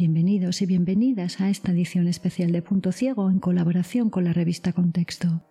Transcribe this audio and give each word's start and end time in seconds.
Bienvenidos 0.00 0.62
y 0.62 0.64
bienvenidas 0.64 1.42
a 1.42 1.50
esta 1.50 1.72
edición 1.72 2.08
especial 2.08 2.52
de 2.52 2.62
Punto 2.62 2.90
Ciego 2.90 3.28
en 3.28 3.38
colaboración 3.38 4.08
con 4.08 4.24
la 4.24 4.32
revista 4.32 4.72
Contexto. 4.72 5.42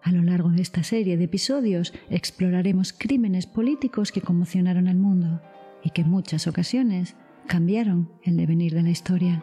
A 0.00 0.12
lo 0.12 0.22
largo 0.22 0.50
de 0.50 0.62
esta 0.62 0.84
serie 0.84 1.16
de 1.16 1.24
episodios 1.24 1.92
exploraremos 2.08 2.92
crímenes 2.92 3.48
políticos 3.48 4.12
que 4.12 4.20
conmocionaron 4.20 4.86
al 4.86 4.96
mundo 4.96 5.42
y 5.82 5.90
que 5.90 6.02
en 6.02 6.08
muchas 6.08 6.46
ocasiones 6.46 7.16
cambiaron 7.48 8.12
el 8.22 8.36
devenir 8.36 8.74
de 8.74 8.84
la 8.84 8.90
historia. 8.90 9.42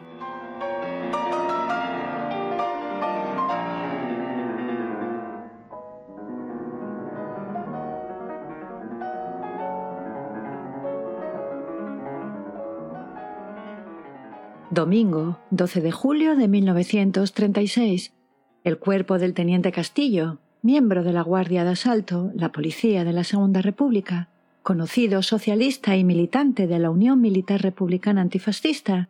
Domingo, 14.76 15.38
12 15.52 15.80
de 15.80 15.90
julio 15.90 16.36
de 16.36 16.48
1936. 16.48 18.12
El 18.62 18.78
cuerpo 18.78 19.18
del 19.18 19.32
teniente 19.32 19.72
Castillo, 19.72 20.36
miembro 20.60 21.02
de 21.02 21.14
la 21.14 21.22
Guardia 21.22 21.64
de 21.64 21.70
Asalto, 21.70 22.30
la 22.34 22.52
Policía 22.52 23.02
de 23.02 23.14
la 23.14 23.24
Segunda 23.24 23.62
República, 23.62 24.28
conocido 24.62 25.22
socialista 25.22 25.96
y 25.96 26.04
militante 26.04 26.66
de 26.66 26.78
la 26.78 26.90
Unión 26.90 27.22
Militar 27.22 27.62
Republicana 27.62 28.20
Antifascista, 28.20 29.08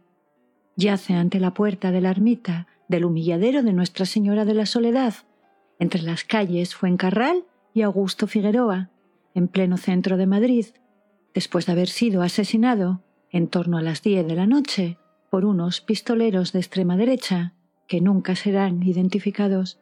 yace 0.76 1.14
ante 1.14 1.40
la 1.40 1.52
puerta 1.52 1.90
de 1.90 2.00
la 2.00 2.10
ermita 2.10 2.68
del 2.86 3.04
humilladero 3.04 3.64
de 3.64 3.72
Nuestra 3.72 4.06
Señora 4.06 4.44
de 4.44 4.54
la 4.54 4.66
Soledad, 4.66 5.14
entre 5.80 6.02
las 6.02 6.22
calles 6.22 6.76
Fuencarral 6.76 7.42
y 7.74 7.82
Augusto 7.82 8.28
Figueroa, 8.28 8.90
en 9.34 9.48
pleno 9.48 9.78
centro 9.78 10.16
de 10.16 10.26
Madrid, 10.26 10.66
después 11.34 11.66
de 11.66 11.72
haber 11.72 11.88
sido 11.88 12.22
asesinado 12.22 13.02
en 13.32 13.48
torno 13.48 13.78
a 13.78 13.82
las 13.82 14.00
diez 14.00 14.24
de 14.28 14.36
la 14.36 14.46
noche 14.46 14.96
por 15.30 15.44
unos 15.44 15.80
pistoleros 15.80 16.52
de 16.52 16.60
extrema 16.60 16.96
derecha 16.96 17.52
que 17.86 18.00
nunca 18.00 18.36
serán 18.36 18.82
identificados. 18.82 19.78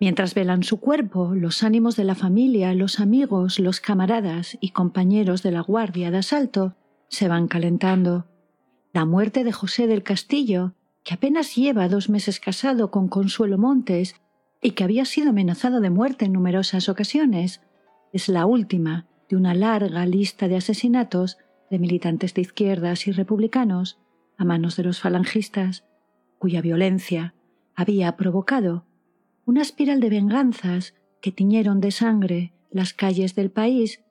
Mientras 0.00 0.34
velan 0.34 0.62
su 0.62 0.80
cuerpo, 0.80 1.34
los 1.34 1.62
ánimos 1.62 1.96
de 1.96 2.04
la 2.04 2.14
familia, 2.14 2.74
los 2.74 3.00
amigos, 3.00 3.58
los 3.58 3.80
camaradas 3.80 4.58
y 4.60 4.70
compañeros 4.70 5.42
de 5.42 5.52
la 5.52 5.60
guardia 5.60 6.10
de 6.10 6.18
asalto 6.18 6.74
se 7.08 7.28
van 7.28 7.48
calentando. 7.48 8.26
La 8.92 9.04
muerte 9.04 9.44
de 9.44 9.52
José 9.52 9.86
del 9.86 10.02
Castillo, 10.02 10.74
que 11.04 11.14
apenas 11.14 11.54
lleva 11.54 11.88
dos 11.88 12.08
meses 12.08 12.40
casado 12.40 12.90
con 12.90 13.08
Consuelo 13.08 13.58
Montes 13.58 14.16
y 14.60 14.72
que 14.72 14.84
había 14.84 15.04
sido 15.04 15.30
amenazado 15.30 15.80
de 15.80 15.90
muerte 15.90 16.24
en 16.24 16.32
numerosas 16.32 16.88
ocasiones, 16.88 17.60
es 18.12 18.28
la 18.28 18.46
última 18.46 19.06
de 19.28 19.36
una 19.36 19.54
larga 19.54 20.06
lista 20.06 20.48
de 20.48 20.56
asesinatos 20.56 21.38
de 21.70 21.78
militantes 21.78 22.34
de 22.34 22.42
izquierdas 22.42 23.06
y 23.06 23.12
republicanos 23.12 23.98
a 24.36 24.44
manos 24.44 24.76
de 24.76 24.84
los 24.84 25.00
falangistas, 25.00 25.84
cuya 26.38 26.60
violencia 26.60 27.34
había 27.74 28.16
provocado 28.16 28.84
una 29.46 29.62
espiral 29.62 30.00
de 30.00 30.10
venganzas 30.10 30.94
que 31.20 31.32
tiñeron 31.32 31.80
de 31.80 31.90
sangre 31.90 32.52
las 32.70 32.92
calles 32.92 33.34
del 33.34 33.50
país 33.50 34.02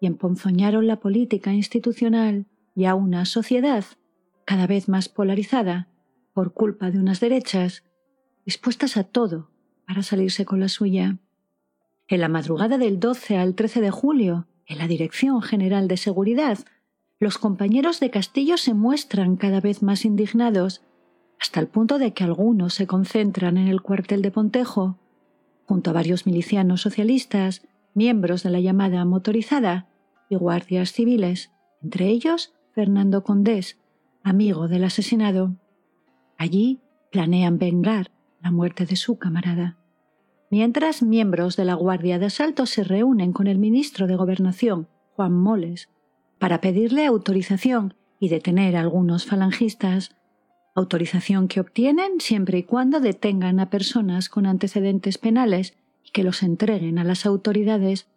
y 0.00 0.06
emponzoñaron 0.06 0.86
la 0.86 1.00
política 1.00 1.52
institucional 1.52 2.46
y 2.74 2.84
a 2.84 2.94
una 2.94 3.24
sociedad 3.24 3.84
cada 4.44 4.66
vez 4.66 4.88
más 4.88 5.08
polarizada 5.08 5.88
por 6.32 6.52
culpa 6.52 6.90
de 6.90 6.98
unas 6.98 7.20
derechas 7.20 7.84
dispuestas 8.44 8.96
a 8.96 9.04
todo 9.04 9.50
para 9.86 10.02
salirse 10.02 10.44
con 10.44 10.60
la 10.60 10.68
suya. 10.68 11.18
En 12.08 12.20
la 12.20 12.28
madrugada 12.28 12.78
del 12.78 12.98
12 12.98 13.36
al 13.36 13.54
13 13.54 13.80
de 13.80 13.90
julio, 13.90 14.46
en 14.66 14.78
la 14.78 14.86
Dirección 14.86 15.42
General 15.42 15.88
de 15.88 15.96
Seguridad 15.96 16.58
los 17.22 17.38
compañeros 17.38 18.00
de 18.00 18.10
Castillo 18.10 18.56
se 18.56 18.74
muestran 18.74 19.36
cada 19.36 19.60
vez 19.60 19.80
más 19.80 20.04
indignados, 20.04 20.82
hasta 21.38 21.60
el 21.60 21.68
punto 21.68 22.00
de 22.00 22.12
que 22.12 22.24
algunos 22.24 22.74
se 22.74 22.88
concentran 22.88 23.58
en 23.58 23.68
el 23.68 23.80
cuartel 23.80 24.22
de 24.22 24.32
Pontejo, 24.32 24.98
junto 25.64 25.90
a 25.90 25.92
varios 25.92 26.26
milicianos 26.26 26.80
socialistas, 26.80 27.62
miembros 27.94 28.42
de 28.42 28.50
la 28.50 28.58
llamada 28.58 29.04
motorizada 29.04 29.86
y 30.28 30.34
guardias 30.34 30.90
civiles, 30.90 31.52
entre 31.80 32.08
ellos 32.08 32.54
Fernando 32.74 33.22
Condés, 33.22 33.78
amigo 34.24 34.66
del 34.66 34.82
asesinado. 34.82 35.54
Allí 36.38 36.80
planean 37.12 37.56
vengar 37.56 38.10
la 38.42 38.50
muerte 38.50 38.84
de 38.84 38.96
su 38.96 39.18
camarada. 39.18 39.78
Mientras 40.50 41.04
miembros 41.04 41.54
de 41.54 41.66
la 41.66 41.74
Guardia 41.74 42.18
de 42.18 42.26
Asalto 42.26 42.66
se 42.66 42.82
reúnen 42.82 43.32
con 43.32 43.46
el 43.46 43.58
ministro 43.58 44.08
de 44.08 44.16
Gobernación, 44.16 44.88
Juan 45.14 45.32
Moles, 45.34 45.88
para 46.42 46.60
pedirle 46.60 47.06
autorización 47.06 47.94
y 48.18 48.28
detener 48.28 48.74
a 48.74 48.80
algunos 48.80 49.26
falangistas, 49.26 50.16
autorización 50.74 51.46
que 51.46 51.60
obtienen 51.60 52.18
siempre 52.18 52.58
y 52.58 52.62
cuando 52.64 52.98
detengan 52.98 53.60
a 53.60 53.70
personas 53.70 54.28
con 54.28 54.46
antecedentes 54.46 55.18
penales 55.18 55.76
y 56.04 56.10
que 56.10 56.24
los 56.24 56.42
entreguen 56.42 56.98
a 56.98 57.04
las 57.04 57.26
autoridades. 57.26 58.08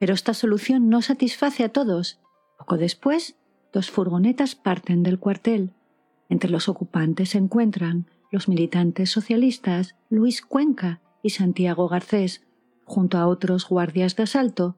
Pero 0.00 0.14
esta 0.14 0.34
solución 0.34 0.88
no 0.88 1.00
satisface 1.00 1.62
a 1.62 1.68
todos. 1.68 2.18
Poco 2.58 2.76
después, 2.76 3.36
dos 3.72 3.88
furgonetas 3.88 4.56
parten 4.56 5.04
del 5.04 5.20
cuartel. 5.20 5.70
Entre 6.28 6.50
los 6.50 6.68
ocupantes 6.68 7.28
se 7.28 7.38
encuentran 7.38 8.06
los 8.32 8.48
militantes 8.48 9.10
socialistas 9.10 9.94
Luis 10.08 10.42
Cuenca 10.42 11.02
y 11.22 11.30
Santiago 11.30 11.88
Garcés, 11.88 12.44
junto 12.84 13.16
a 13.16 13.28
otros 13.28 13.68
guardias 13.68 14.16
de 14.16 14.24
asalto, 14.24 14.74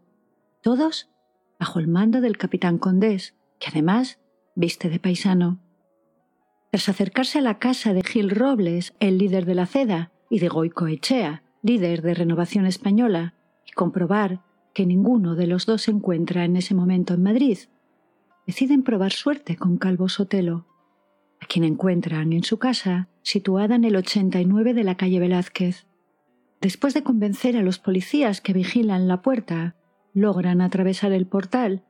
todos 0.61 1.09
bajo 1.59 1.79
el 1.79 1.89
mando 1.89 2.21
del 2.21 2.39
capitán 2.39 2.79
Condés, 2.79 3.35
que 3.59 3.69
además 3.69 4.19
viste 4.55 4.89
de 4.89 4.99
paisano. 4.99 5.61
Tras 6.71 6.89
acercarse 6.89 7.39
a 7.39 7.43
la 7.43 7.59
casa 7.59 7.93
de 7.93 8.03
Gil 8.03 8.31
Robles, 8.31 8.95
el 9.01 9.19
líder 9.19 9.45
de 9.45 9.55
la 9.55 9.67
CEDA, 9.67 10.11
y 10.31 10.39
de 10.39 10.49
Goico 10.49 10.87
Echea, 10.87 11.43
líder 11.63 12.03
de 12.03 12.15
Renovación 12.15 12.67
Española, 12.67 13.35
y 13.67 13.73
comprobar 13.73 14.41
que 14.73 14.87
ninguno 14.87 15.35
de 15.35 15.47
los 15.47 15.67
dos 15.67 15.83
se 15.83 15.91
encuentra 15.91 16.45
en 16.45 16.57
ese 16.57 16.75
momento 16.75 17.15
en 17.15 17.23
Madrid, 17.23 17.59
deciden 18.47 18.83
probar 18.83 19.13
suerte 19.13 19.57
con 19.57 19.77
Calvo 19.77 20.09
Sotelo, 20.09 20.67
a 21.41 21.47
quien 21.47 21.65
encuentran 21.65 22.33
en 22.33 22.45
su 22.45 22.59
casa, 22.59 23.09
situada 23.23 23.75
en 23.75 23.85
el 23.85 23.97
89 23.97 24.75
de 24.75 24.85
la 24.85 24.97
calle 24.97 25.21
Velázquez. 25.21 25.87
Después 26.61 26.95
de 26.95 27.03
convencer 27.03 27.57
a 27.57 27.63
los 27.63 27.79
policías 27.79 28.41
que 28.41 28.53
vigilan 28.53 29.09
la 29.09 29.23
puerta 29.23 29.75
logran 30.15 30.61
atravesar 30.61 31.13
el 31.13 31.27
portal 31.27 31.83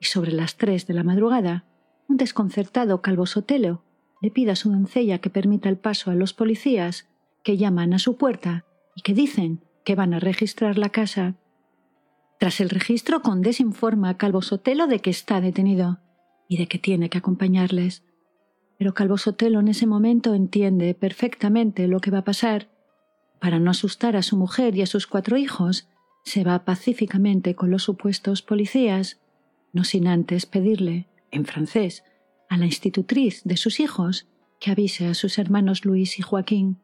y 0.00 0.06
sobre 0.06 0.32
las 0.32 0.56
tres 0.56 0.86
de 0.86 0.94
la 0.94 1.04
madrugada, 1.04 1.64
un 2.08 2.16
desconcertado 2.16 3.02
calvo 3.02 3.26
sotelo 3.26 3.82
le 4.22 4.30
pide 4.30 4.52
a 4.52 4.56
su 4.56 4.70
doncella 4.70 5.18
que 5.18 5.30
permita 5.30 5.68
el 5.68 5.76
paso 5.76 6.10
a 6.10 6.14
los 6.14 6.32
policías 6.32 7.08
que 7.42 7.56
llaman 7.56 7.92
a 7.92 7.98
su 7.98 8.16
puerta 8.16 8.64
y 8.94 9.02
que 9.02 9.14
dicen 9.14 9.60
que 9.84 9.94
van 9.94 10.14
a 10.14 10.20
registrar 10.20 10.78
la 10.78 10.88
casa. 10.88 11.34
Tras 12.38 12.60
el 12.60 12.70
registro, 12.70 13.22
Condés 13.22 13.60
informa 13.60 14.10
a 14.10 14.16
Calvo 14.16 14.42
Sotelo 14.42 14.86
de 14.86 15.00
que 15.00 15.10
está 15.10 15.40
detenido 15.40 16.00
y 16.48 16.58
de 16.58 16.66
que 16.66 16.78
tiene 16.78 17.08
que 17.08 17.18
acompañarles. 17.18 18.04
Pero 18.78 18.94
Calvo 18.94 19.16
Sotelo 19.16 19.60
en 19.60 19.68
ese 19.68 19.86
momento 19.86 20.34
entiende 20.34 20.94
perfectamente 20.94 21.88
lo 21.88 22.00
que 22.00 22.10
va 22.10 22.18
a 22.18 22.24
pasar. 22.24 22.68
Para 23.40 23.58
no 23.58 23.70
asustar 23.70 24.16
a 24.16 24.22
su 24.22 24.36
mujer 24.36 24.76
y 24.76 24.82
a 24.82 24.86
sus 24.86 25.06
cuatro 25.06 25.36
hijos, 25.36 25.88
se 26.26 26.42
va 26.42 26.64
pacíficamente 26.64 27.54
con 27.54 27.70
los 27.70 27.84
supuestos 27.84 28.42
policías, 28.42 29.20
no 29.72 29.84
sin 29.84 30.08
antes 30.08 30.44
pedirle, 30.44 31.06
en 31.30 31.44
francés, 31.44 32.02
a 32.48 32.56
la 32.56 32.66
institutriz 32.66 33.42
de 33.44 33.56
sus 33.56 33.78
hijos 33.78 34.26
que 34.60 34.72
avise 34.72 35.06
a 35.06 35.14
sus 35.14 35.38
hermanos 35.38 35.84
Luis 35.84 36.18
y 36.18 36.22
Joaquín. 36.22 36.78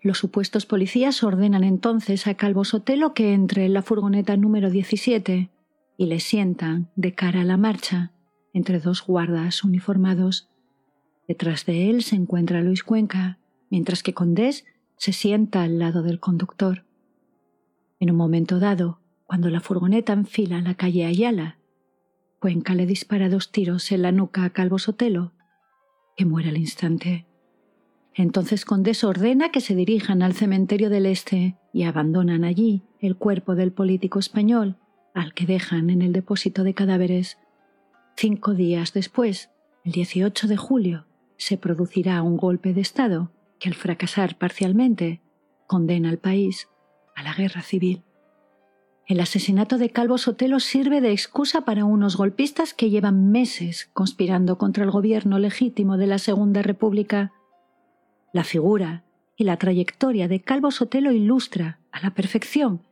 Los 0.00 0.16
supuestos 0.16 0.64
policías 0.64 1.22
ordenan 1.22 1.62
entonces 1.62 2.26
a 2.26 2.34
Calvo 2.34 2.64
Sotelo 2.64 3.12
que 3.12 3.34
entre 3.34 3.66
en 3.66 3.74
la 3.74 3.82
furgoneta 3.82 4.34
número 4.38 4.70
17 4.70 5.50
y 5.98 6.06
le 6.06 6.18
sientan 6.18 6.90
de 6.96 7.14
cara 7.14 7.42
a 7.42 7.44
la 7.44 7.58
marcha 7.58 8.12
entre 8.54 8.80
dos 8.80 9.04
guardas 9.04 9.62
uniformados. 9.62 10.48
Detrás 11.26 11.66
de 11.66 11.90
él 11.90 12.02
se 12.02 12.16
encuentra 12.16 12.62
Luis 12.62 12.82
Cuenca, 12.82 13.38
mientras 13.68 14.02
que 14.02 14.14
Condés 14.14 14.64
se 14.96 15.12
sienta 15.12 15.64
al 15.64 15.78
lado 15.78 16.02
del 16.02 16.18
conductor. 16.18 16.87
En 18.00 18.10
un 18.10 18.16
momento 18.16 18.60
dado, 18.60 19.00
cuando 19.26 19.50
la 19.50 19.60
furgoneta 19.60 20.12
enfila 20.12 20.60
la 20.60 20.74
calle 20.74 21.04
Ayala, 21.04 21.58
Cuenca 22.40 22.74
le 22.74 22.86
dispara 22.86 23.28
dos 23.28 23.50
tiros 23.50 23.90
en 23.90 24.02
la 24.02 24.12
nuca 24.12 24.44
a 24.44 24.50
Calvo 24.50 24.78
Sotelo, 24.78 25.32
que 26.16 26.24
muere 26.24 26.50
al 26.50 26.56
instante. 26.56 27.26
Entonces 28.14 28.64
Condés 28.64 29.02
ordena 29.02 29.50
que 29.50 29.60
se 29.60 29.74
dirijan 29.74 30.22
al 30.22 30.34
cementerio 30.34 30.88
del 30.88 31.06
Este 31.06 31.56
y 31.72 31.82
abandonan 31.82 32.44
allí 32.44 32.84
el 33.00 33.16
cuerpo 33.16 33.56
del 33.56 33.72
político 33.72 34.20
español, 34.20 34.76
al 35.14 35.34
que 35.34 35.46
dejan 35.46 35.90
en 35.90 36.00
el 36.00 36.12
depósito 36.12 36.62
de 36.62 36.74
cadáveres. 36.74 37.38
Cinco 38.16 38.54
días 38.54 38.92
después, 38.92 39.50
el 39.84 39.90
18 39.90 40.46
de 40.46 40.56
julio, 40.56 41.06
se 41.36 41.58
producirá 41.58 42.22
un 42.22 42.36
golpe 42.36 42.72
de 42.72 42.80
Estado 42.80 43.32
que 43.58 43.68
al 43.68 43.74
fracasar 43.74 44.38
parcialmente 44.38 45.20
condena 45.66 46.08
al 46.08 46.18
país 46.18 46.68
a 47.18 47.22
la 47.22 47.34
guerra 47.34 47.62
civil. 47.62 48.02
El 49.06 49.18
asesinato 49.18 49.76
de 49.76 49.90
Calvo 49.90 50.18
Sotelo 50.18 50.60
sirve 50.60 51.00
de 51.00 51.10
excusa 51.10 51.62
para 51.62 51.84
unos 51.84 52.16
golpistas 52.16 52.74
que 52.74 52.90
llevan 52.90 53.32
meses 53.32 53.90
conspirando 53.92 54.56
contra 54.56 54.84
el 54.84 54.92
gobierno 54.92 55.40
legítimo 55.40 55.96
de 55.96 56.06
la 56.06 56.18
Segunda 56.18 56.62
República. 56.62 57.32
La 58.32 58.44
figura 58.44 59.02
y 59.36 59.44
la 59.44 59.56
trayectoria 59.56 60.28
de 60.28 60.40
Calvo 60.42 60.70
Sotelo 60.70 61.10
ilustra 61.10 61.80
a 61.90 62.00
la 62.00 62.10
perfección 62.14 62.82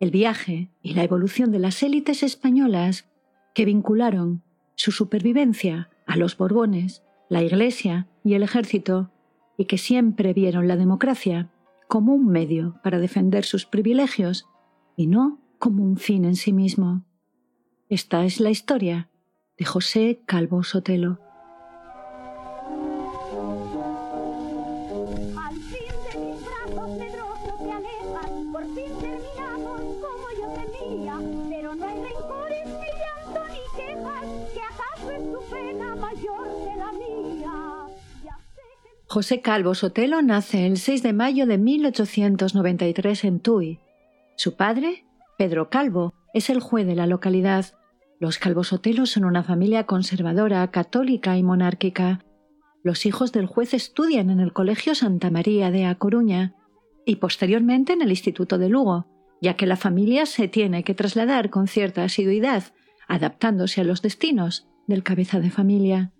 el 0.00 0.10
viaje 0.10 0.70
y 0.82 0.94
la 0.94 1.04
evolución 1.04 1.52
de 1.52 1.58
las 1.60 1.82
élites 1.82 2.22
españolas 2.22 3.06
que 3.54 3.66
vincularon 3.66 4.42
su 4.74 4.90
supervivencia 4.90 5.90
a 6.06 6.16
los 6.16 6.36
Borbones, 6.36 7.02
la 7.28 7.42
Iglesia 7.42 8.08
y 8.24 8.34
el 8.34 8.42
ejército, 8.42 9.10
y 9.58 9.66
que 9.66 9.76
siempre 9.76 10.32
vieron 10.32 10.66
la 10.66 10.76
democracia 10.76 11.50
como 11.90 12.14
un 12.14 12.28
medio 12.28 12.80
para 12.84 13.00
defender 13.00 13.44
sus 13.44 13.66
privilegios 13.66 14.46
y 14.96 15.08
no 15.08 15.40
como 15.58 15.82
un 15.82 15.96
fin 15.96 16.24
en 16.24 16.36
sí 16.36 16.52
mismo. 16.52 17.04
Esta 17.88 18.24
es 18.24 18.38
la 18.38 18.50
historia 18.50 19.10
de 19.58 19.64
José 19.64 20.22
Calvo 20.24 20.62
Sotelo. 20.62 21.18
José 39.12 39.40
Calvo 39.40 39.74
Sotelo 39.74 40.22
nace 40.22 40.68
el 40.68 40.76
6 40.76 41.02
de 41.02 41.12
mayo 41.12 41.44
de 41.44 41.58
1893 41.58 43.24
en 43.24 43.40
Tui. 43.40 43.80
Su 44.36 44.54
padre, 44.54 45.04
Pedro 45.36 45.68
Calvo, 45.68 46.14
es 46.32 46.48
el 46.48 46.60
juez 46.60 46.86
de 46.86 46.94
la 46.94 47.08
localidad. 47.08 47.66
Los 48.20 48.38
Calvo 48.38 48.62
Sotelo 48.62 49.06
son 49.06 49.24
una 49.24 49.42
familia 49.42 49.84
conservadora, 49.84 50.64
católica 50.70 51.36
y 51.36 51.42
monárquica. 51.42 52.24
Los 52.84 53.04
hijos 53.04 53.32
del 53.32 53.46
juez 53.46 53.74
estudian 53.74 54.30
en 54.30 54.38
el 54.38 54.52
Colegio 54.52 54.94
Santa 54.94 55.28
María 55.28 55.72
de 55.72 55.86
A 55.86 55.96
Coruña 55.96 56.54
y 57.04 57.16
posteriormente 57.16 57.94
en 57.94 58.02
el 58.02 58.10
Instituto 58.10 58.58
de 58.58 58.68
Lugo, 58.68 59.08
ya 59.42 59.54
que 59.54 59.66
la 59.66 59.76
familia 59.76 60.24
se 60.24 60.46
tiene 60.46 60.84
que 60.84 60.94
trasladar 60.94 61.50
con 61.50 61.66
cierta 61.66 62.04
asiduidad, 62.04 62.62
adaptándose 63.08 63.80
a 63.80 63.84
los 63.84 64.02
destinos 64.02 64.68
del 64.86 65.02
cabeza 65.02 65.40
de 65.40 65.50
familia. 65.50 66.12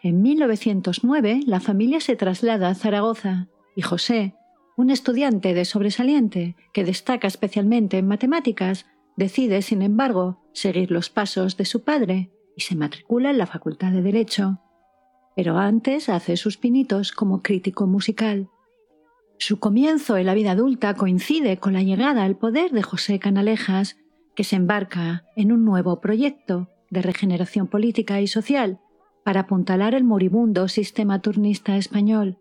En 0.00 0.22
1909 0.22 1.40
la 1.46 1.58
familia 1.58 2.00
se 2.00 2.14
traslada 2.14 2.68
a 2.68 2.74
Zaragoza 2.74 3.48
y 3.74 3.82
José, 3.82 4.34
un 4.76 4.90
estudiante 4.90 5.54
de 5.54 5.64
sobresaliente 5.64 6.54
que 6.72 6.84
destaca 6.84 7.26
especialmente 7.26 7.98
en 7.98 8.06
matemáticas, 8.06 8.86
decide, 9.16 9.60
sin 9.60 9.82
embargo, 9.82 10.40
seguir 10.52 10.92
los 10.92 11.10
pasos 11.10 11.56
de 11.56 11.64
su 11.64 11.82
padre 11.82 12.30
y 12.56 12.60
se 12.60 12.76
matricula 12.76 13.30
en 13.30 13.38
la 13.38 13.46
Facultad 13.46 13.90
de 13.90 14.02
Derecho. 14.02 14.60
Pero 15.34 15.58
antes 15.58 16.08
hace 16.08 16.36
sus 16.36 16.58
pinitos 16.58 17.10
como 17.10 17.42
crítico 17.42 17.88
musical. 17.88 18.48
Su 19.38 19.58
comienzo 19.58 20.16
en 20.16 20.26
la 20.26 20.34
vida 20.34 20.52
adulta 20.52 20.94
coincide 20.94 21.56
con 21.56 21.72
la 21.72 21.82
llegada 21.82 22.22
al 22.22 22.36
poder 22.36 22.70
de 22.70 22.84
José 22.84 23.18
Canalejas, 23.18 23.96
que 24.36 24.44
se 24.44 24.54
embarca 24.54 25.24
en 25.34 25.50
un 25.50 25.64
nuevo 25.64 26.00
proyecto 26.00 26.68
de 26.90 27.02
regeneración 27.02 27.66
política 27.66 28.20
y 28.20 28.28
social 28.28 28.78
para 29.24 29.40
apuntalar 29.40 29.94
el 29.94 30.04
moribundo 30.04 30.68
sistema 30.68 31.20
turnista 31.20 31.76
español. 31.76 32.38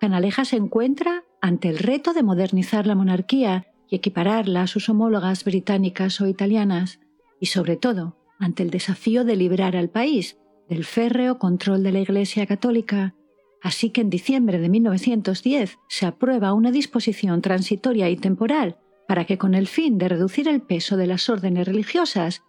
Canaleja 0.00 0.44
se 0.44 0.56
encuentra 0.56 1.24
ante 1.40 1.68
el 1.68 1.78
reto 1.78 2.12
de 2.12 2.22
modernizar 2.22 2.86
la 2.86 2.94
monarquía 2.94 3.66
y 3.88 3.96
equipararla 3.96 4.62
a 4.62 4.66
sus 4.66 4.88
homólogas 4.88 5.44
británicas 5.44 6.20
o 6.20 6.26
italianas, 6.26 6.98
y 7.38 7.46
sobre 7.46 7.76
todo 7.76 8.16
ante 8.38 8.62
el 8.62 8.70
desafío 8.70 9.24
de 9.24 9.36
librar 9.36 9.76
al 9.76 9.90
país 9.90 10.38
del 10.68 10.84
férreo 10.84 11.38
control 11.38 11.82
de 11.82 11.92
la 11.92 12.00
Iglesia 12.00 12.46
católica. 12.46 13.14
Así 13.62 13.90
que 13.90 14.00
en 14.00 14.10
diciembre 14.10 14.58
de 14.58 14.68
1910 14.68 15.78
se 15.88 16.06
aprueba 16.06 16.52
una 16.52 16.72
disposición 16.72 17.42
transitoria 17.42 18.10
y 18.10 18.16
temporal 18.16 18.78
para 19.06 19.24
que 19.24 19.38
con 19.38 19.54
el 19.54 19.68
fin 19.68 19.98
de 19.98 20.08
reducir 20.08 20.48
el 20.48 20.62
peso 20.62 20.96
de 20.96 21.06
las 21.06 21.28
órdenes 21.28 21.66
religiosas, 21.66 22.42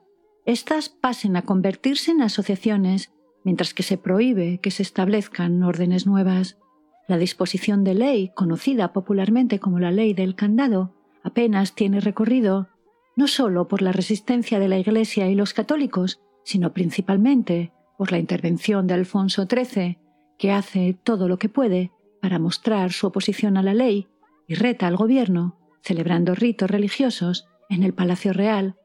éstas 0.46 0.89
pasen 0.89 1.36
a 1.36 1.44
convertirse 1.44 2.12
en 2.12 2.22
asociaciones 2.22 3.12
mientras 3.44 3.74
que 3.74 3.84
se 3.84 3.98
prohíbe 3.98 4.60
que 4.60 4.72
se 4.72 4.84
establezcan 4.84 5.62
órdenes 5.63 6.06
nuevas. 6.06 6.57
La 7.07 7.18
disposición 7.18 7.84
de 7.84 7.94
ley, 7.94 8.31
conocida 8.36 8.94
popularmente 8.94 9.60
como 9.60 9.80
la 9.80 9.92
ley 9.92 10.13
del 10.13 10.36
candado, 10.36 10.94
apenas 11.24 11.75
tiene 11.75 12.00
recorrido, 12.00 12.69
no 13.16 13.28
sólo 13.28 13.68
por 13.68 13.81
la 13.81 13.92
resistencia 13.92 14.60
de 14.60 14.68
la 14.68 14.80
Iglesia 14.80 15.30
y 15.30 15.36
los 15.36 15.54
católicos, 15.54 16.22
sino 16.44 16.74
principalmente 16.74 17.72
por 17.98 18.12
la 18.12 18.19
intervención 18.19 18.88
de 18.88 18.95
Alfonso 18.95 19.46
XIII, 19.46 20.00
que 20.38 20.51
hace 20.51 20.98
todo 21.04 21.28
lo 21.28 21.38
que 21.38 21.50
puede 21.50 21.92
para 22.22 22.39
mostrar 22.39 22.92
su 22.92 23.07
oposición 23.07 23.57
a 23.57 23.63
la 23.63 23.74
ley 23.74 24.07
y 24.48 24.56
reta 24.56 24.88
al 24.88 24.96
gobierno, 24.96 25.57
celebrando 25.81 26.36
ritos 26.36 26.69
religiosos 26.69 27.48
en 27.69 27.84
el 27.84 27.94
Palacio 27.94 28.34
Real, 28.34 28.75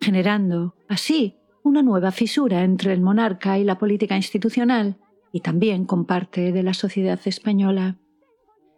generando 0.00 0.74
así 0.88 1.36
una 1.62 1.82
nueva 1.82 2.10
fisura 2.10 2.64
entre 2.64 2.92
el 2.92 3.00
monarca 3.00 3.58
y 3.58 3.64
la 3.64 3.78
política 3.78 4.16
institucional 4.16 4.96
y 5.32 5.40
también 5.40 5.84
con 5.84 6.04
parte 6.04 6.52
de 6.52 6.62
la 6.62 6.74
sociedad 6.74 7.20
española. 7.24 7.96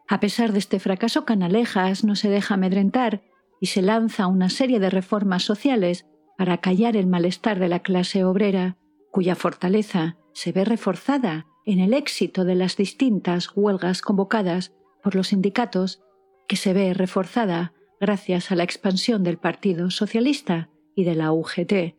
A 0.08 0.20
pesar 0.20 0.52
de 0.52 0.58
este 0.58 0.78
fracaso, 0.78 1.24
Canalejas 1.24 2.04
no 2.04 2.14
se 2.14 2.28
deja 2.28 2.54
amedrentar 2.54 3.22
y 3.60 3.66
se 3.66 3.82
lanza 3.82 4.26
una 4.26 4.50
serie 4.50 4.80
de 4.80 4.90
reformas 4.90 5.42
sociales 5.42 6.06
para 6.36 6.58
callar 6.58 6.96
el 6.96 7.06
malestar 7.06 7.58
de 7.58 7.68
la 7.68 7.80
clase 7.80 8.24
obrera, 8.24 8.76
cuya 9.10 9.34
fortaleza 9.34 10.16
se 10.32 10.52
ve 10.52 10.64
reforzada 10.64 11.46
en 11.64 11.78
el 11.78 11.94
éxito 11.94 12.44
de 12.44 12.54
las 12.54 12.76
distintas 12.76 13.50
huelgas 13.54 14.02
convocadas 14.02 14.74
por 15.02 15.14
los 15.14 15.28
sindicatos, 15.28 16.02
que 16.46 16.56
se 16.56 16.74
ve 16.74 16.92
reforzada 16.92 17.72
gracias 18.00 18.50
a 18.50 18.56
la 18.56 18.64
expansión 18.64 19.22
del 19.22 19.38
Partido 19.38 19.90
Socialista 19.90 20.68
y 20.94 21.04
de 21.04 21.14
la 21.14 21.32
UGT, 21.32 21.94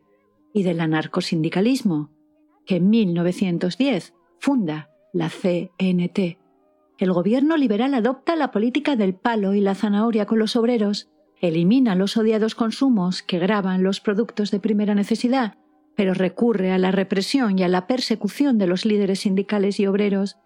y 0.56 0.62
del 0.62 0.80
anarcosindicalismo, 0.80 2.08
que 2.64 2.76
en 2.76 2.88
1910 2.88 4.14
funda 4.38 4.88
la 5.12 5.28
CNT. 5.28 6.38
El 6.96 7.12
gobierno 7.12 7.58
liberal 7.58 7.92
adopta 7.92 8.36
la 8.36 8.52
política 8.52 8.96
del 8.96 9.14
palo 9.14 9.52
y 9.52 9.60
la 9.60 9.74
zanahoria 9.74 10.24
con 10.24 10.38
los 10.38 10.56
obreros, 10.56 11.10
elimina 11.42 11.94
los 11.94 12.16
odiados 12.16 12.54
consumos 12.54 13.22
que 13.22 13.38
graban 13.38 13.82
los 13.82 14.00
productos 14.00 14.50
de 14.50 14.58
primera 14.58 14.94
necesidad, 14.94 15.58
pero 15.94 16.14
recurre 16.14 16.72
a 16.72 16.78
la 16.78 16.90
represión 16.90 17.58
y 17.58 17.62
a 17.62 17.68
la 17.68 17.86
persecución 17.86 18.56
de 18.56 18.66
los 18.66 18.86
líderes 18.86 19.20
sindicales 19.20 19.78
y 19.78 19.86
obreros. 19.86 20.38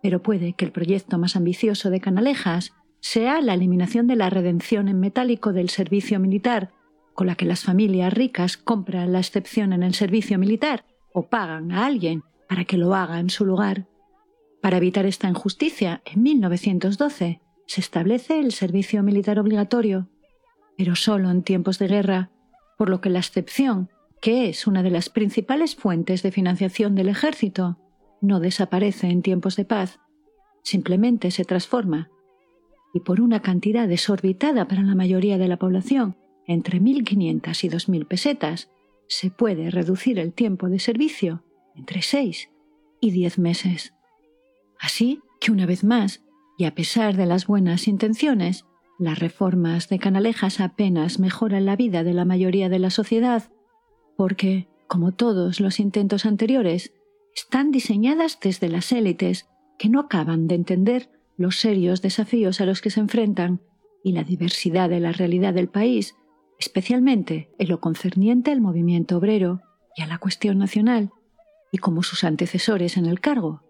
Pero 0.00 0.22
puede 0.22 0.52
que 0.52 0.64
el 0.64 0.70
proyecto 0.70 1.18
más 1.18 1.34
ambicioso 1.34 1.90
de 1.90 2.00
Canalejas 2.00 2.70
sea 3.00 3.40
la 3.40 3.54
eliminación 3.54 4.06
de 4.06 4.14
la 4.14 4.30
redención 4.30 4.86
en 4.86 5.00
metálico 5.00 5.52
del 5.52 5.70
servicio 5.70 6.20
militar, 6.20 6.70
con 7.18 7.26
la 7.26 7.34
que 7.34 7.46
las 7.46 7.64
familias 7.64 8.12
ricas 8.12 8.56
compran 8.56 9.12
la 9.12 9.18
excepción 9.18 9.72
en 9.72 9.82
el 9.82 9.92
servicio 9.94 10.38
militar 10.38 10.84
o 11.12 11.28
pagan 11.28 11.72
a 11.72 11.84
alguien 11.84 12.22
para 12.48 12.64
que 12.64 12.76
lo 12.76 12.94
haga 12.94 13.18
en 13.18 13.28
su 13.28 13.44
lugar. 13.44 13.88
Para 14.62 14.76
evitar 14.76 15.04
esta 15.04 15.28
injusticia, 15.28 16.00
en 16.04 16.22
1912 16.22 17.40
se 17.66 17.80
establece 17.80 18.38
el 18.38 18.52
servicio 18.52 19.02
militar 19.02 19.40
obligatorio, 19.40 20.08
pero 20.76 20.94
solo 20.94 21.32
en 21.32 21.42
tiempos 21.42 21.80
de 21.80 21.88
guerra, 21.88 22.30
por 22.76 22.88
lo 22.88 23.00
que 23.00 23.10
la 23.10 23.18
excepción, 23.18 23.90
que 24.20 24.48
es 24.48 24.68
una 24.68 24.84
de 24.84 24.90
las 24.90 25.08
principales 25.08 25.74
fuentes 25.74 26.22
de 26.22 26.30
financiación 26.30 26.94
del 26.94 27.08
ejército, 27.08 27.78
no 28.20 28.38
desaparece 28.38 29.08
en 29.08 29.22
tiempos 29.22 29.56
de 29.56 29.64
paz, 29.64 29.98
simplemente 30.62 31.32
se 31.32 31.44
transforma, 31.44 32.10
y 32.94 33.00
por 33.00 33.20
una 33.20 33.42
cantidad 33.42 33.88
desorbitada 33.88 34.68
para 34.68 34.82
la 34.82 34.94
mayoría 34.94 35.36
de 35.36 35.48
la 35.48 35.56
población, 35.56 36.16
entre 36.48 36.80
1.500 36.80 37.64
y 37.64 37.68
2.000 37.68 38.06
pesetas, 38.08 38.70
se 39.06 39.30
puede 39.30 39.70
reducir 39.70 40.18
el 40.18 40.32
tiempo 40.32 40.68
de 40.68 40.80
servicio 40.80 41.44
entre 41.76 42.02
6 42.02 42.50
y 43.00 43.10
10 43.12 43.38
meses. 43.38 43.94
Así 44.80 45.20
que 45.40 45.52
una 45.52 45.66
vez 45.66 45.84
más, 45.84 46.24
y 46.56 46.64
a 46.64 46.74
pesar 46.74 47.16
de 47.16 47.26
las 47.26 47.46
buenas 47.46 47.86
intenciones, 47.86 48.64
las 48.98 49.18
reformas 49.18 49.88
de 49.88 49.98
Canalejas 49.98 50.58
apenas 50.58 51.20
mejoran 51.20 51.64
la 51.66 51.76
vida 51.76 52.02
de 52.02 52.14
la 52.14 52.24
mayoría 52.24 52.68
de 52.68 52.80
la 52.80 52.90
sociedad, 52.90 53.50
porque, 54.16 54.68
como 54.88 55.12
todos 55.12 55.60
los 55.60 55.78
intentos 55.78 56.26
anteriores, 56.26 56.92
están 57.36 57.70
diseñadas 57.70 58.40
desde 58.40 58.68
las 58.68 58.90
élites, 58.90 59.48
que 59.78 59.88
no 59.88 60.00
acaban 60.00 60.48
de 60.48 60.56
entender 60.56 61.10
los 61.36 61.60
serios 61.60 62.02
desafíos 62.02 62.60
a 62.60 62.66
los 62.66 62.80
que 62.80 62.90
se 62.90 62.98
enfrentan 62.98 63.60
y 64.02 64.12
la 64.12 64.24
diversidad 64.24 64.88
de 64.88 64.98
la 64.98 65.12
realidad 65.12 65.54
del 65.54 65.68
país, 65.68 66.16
especialmente 66.58 67.50
en 67.58 67.68
lo 67.68 67.80
concerniente 67.80 68.50
al 68.50 68.60
movimiento 68.60 69.16
obrero 69.16 69.60
y 69.96 70.02
a 70.02 70.06
la 70.06 70.18
cuestión 70.18 70.58
nacional, 70.58 71.10
y 71.70 71.78
como 71.78 72.02
sus 72.02 72.24
antecesores 72.24 72.96
en 72.96 73.06
el 73.06 73.20
cargo, 73.20 73.62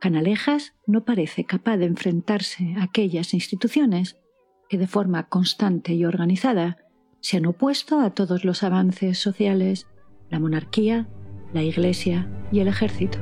Canalejas 0.00 0.74
no 0.86 1.04
parece 1.04 1.44
capaz 1.44 1.78
de 1.78 1.86
enfrentarse 1.86 2.74
a 2.78 2.84
aquellas 2.84 3.32
instituciones 3.32 4.18
que 4.68 4.76
de 4.76 4.86
forma 4.86 5.28
constante 5.28 5.94
y 5.94 6.04
organizada 6.04 6.76
se 7.20 7.38
han 7.38 7.46
opuesto 7.46 8.00
a 8.00 8.10
todos 8.10 8.44
los 8.44 8.62
avances 8.62 9.18
sociales, 9.18 9.86
la 10.28 10.40
monarquía, 10.40 11.08
la 11.54 11.62
Iglesia 11.62 12.28
y 12.52 12.60
el 12.60 12.68
ejército. 12.68 13.18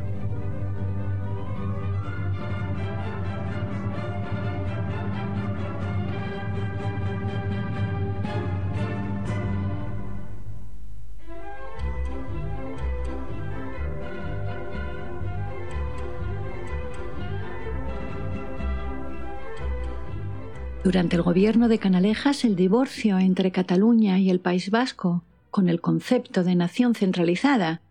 Durante 20.85 21.15
el 21.15 21.23
gobierno 21.23 21.69
de 21.69 21.79
Canalejas, 21.79 22.45
el 22.45 22.57
divorcio 22.57 23.19
entre 23.21 23.53
Cataluña 23.53 24.19
y 24.19 24.31
el 24.31 24.41
País 24.41 24.71
Vasco, 24.71 25.23
con 25.53 25.69
el 25.69 25.81
concepto 25.81 26.43
de 26.43 26.57
nación 26.57 26.97
centralizada, 26.97 27.83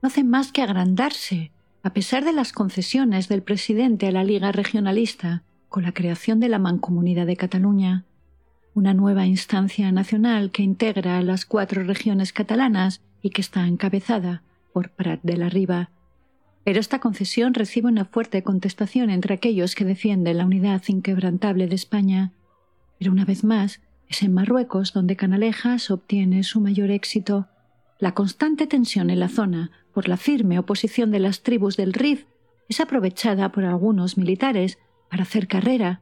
no 0.00 0.06
hace 0.06 0.22
más 0.22 0.52
que 0.52 0.62
agrandarse, 0.62 1.50
a 1.82 1.92
pesar 1.92 2.24
de 2.24 2.32
las 2.32 2.52
concesiones 2.52 3.28
del 3.28 3.42
presidente 3.42 4.06
a 4.06 4.12
la 4.12 4.22
Liga 4.22 4.52
Regionalista, 4.52 5.42
con 5.68 5.82
la 5.82 5.92
creación 5.92 6.38
de 6.38 6.48
la 6.48 6.60
Mancomunidad 6.60 7.26
de 7.26 7.36
Cataluña, 7.36 8.04
una 8.74 8.94
nueva 8.94 9.26
instancia 9.26 9.90
nacional 9.90 10.52
que 10.52 10.62
integra 10.62 11.20
las 11.22 11.46
cuatro 11.46 11.82
regiones 11.82 12.32
catalanas 12.32 13.00
y 13.22 13.30
que 13.30 13.40
está 13.40 13.66
encabezada 13.66 14.42
por 14.72 14.90
Prat 14.90 15.20
de 15.24 15.36
la 15.36 15.48
Riba. 15.48 15.90
Pero 16.66 16.80
esta 16.80 16.98
concesión 16.98 17.54
recibe 17.54 17.88
una 17.88 18.04
fuerte 18.04 18.42
contestación 18.42 19.08
entre 19.08 19.32
aquellos 19.32 19.74
que 19.74 19.86
defienden 19.86 20.36
la 20.36 20.44
unidad 20.44 20.82
inquebrantable 20.88 21.66
de 21.66 21.76
España 21.76 22.32
pero 22.98 23.12
una 23.12 23.24
vez 23.24 23.44
más, 23.44 23.80
es 24.08 24.22
en 24.22 24.32
Marruecos 24.32 24.92
donde 24.92 25.16
Canalejas 25.16 25.90
obtiene 25.90 26.42
su 26.44 26.60
mayor 26.60 26.90
éxito. 26.90 27.46
La 27.98 28.14
constante 28.14 28.66
tensión 28.66 29.10
en 29.10 29.20
la 29.20 29.28
zona 29.28 29.70
por 29.92 30.08
la 30.08 30.16
firme 30.16 30.58
oposición 30.58 31.10
de 31.10 31.20
las 31.20 31.42
tribus 31.42 31.76
del 31.76 31.92
Rif 31.92 32.24
es 32.68 32.80
aprovechada 32.80 33.50
por 33.52 33.64
algunos 33.64 34.16
militares 34.16 34.78
para 35.10 35.22
hacer 35.22 35.48
carrera, 35.48 36.00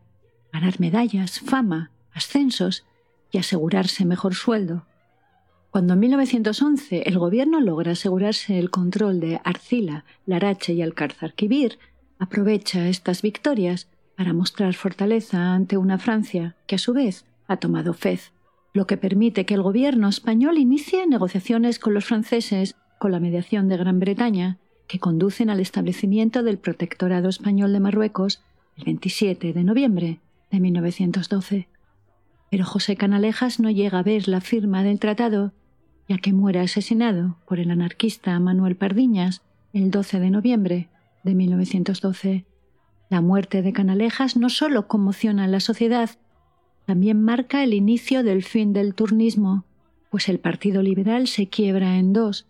ganar 0.53 0.81
medallas, 0.81 1.41
fama, 1.41 1.91
ascensos 2.13 2.85
y 3.31 3.39
asegurarse 3.39 4.05
mejor 4.05 4.35
sueldo. 4.35 4.87
Cuando 5.75 5.95
en 5.95 5.99
1911 5.99 7.03
el 7.05 7.19
gobierno 7.19 7.59
logra 7.59 7.91
asegurarse 7.91 8.61
el 8.61 8.71
control 8.71 9.19
de 9.19 9.41
Arcila, 9.43 10.05
Larache 10.25 10.73
y 10.73 10.83
Alcázar-Quibir, 10.83 11.81
aprovecha 12.21 12.87
estas 12.87 13.23
victorias 13.23 13.89
para 14.17 14.33
mostrar 14.33 14.75
fortaleza 14.75 15.53
ante 15.53 15.77
una 15.77 15.99
Francia 15.99 16.55
que 16.69 16.77
a 16.77 16.79
su 16.79 16.93
vez 16.93 17.25
ha 17.49 17.57
tomado 17.57 17.93
fez, 17.93 18.31
lo 18.73 18.87
que 18.87 18.97
permite 18.97 19.47
que 19.47 19.55
el 19.55 19.63
gobierno 19.63 20.09
español 20.09 20.59
inicie 20.59 21.09
negociaciones 21.09 21.81
con 21.81 21.93
los 21.93 22.05
franceses 22.05 22.77
con 23.01 23.11
la 23.11 23.19
mediación 23.19 23.67
de 23.67 23.77
Gran 23.77 23.99
Bretaña, 23.99 24.59
que 24.87 25.01
conducen 25.01 25.51
al 25.51 25.59
establecimiento 25.59 26.45
del 26.45 26.59
Protectorado 26.59 27.29
Español 27.29 27.73
de 27.73 27.81
Marruecos 27.81 28.45
el 28.77 28.85
27 28.85 29.53
de 29.53 29.65
noviembre 29.65 30.21
de 30.53 30.61
1912. 30.61 31.67
Pero 32.49 32.65
José 32.65 32.95
Canalejas 32.95 33.59
no 33.59 33.73
llega 33.73 33.99
a 33.99 34.05
ver 34.05 34.29
la 34.29 34.41
firma 34.41 34.85
del 34.85 35.01
tratado, 35.01 35.53
ya 36.09 36.19
que 36.19 36.33
muere 36.33 36.61
asesinado 36.61 37.37
por 37.47 37.61
el 37.61 37.71
anarquista 37.71 38.39
Manuel 38.39 38.77
Pardiñas 38.77 39.43
el 39.73 39.91
12 39.91 40.21
de 40.21 40.31
noviembre 40.31 40.89
de 41.23 41.35
1912 41.35 42.45
la 43.11 43.21
muerte 43.21 43.63
de 43.63 43.73
Canalejas 43.73 44.37
no 44.37 44.49
solo 44.49 44.89
conmociona 44.89 45.45
a 45.45 45.47
la 45.49 45.61
sociedad, 45.61 46.11
también 46.87 47.23
marca 47.23 47.63
el 47.63 47.75
inicio 47.75 48.23
del 48.23 48.43
fin 48.43 48.73
del 48.73 48.95
turnismo, 48.95 49.65
pues 50.11 50.29
el 50.29 50.39
Partido 50.39 50.83
Liberal 50.83 51.29
se 51.29 51.49
quiebra 51.49 51.99
en 51.99 52.13
dos. 52.13 52.47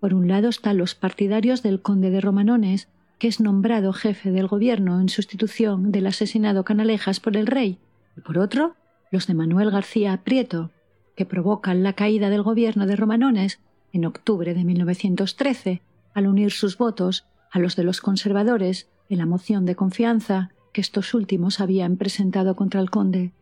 Por 0.00 0.14
un 0.14 0.28
lado 0.28 0.48
están 0.48 0.78
los 0.78 0.94
partidarios 0.94 1.62
del 1.62 1.82
conde 1.82 2.10
de 2.10 2.20
Romanones, 2.20 2.88
que 3.18 3.28
es 3.28 3.40
nombrado 3.40 3.92
jefe 3.92 4.30
del 4.30 4.46
gobierno 4.46 5.00
en 5.00 5.08
sustitución 5.08 5.92
del 5.92 6.06
asesinado 6.06 6.64
Canalejas 6.64 7.20
por 7.20 7.36
el 7.36 7.46
rey, 7.46 7.78
y 8.16 8.20
por 8.20 8.38
otro, 8.38 8.74
los 9.10 9.26
de 9.26 9.34
Manuel 9.34 9.70
García 9.70 10.16
Prieto, 10.24 10.70
que 11.16 11.26
provocan 11.26 11.82
la 11.82 11.94
caída 11.94 12.30
del 12.30 12.42
gobierno 12.42 12.86
de 12.86 12.94
Romanones 12.94 13.58
en 13.92 14.04
octubre 14.04 14.54
de 14.54 14.64
1913 14.64 15.82
al 16.14 16.26
unir 16.26 16.52
sus 16.52 16.78
votos 16.78 17.26
a 17.50 17.58
los 17.58 17.74
de 17.74 17.84
los 17.84 18.00
conservadores 18.00 18.88
en 19.08 19.18
la 19.18 19.26
moción 19.26 19.64
de 19.66 19.74
confianza 19.74 20.50
que 20.72 20.80
estos 20.80 21.14
últimos 21.14 21.60
habían 21.60 21.96
presentado 21.96 22.54
contra 22.54 22.80
el 22.80 22.90
conde. 22.90 23.32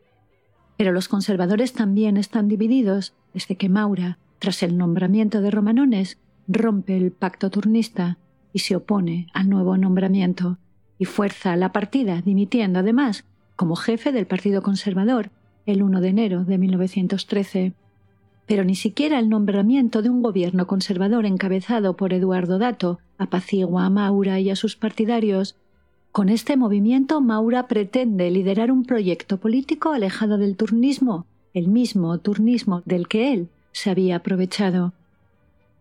Pero 0.76 0.92
los 0.92 1.08
conservadores 1.08 1.72
también 1.72 2.16
están 2.16 2.48
divididos 2.48 3.12
desde 3.32 3.56
que 3.56 3.68
Maura, 3.68 4.18
tras 4.38 4.62
el 4.62 4.78
nombramiento 4.78 5.40
de 5.40 5.50
Romanones, 5.50 6.18
rompe 6.46 6.96
el 6.96 7.10
pacto 7.10 7.50
turnista 7.50 8.18
y 8.52 8.60
se 8.60 8.76
opone 8.76 9.26
al 9.32 9.48
nuevo 9.48 9.76
nombramiento 9.76 10.58
y 10.98 11.06
fuerza 11.06 11.56
la 11.56 11.72
partida, 11.72 12.22
dimitiendo 12.22 12.78
además 12.78 13.24
como 13.56 13.76
jefe 13.76 14.12
del 14.12 14.26
Partido 14.26 14.62
Conservador 14.62 15.30
el 15.66 15.82
1 15.82 16.00
de 16.00 16.08
enero 16.08 16.44
de 16.44 16.58
1913. 16.58 17.72
Pero 18.46 18.64
ni 18.64 18.74
siquiera 18.74 19.18
el 19.18 19.28
nombramiento 19.28 20.02
de 20.02 20.10
un 20.10 20.22
gobierno 20.22 20.66
conservador 20.66 21.26
encabezado 21.26 21.96
por 21.96 22.12
Eduardo 22.12 22.58
Dato 22.58 22.98
apacigua 23.16 23.86
a 23.86 23.90
Maura 23.90 24.40
y 24.40 24.50
a 24.50 24.56
sus 24.56 24.76
partidarios. 24.76 25.56
Con 26.12 26.28
este 26.28 26.56
movimiento 26.56 27.20
Maura 27.20 27.66
pretende 27.66 28.30
liderar 28.30 28.70
un 28.70 28.84
proyecto 28.84 29.38
político 29.38 29.92
alejado 29.92 30.36
del 30.36 30.56
turnismo, 30.56 31.26
el 31.54 31.68
mismo 31.68 32.18
turnismo 32.18 32.82
del 32.84 33.08
que 33.08 33.32
él 33.32 33.48
se 33.72 33.90
había 33.90 34.16
aprovechado. 34.16 34.92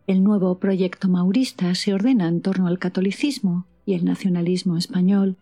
El 0.07 0.23
nuevo 0.23 0.57
proyecto 0.57 1.07
maurista 1.07 1.75
se 1.75 1.93
ordena 1.93 2.27
en 2.27 2.41
torno 2.41 2.67
al 2.67 2.79
catolicismo 2.79 3.65
y 3.85 3.93
el 3.93 4.05
nacionalismo 4.05 4.77
español. 4.77 5.37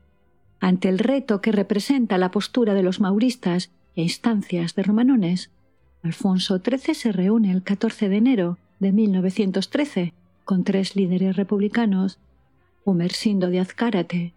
Ante 0.60 0.90
el 0.90 1.00
reto 1.00 1.42
que 1.42 1.52
representa 1.52 2.18
la 2.18 2.32
postura 2.32 2.74
de 2.74 2.84
los 2.84 3.00
mauristas 3.00 3.72
e 3.96 4.04
instancias 4.04 4.76
de 4.76 4.84
Romanones, 4.84 5.52
Alfonso 6.04 6.60
XIII 6.60 6.96
se 6.96 7.12
reúne 7.12 7.52
el 7.52 7.64
14 7.64 8.10
de 8.10 8.18
enero 8.18 8.58
de 8.80 8.92
1913 8.92 10.14
con 10.46 10.64
tres 10.64 10.96
líderes 10.96 11.36
republicanos, 11.36 12.20
Humersindo 12.84 13.50
de 13.50 13.60
Azcárate, 13.60 14.34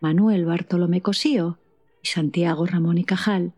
Manuel 0.00 0.44
Bartolomé 0.44 1.00
Cosío 1.00 1.58
y 2.02 2.08
Santiago 2.08 2.66
Ramón 2.66 2.98
y 2.98 3.04
Cajal, 3.04 3.52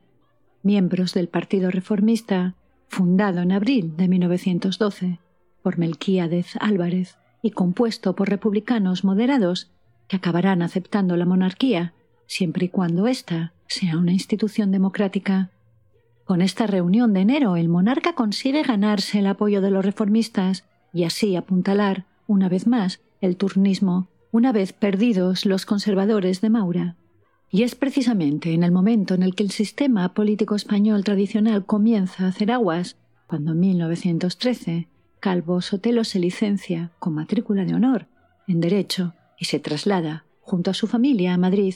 miembros 0.63 1.13
del 1.15 1.29
Partido 1.29 1.71
Reformista, 1.71 2.55
fundado 2.89 3.41
en 3.41 3.53
abril 3.53 3.97
de 3.97 4.09
1912 4.09 5.19
por 5.63 5.79
Melquíadez 5.79 6.57
Álvarez 6.61 7.19
y 7.43 7.51
compuesto 7.51 8.15
por 8.15 8.29
republicanos 8.29 9.05
moderados 9.05 9.71
que 10.07 10.17
acabarán 10.17 10.63
aceptando 10.63 11.17
la 11.17 11.27
monarquía 11.27 11.93
siempre 12.29 12.67
y 12.67 12.69
cuando 12.69 13.09
ésta 13.09 13.53
sea 13.67 13.99
una 13.99 14.13
institución 14.13 14.71
democrática. 14.71 15.51
Con 16.25 16.43
esta 16.43 16.69
reunión 16.69 17.13
de 17.15 17.21
enero 17.21 17.57
el 17.57 17.69
monarca 17.69 18.15
consigue 18.15 18.63
ganarse 18.63 19.19
el 19.19 19.27
apoyo 19.27 19.61
de 19.61 19.73
los 19.73 19.85
reformistas 19.85 20.65
y 20.93 21.05
así 21.05 21.35
apuntalar, 21.35 22.05
una 22.29 22.49
vez 22.49 22.69
más, 22.69 23.01
el 23.21 23.37
turnismo, 23.37 24.09
una 24.31 24.53
vez 24.53 24.73
perdidos 24.73 25.47
los 25.47 25.67
conservadores 25.67 26.41
de 26.41 26.51
Maura. 26.51 26.97
Y 27.51 27.63
es 27.63 27.75
precisamente 27.75 28.53
en 28.53 28.63
el 28.63 28.73
momento 28.73 29.15
en 29.15 29.23
el 29.23 29.35
que 29.35 29.43
el 29.43 29.51
sistema 29.51 30.13
político 30.13 30.55
español 30.55 31.03
tradicional 31.03 31.65
comienza 31.65 32.25
a 32.25 32.29
hacer 32.29 32.53
aguas, 32.53 32.97
cuando 33.27 33.53
en 33.53 33.61
1913 33.61 34.89
Calvo 35.21 35.61
Sotelo 35.63 36.05
se 36.05 36.19
licencia 36.19 36.93
con 36.99 37.15
matrícula 37.15 37.65
de 37.65 37.75
honor 37.75 38.07
en 38.47 38.61
Derecho 38.61 39.15
y 39.39 39.47
se 39.47 39.59
traslada, 39.61 40.25
junto 40.41 40.71
a 40.71 40.75
su 40.75 40.87
familia, 40.87 41.35
a 41.35 41.39
Madrid. 41.39 41.75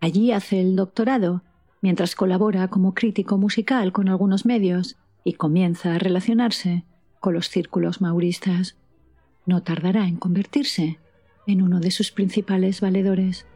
Allí 0.00 0.32
hace 0.32 0.60
el 0.60 0.76
doctorado, 0.76 1.42
mientras 1.80 2.14
colabora 2.14 2.68
como 2.68 2.94
crítico 2.94 3.36
musical 3.36 3.92
con 3.92 4.08
algunos 4.08 4.46
medios 4.46 4.96
y 5.24 5.34
comienza 5.34 5.94
a 5.94 5.98
relacionarse 5.98 6.84
con 7.20 7.34
los 7.34 7.48
círculos 7.48 8.00
mauristas. 8.00 8.76
No 9.44 9.62
tardará 9.62 10.06
en 10.06 10.16
convertirse 10.16 10.98
en 11.46 11.62
uno 11.62 11.80
de 11.80 11.90
sus 11.90 12.12
principales 12.12 12.80
valedores. 12.80 13.46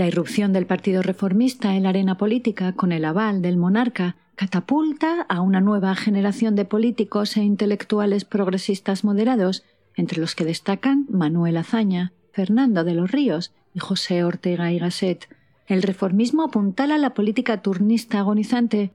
La 0.00 0.06
irrupción 0.06 0.54
del 0.54 0.64
Partido 0.64 1.02
Reformista 1.02 1.76
en 1.76 1.82
la 1.82 1.90
arena 1.90 2.16
política 2.16 2.72
con 2.72 2.90
el 2.90 3.04
aval 3.04 3.42
del 3.42 3.58
monarca 3.58 4.16
catapulta 4.34 5.26
a 5.28 5.42
una 5.42 5.60
nueva 5.60 5.94
generación 5.94 6.56
de 6.56 6.64
políticos 6.64 7.36
e 7.36 7.42
intelectuales 7.42 8.24
progresistas 8.24 9.04
moderados, 9.04 9.62
entre 9.94 10.18
los 10.18 10.34
que 10.34 10.46
destacan 10.46 11.04
Manuel 11.10 11.58
Azaña, 11.58 12.14
Fernando 12.32 12.82
de 12.82 12.94
los 12.94 13.10
Ríos 13.10 13.52
y 13.74 13.80
José 13.80 14.24
Ortega 14.24 14.72
y 14.72 14.78
Gasset. 14.78 15.28
El 15.66 15.82
reformismo 15.82 16.44
apuntala 16.44 16.96
la 16.96 17.12
política 17.12 17.60
turnista 17.60 18.20
agonizante, 18.20 18.92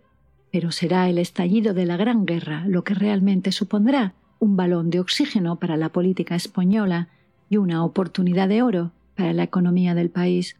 pero 0.51 0.71
será 0.71 1.07
el 1.07 1.19
estallido 1.19 1.75
de 1.75 1.85
la 1.85 1.97
Gran 1.97 2.25
Guerra 2.25 2.63
lo 2.65 2.83
que 2.83 2.95
realmente 2.95 3.51
supondrá 3.51 4.15
un 4.39 4.57
balón 4.57 4.89
de 4.89 5.01
oxígeno 5.01 5.57
para 5.57 5.77
la 5.77 5.89
política 5.89 6.33
española 6.33 7.09
y 7.47 7.57
una 7.57 7.85
oportunidad 7.85 8.49
de 8.49 8.63
oro 8.63 8.91
para 9.15 9.33
la 9.33 9.43
economía 9.43 9.93
del 9.93 10.09
país. 10.09 10.55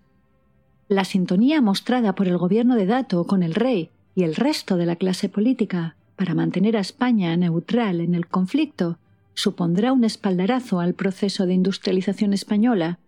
La 0.87 1.03
sintonía 1.03 1.61
mostrada 1.61 2.13
por 2.13 2.27
el 2.27 2.37
gobierno 2.37 2.75
de 2.75 2.85
Dato 2.85 3.25
con 3.25 3.41
el 3.41 3.55
rey 3.55 3.89
y 4.13 4.23
el 4.23 4.35
resto 4.35 4.77
de 4.77 4.85
la 4.85 4.95
clase 4.95 5.29
política 5.29 5.95
para 6.15 6.35
mantener 6.35 6.77
a 6.77 6.81
España 6.81 7.35
neutral 7.35 8.01
en 8.01 8.13
el 8.13 8.27
conflicto 8.27 8.99
supondrá 9.33 9.91
un 9.93 10.03
espaldarazo 10.03 10.79
al 10.79 10.93
proceso 10.93 11.47
de 11.47 11.55
industrialización 11.55 12.33
española, 12.33 12.99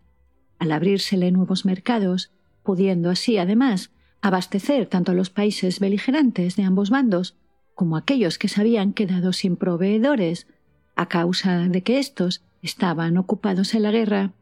al 0.57 0.71
abrírsele 0.71 1.31
nuevos 1.31 1.65
mercados, 1.65 2.31
pudiendo 2.63 3.11
así, 3.11 3.37
además, 3.37 3.91
abastecer 4.21 4.87
tanto 4.87 5.11
a 5.11 5.15
los 5.15 5.29
países 5.29 5.79
beligerantes 5.79 6.55
de 6.55 6.63
ambos 6.63 6.89
bandos 6.89 7.35
como 7.75 7.95
a 7.95 7.99
aquellos 7.99 8.39
que 8.39 8.47
se 8.47 8.59
habían 8.59 8.91
quedado 8.91 9.33
sin 9.33 9.55
proveedores 9.55 10.47
a 10.95 11.07
causa 11.07 11.59
de 11.59 11.83
que 11.83 11.99
éstos 11.99 12.41
estaban 12.63 13.17
ocupados 13.17 13.75
en 13.75 13.83
la 13.83 13.91
guerra 13.91 14.33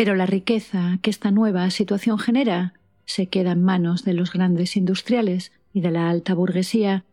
pero 0.00 0.14
la 0.14 0.24
riqueza 0.24 0.98
que 1.02 1.10
esta 1.10 1.30
nueva 1.30 1.68
situación 1.68 2.18
genera 2.18 2.72
se 3.04 3.26
queda 3.26 3.52
en 3.52 3.62
manos 3.62 4.02
de 4.02 4.14
los 4.14 4.32
grandes 4.32 4.74
industriales 4.78 5.52
y 5.74 5.82
de 5.82 5.90
la 5.90 6.08
alta 6.08 6.32
burguesía, 6.32 7.04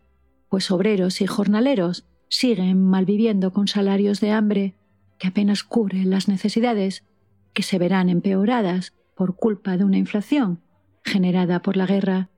pues 0.48 0.72
obreros 0.72 1.20
y 1.20 1.28
jornaleros 1.28 2.06
siguen 2.30 2.82
malviviendo 2.82 3.52
con 3.52 3.68
salarios 3.68 4.22
de 4.22 4.32
hambre 4.32 4.74
que 5.20 5.28
apenas 5.28 5.66
cubren 5.66 6.10
las 6.10 6.30
necesidades, 6.30 7.04
que 7.52 7.62
se 7.62 7.78
verán 7.78 8.08
empeoradas 8.08 8.94
por 9.16 9.36
culpa 9.36 9.76
de 9.76 9.84
una 9.84 9.98
inflación 9.98 10.62
generada 11.04 11.62
por 11.62 11.76
la 11.76 11.88
guerra. 11.88 12.30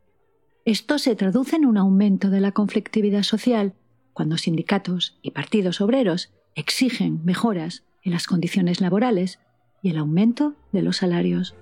Esto 0.66 0.98
se 0.98 1.16
traduce 1.16 1.58
en 1.58 1.68
un 1.68 1.78
aumento 1.78 2.32
de 2.32 2.42
la 2.42 2.54
conflictividad 2.54 3.22
social 3.22 3.76
cuando 4.14 4.36
sindicatos 4.36 5.16
y 5.22 5.30
partidos 5.30 5.80
obreros 5.80 6.34
exigen 6.56 7.24
mejoras 7.24 7.84
en 8.02 8.14
las 8.14 8.26
condiciones 8.26 8.82
laborales 8.82 9.38
y 9.82 9.90
el 9.90 9.98
aumento 9.98 10.56
de 10.72 10.82
los 10.82 10.98
salarios. 10.98 11.56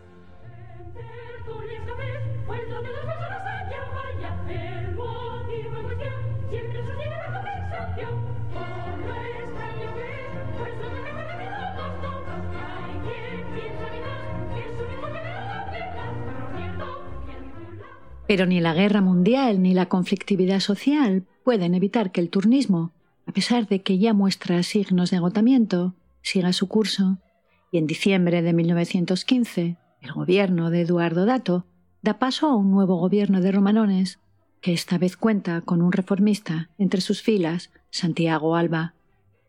Pero 18.28 18.46
ni 18.46 18.60
la 18.60 18.74
guerra 18.74 19.00
mundial 19.00 19.62
ni 19.62 19.74
la 19.74 19.88
conflictividad 19.88 20.60
social 20.60 21.24
pueden 21.46 21.74
evitar 21.76 22.12
que 22.12 22.20
el 22.20 22.30
turnismo, 22.30 22.92
a 23.26 23.32
pesar 23.32 23.68
de 23.68 23.82
que 23.82 24.00
ya 24.00 24.14
muestra 24.14 24.62
signos 24.64 25.12
de 25.12 25.18
agotamiento, 25.18 25.94
siga 26.22 26.52
su 26.52 26.68
curso 26.68 27.20
y 27.72 27.78
en 27.78 27.88
diciembre 27.88 28.42
de 28.42 28.54
1915 28.54 29.78
el 30.02 30.12
gobierno 30.12 30.70
de 30.70 30.82
Eduardo 30.82 31.26
Dato 31.26 31.66
da 32.02 32.20
paso 32.20 32.48
a 32.48 32.56
un 32.56 32.72
nuevo 32.72 32.98
gobierno 32.98 33.42
de 33.42 33.52
Romanones, 33.52 34.20
que 34.62 34.74
esta 34.74 34.98
vez 34.98 35.18
cuenta 35.18 35.62
con 35.62 35.82
un 35.82 35.92
reformista 35.92 36.70
entre 36.78 37.02
sus 37.02 37.22
filas, 37.22 37.72
Santiago 37.90 38.56
Alba, 38.56 38.94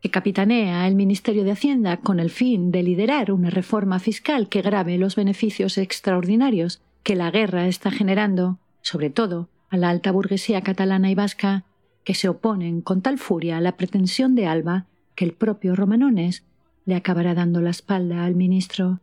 que 0.00 0.10
capitanea 0.10 0.86
el 0.86 0.94
Ministerio 0.94 1.44
de 1.44 1.52
Hacienda 1.52 1.98
con 1.98 2.20
el 2.20 2.30
fin 2.30 2.70
de 2.70 2.82
liderar 2.82 3.32
una 3.32 3.50
reforma 3.50 3.98
fiscal 3.98 4.48
que 4.48 4.62
grave 4.62 4.96
los 4.98 5.16
beneficios 5.16 5.76
extraordinarios 5.78 6.80
que 7.02 7.16
la 7.16 7.30
guerra 7.30 7.66
está 7.66 7.90
generando, 7.90 8.58
sobre 8.80 9.10
todo 9.10 9.48
a 9.70 9.76
la 9.76 9.90
alta 9.90 10.12
burguesía 10.12 10.62
catalana 10.62 11.10
y 11.10 11.14
vasca, 11.14 11.64
que 12.04 12.14
se 12.14 12.28
oponen 12.28 12.80
con 12.80 13.02
tal 13.02 13.18
furia 13.18 13.58
a 13.58 13.60
la 13.60 13.76
pretensión 13.76 14.34
de 14.34 14.46
Alba 14.46 14.86
que 15.14 15.24
el 15.24 15.32
propio 15.32 15.74
Romanones 15.74 16.44
le 16.88 16.94
acabará 16.94 17.34
dando 17.34 17.60
la 17.60 17.68
espalda 17.68 18.24
al 18.24 18.34
ministro. 18.34 19.00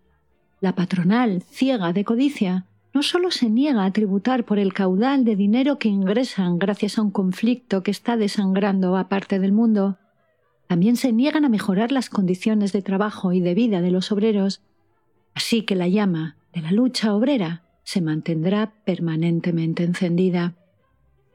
La 0.60 0.74
patronal, 0.74 1.44
ciega 1.44 1.94
de 1.94 2.04
codicia, 2.04 2.66
no 2.96 3.04
solo 3.04 3.30
se 3.30 3.48
niega 3.48 3.86
a 3.86 3.94
tributar 3.94 4.44
por 4.44 4.58
el 4.58 4.74
caudal 4.74 5.24
de 5.24 5.36
dinero 5.36 5.78
que 5.78 5.88
ingresan 5.88 6.58
gracias 6.58 6.98
a 6.98 7.04
un 7.04 7.12
conflicto 7.12 7.84
que 7.84 7.92
está 7.92 8.18
desangrando 8.18 8.98
a 8.98 9.08
parte 9.08 9.38
del 9.38 9.52
mundo, 9.52 10.00
también 10.66 10.96
se 10.96 11.14
niegan 11.14 11.46
a 11.46 11.50
mejorar 11.50 11.92
las 11.92 12.10
condiciones 12.10 12.74
de 12.74 12.82
trabajo 12.82 13.34
y 13.34 13.40
de 13.40 13.54
vida 13.54 13.82
de 13.82 13.92
los 13.92 14.12
obreros, 14.12 14.64
así 15.36 15.62
que 15.62 15.76
la 15.76 15.88
llama 15.88 16.38
de 16.54 16.62
la 16.62 16.72
lucha 16.72 17.14
obrera 17.14 17.66
se 17.84 18.02
mantendrá 18.02 18.74
permanentemente 18.84 19.84
encendida. 19.84 20.56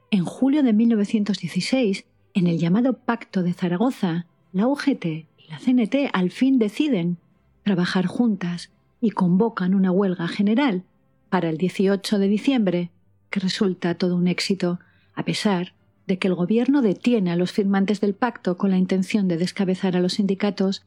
En 0.09 0.25
julio 0.25 0.63
de 0.63 0.73
1916, 0.73 2.03
en 2.33 2.47
el 2.47 2.57
llamado 2.57 2.97
Pacto 2.97 3.41
de 3.41 3.53
Zaragoza, 3.53 4.25
la 4.51 4.67
UGT 4.67 5.30
la 5.51 5.59
CNT 5.59 6.09
al 6.13 6.31
fin 6.31 6.59
deciden 6.59 7.17
trabajar 7.63 8.05
juntas 8.05 8.71
y 9.01 9.11
convocan 9.11 9.75
una 9.75 9.91
huelga 9.91 10.29
general 10.29 10.83
para 11.29 11.49
el 11.49 11.57
18 11.57 12.19
de 12.19 12.27
diciembre, 12.29 12.89
que 13.29 13.41
resulta 13.41 13.95
todo 13.95 14.15
un 14.15 14.29
éxito, 14.29 14.79
a 15.13 15.25
pesar 15.25 15.73
de 16.07 16.17
que 16.17 16.29
el 16.29 16.35
gobierno 16.35 16.81
detiene 16.81 17.31
a 17.31 17.35
los 17.35 17.51
firmantes 17.51 17.99
del 17.99 18.13
pacto 18.13 18.57
con 18.57 18.71
la 18.71 18.77
intención 18.77 19.27
de 19.27 19.37
descabezar 19.37 19.97
a 19.97 19.99
los 19.99 20.13
sindicatos, 20.13 20.83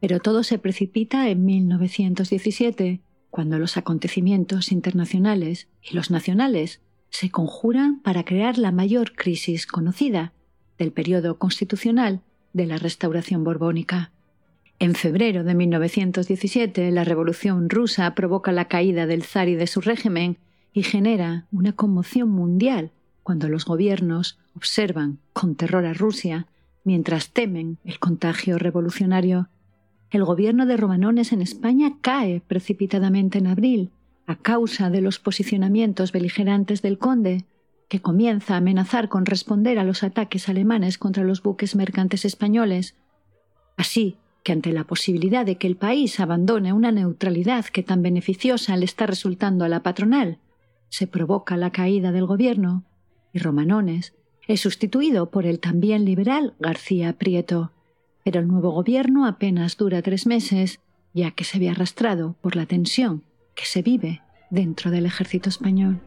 pero 0.00 0.18
todo 0.18 0.42
se 0.42 0.58
precipita 0.58 1.28
en 1.28 1.44
1917, 1.44 3.00
cuando 3.30 3.60
los 3.60 3.76
acontecimientos 3.76 4.72
internacionales 4.72 5.68
y 5.88 5.94
los 5.94 6.10
nacionales 6.10 6.80
se 7.10 7.30
conjuran 7.30 8.00
para 8.00 8.24
crear 8.24 8.58
la 8.58 8.72
mayor 8.72 9.12
crisis 9.14 9.66
conocida 9.66 10.32
del 10.78 10.92
periodo 10.92 11.38
constitucional 11.38 12.22
de 12.58 12.66
la 12.66 12.76
restauración 12.76 13.44
borbónica. 13.44 14.10
En 14.78 14.94
febrero 14.94 15.44
de 15.44 15.54
1917, 15.54 16.90
la 16.90 17.04
Revolución 17.04 17.70
rusa 17.70 18.14
provoca 18.14 18.52
la 18.52 18.66
caída 18.66 19.06
del 19.06 19.22
zar 19.22 19.48
y 19.48 19.54
de 19.54 19.66
su 19.66 19.80
régimen 19.80 20.36
y 20.74 20.82
genera 20.82 21.46
una 21.50 21.72
conmoción 21.72 22.28
mundial 22.28 22.90
cuando 23.22 23.48
los 23.48 23.64
gobiernos 23.64 24.38
observan 24.54 25.18
con 25.32 25.54
terror 25.54 25.86
a 25.86 25.94
Rusia 25.94 26.46
mientras 26.84 27.30
temen 27.30 27.78
el 27.84 27.98
contagio 27.98 28.58
revolucionario. 28.58 29.48
El 30.10 30.24
gobierno 30.24 30.66
de 30.66 30.76
Romanones 30.76 31.32
en 31.32 31.42
España 31.42 31.94
cae 32.00 32.40
precipitadamente 32.40 33.38
en 33.38 33.46
abril 33.46 33.90
a 34.26 34.36
causa 34.36 34.90
de 34.90 35.00
los 35.00 35.18
posicionamientos 35.18 36.12
beligerantes 36.12 36.82
del 36.82 36.98
conde 36.98 37.44
que 37.88 38.00
comienza 38.00 38.54
a 38.54 38.58
amenazar 38.58 39.08
con 39.08 39.26
responder 39.26 39.78
a 39.78 39.84
los 39.84 40.02
ataques 40.02 40.48
alemanes 40.48 40.98
contra 40.98 41.24
los 41.24 41.42
buques 41.42 41.74
mercantes 41.74 42.24
españoles. 42.24 42.94
Así 43.76 44.16
que 44.42 44.52
ante 44.52 44.72
la 44.72 44.84
posibilidad 44.84 45.44
de 45.44 45.56
que 45.56 45.66
el 45.66 45.76
país 45.76 46.20
abandone 46.20 46.72
una 46.72 46.92
neutralidad 46.92 47.64
que 47.66 47.82
tan 47.82 48.02
beneficiosa 48.02 48.76
le 48.76 48.84
está 48.84 49.06
resultando 49.06 49.64
a 49.64 49.68
la 49.68 49.82
patronal, 49.82 50.38
se 50.88 51.06
provoca 51.06 51.56
la 51.56 51.70
caída 51.70 52.12
del 52.12 52.26
gobierno 52.26 52.84
y 53.32 53.38
Romanones 53.38 54.14
es 54.46 54.60
sustituido 54.60 55.30
por 55.30 55.44
el 55.44 55.60
también 55.60 56.04
liberal 56.04 56.54
García 56.58 57.12
Prieto. 57.12 57.72
Pero 58.24 58.40
el 58.40 58.48
nuevo 58.48 58.70
gobierno 58.70 59.26
apenas 59.26 59.76
dura 59.76 60.02
tres 60.02 60.26
meses, 60.26 60.80
ya 61.12 61.32
que 61.32 61.44
se 61.44 61.58
ve 61.58 61.68
arrastrado 61.68 62.36
por 62.40 62.56
la 62.56 62.66
tensión 62.66 63.22
que 63.54 63.66
se 63.66 63.82
vive 63.82 64.22
dentro 64.50 64.90
del 64.90 65.04
ejército 65.04 65.48
español. 65.50 66.00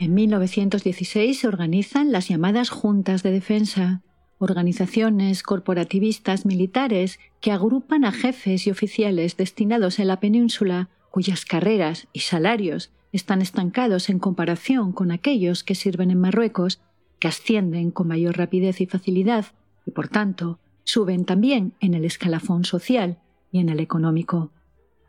En 0.00 0.14
1916 0.14 1.40
se 1.40 1.46
organizan 1.46 2.10
las 2.10 2.26
llamadas 2.26 2.70
Juntas 2.70 3.22
de 3.22 3.32
Defensa, 3.32 4.00
organizaciones 4.38 5.42
corporativistas 5.42 6.46
militares 6.46 7.20
que 7.42 7.52
agrupan 7.52 8.06
a 8.06 8.10
jefes 8.10 8.66
y 8.66 8.70
oficiales 8.70 9.36
destinados 9.36 9.98
en 9.98 10.08
la 10.08 10.18
península 10.18 10.88
cuyas 11.10 11.44
carreras 11.44 12.08
y 12.14 12.20
salarios 12.20 12.90
están 13.12 13.42
estancados 13.42 14.08
en 14.08 14.18
comparación 14.18 14.92
con 14.92 15.10
aquellos 15.10 15.64
que 15.64 15.74
sirven 15.74 16.10
en 16.10 16.18
Marruecos, 16.18 16.80
que 17.18 17.28
ascienden 17.28 17.90
con 17.90 18.08
mayor 18.08 18.38
rapidez 18.38 18.80
y 18.80 18.86
facilidad 18.86 19.48
y, 19.84 19.90
por 19.90 20.08
tanto, 20.08 20.58
suben 20.82 21.26
también 21.26 21.74
en 21.78 21.92
el 21.92 22.06
escalafón 22.06 22.64
social 22.64 23.18
y 23.52 23.58
en 23.58 23.68
el 23.68 23.80
económico. 23.80 24.50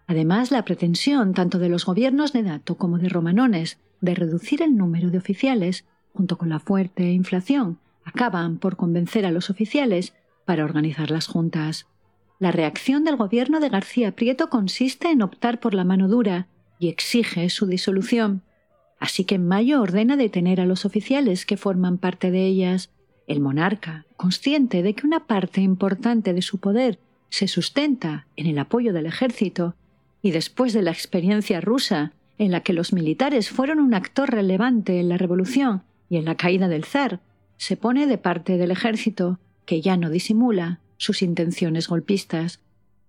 Además, 0.05 0.51
la 0.51 0.65
pretensión 0.65 1.33
tanto 1.33 1.59
de 1.59 1.69
los 1.69 1.85
gobiernos 1.85 2.33
de 2.33 2.43
Dato 2.43 2.75
como 2.75 2.97
de 2.97 3.07
Romanones 3.07 3.77
de 4.01 4.15
reducir 4.15 4.61
el 4.61 4.75
número 4.75 5.09
de 5.09 5.17
oficiales, 5.17 5.85
junto 6.13 6.37
con 6.37 6.49
la 6.49 6.59
fuerte 6.59 7.11
inflación, 7.11 7.79
acaban 8.03 8.57
por 8.57 8.75
convencer 8.75 9.25
a 9.25 9.31
los 9.31 9.49
oficiales 9.49 10.13
para 10.45 10.65
organizar 10.65 11.11
las 11.11 11.27
juntas. 11.27 11.87
La 12.39 12.51
reacción 12.51 13.03
del 13.03 13.15
gobierno 13.15 13.59
de 13.59 13.69
García 13.69 14.11
Prieto 14.13 14.49
consiste 14.49 15.11
en 15.11 15.21
optar 15.21 15.59
por 15.59 15.73
la 15.73 15.83
mano 15.83 16.07
dura 16.07 16.47
y 16.79 16.89
exige 16.89 17.49
su 17.49 17.67
disolución. 17.67 18.41
Así 18.99 19.25
que 19.25 19.35
en 19.35 19.47
mayo 19.47 19.81
ordena 19.81 20.17
detener 20.17 20.59
a 20.59 20.65
los 20.65 20.83
oficiales 20.83 21.45
que 21.45 21.57
forman 21.57 21.99
parte 21.99 22.31
de 22.31 22.45
ellas. 22.45 22.89
El 23.27 23.39
monarca, 23.39 24.05
consciente 24.17 24.81
de 24.81 24.95
que 24.95 25.05
una 25.05 25.27
parte 25.27 25.61
importante 25.61 26.33
de 26.33 26.41
su 26.41 26.57
poder 26.59 26.99
se 27.29 27.47
sustenta 27.47 28.25
en 28.35 28.47
el 28.47 28.57
apoyo 28.57 28.91
del 28.91 29.05
ejército, 29.05 29.75
y 30.21 30.31
después 30.31 30.73
de 30.73 30.81
la 30.81 30.91
experiencia 30.91 31.61
rusa, 31.61 32.13
en 32.41 32.51
la 32.51 32.61
que 32.61 32.73
los 32.73 32.91
militares 32.91 33.51
fueron 33.51 33.79
un 33.79 33.93
actor 33.93 34.31
relevante 34.31 34.99
en 34.99 35.09
la 35.09 35.17
revolución 35.19 35.83
y 36.09 36.17
en 36.17 36.25
la 36.25 36.33
caída 36.33 36.67
del 36.67 36.85
zar, 36.85 37.19
se 37.57 37.77
pone 37.77 38.07
de 38.07 38.17
parte 38.17 38.57
del 38.57 38.71
ejército, 38.71 39.37
que 39.67 39.79
ya 39.79 39.95
no 39.95 40.09
disimula 40.09 40.79
sus 40.97 41.21
intenciones 41.21 41.87
golpistas. 41.87 42.59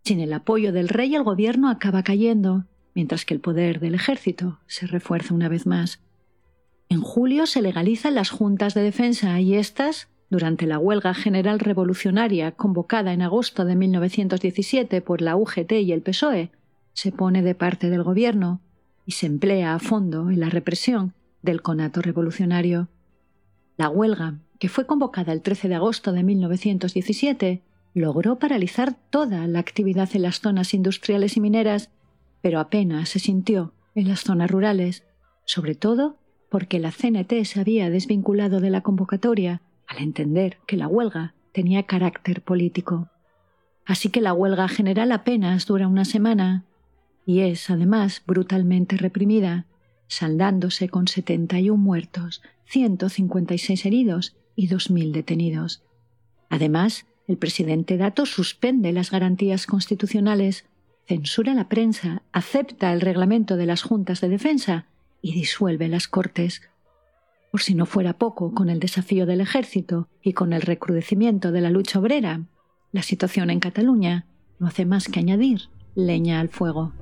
Sin 0.04 0.20
el 0.20 0.34
apoyo 0.34 0.70
del 0.70 0.90
rey 0.90 1.14
el 1.14 1.22
gobierno 1.22 1.70
acaba 1.70 2.02
cayendo, 2.02 2.66
mientras 2.94 3.24
que 3.24 3.32
el 3.32 3.40
poder 3.40 3.80
del 3.80 3.94
ejército 3.94 4.58
se 4.66 4.86
refuerza 4.86 5.32
una 5.32 5.48
vez 5.48 5.64
más. 5.64 6.00
En 6.90 7.00
julio 7.00 7.46
se 7.46 7.62
legalizan 7.62 8.14
las 8.14 8.28
juntas 8.28 8.74
de 8.74 8.82
defensa 8.82 9.40
y 9.40 9.54
éstas, 9.54 10.08
durante 10.28 10.66
la 10.66 10.78
huelga 10.78 11.14
general 11.14 11.58
revolucionaria 11.58 12.52
convocada 12.52 13.14
en 13.14 13.22
agosto 13.22 13.64
de 13.64 13.76
1917 13.76 15.00
por 15.00 15.22
la 15.22 15.36
UGT 15.36 15.72
y 15.72 15.92
el 15.92 16.02
PSOE, 16.02 16.50
se 16.92 17.12
pone 17.12 17.40
de 17.40 17.54
parte 17.54 17.88
del 17.88 18.02
gobierno 18.02 18.60
y 19.06 19.12
se 19.12 19.26
emplea 19.26 19.74
a 19.74 19.78
fondo 19.78 20.30
en 20.30 20.40
la 20.40 20.48
represión 20.48 21.14
del 21.42 21.62
conato 21.62 22.02
revolucionario. 22.02 22.88
La 23.76 23.88
huelga, 23.88 24.38
que 24.58 24.68
fue 24.68 24.86
convocada 24.86 25.32
el 25.32 25.42
13 25.42 25.68
de 25.68 25.74
agosto 25.74 26.12
de 26.12 26.22
1917, 26.22 27.62
logró 27.94 28.38
paralizar 28.38 28.94
toda 29.10 29.46
la 29.46 29.58
actividad 29.58 30.08
en 30.14 30.22
las 30.22 30.40
zonas 30.40 30.72
industriales 30.74 31.36
y 31.36 31.40
mineras, 31.40 31.90
pero 32.40 32.60
apenas 32.60 33.10
se 33.10 33.18
sintió 33.18 33.72
en 33.94 34.08
las 34.08 34.20
zonas 34.20 34.50
rurales, 34.50 35.04
sobre 35.44 35.74
todo 35.74 36.16
porque 36.48 36.78
la 36.78 36.92
CNT 36.92 37.44
se 37.44 37.60
había 37.60 37.90
desvinculado 37.90 38.60
de 38.60 38.70
la 38.70 38.82
convocatoria 38.82 39.62
al 39.86 39.98
entender 39.98 40.58
que 40.66 40.76
la 40.76 40.86
huelga 40.86 41.34
tenía 41.52 41.84
carácter 41.84 42.42
político. 42.42 43.08
Así 43.84 44.10
que 44.10 44.20
la 44.20 44.32
huelga 44.32 44.68
general 44.68 45.12
apenas 45.12 45.66
dura 45.66 45.88
una 45.88 46.04
semana 46.04 46.64
y 47.26 47.40
es 47.40 47.70
además 47.70 48.22
brutalmente 48.26 48.96
reprimida, 48.96 49.66
saldándose 50.08 50.88
con 50.88 51.08
71 51.08 51.80
muertos, 51.80 52.42
156 52.66 53.86
heridos 53.86 54.36
y 54.56 54.68
2.000 54.68 55.12
detenidos. 55.12 55.82
Además, 56.48 57.06
el 57.28 57.38
presidente 57.38 57.96
Dato 57.96 58.26
suspende 58.26 58.92
las 58.92 59.10
garantías 59.10 59.66
constitucionales, 59.66 60.66
censura 61.06 61.54
la 61.54 61.68
prensa, 61.68 62.22
acepta 62.32 62.92
el 62.92 63.00
reglamento 63.00 63.56
de 63.56 63.66
las 63.66 63.82
juntas 63.82 64.20
de 64.20 64.28
defensa 64.28 64.86
y 65.22 65.32
disuelve 65.32 65.88
las 65.88 66.08
Cortes. 66.08 66.62
Por 67.50 67.62
si 67.62 67.74
no 67.74 67.86
fuera 67.86 68.14
poco, 68.18 68.52
con 68.52 68.68
el 68.70 68.80
desafío 68.80 69.26
del 69.26 69.40
ejército 69.40 70.08
y 70.22 70.32
con 70.32 70.52
el 70.52 70.62
recrudecimiento 70.62 71.52
de 71.52 71.60
la 71.60 71.70
lucha 71.70 72.00
obrera, 72.00 72.42
la 72.92 73.02
situación 73.02 73.50
en 73.50 73.60
Cataluña 73.60 74.26
no 74.58 74.66
hace 74.66 74.84
más 74.84 75.08
que 75.08 75.20
añadir 75.20 75.68
leña 75.94 76.40
al 76.40 76.48
fuego. 76.48 76.92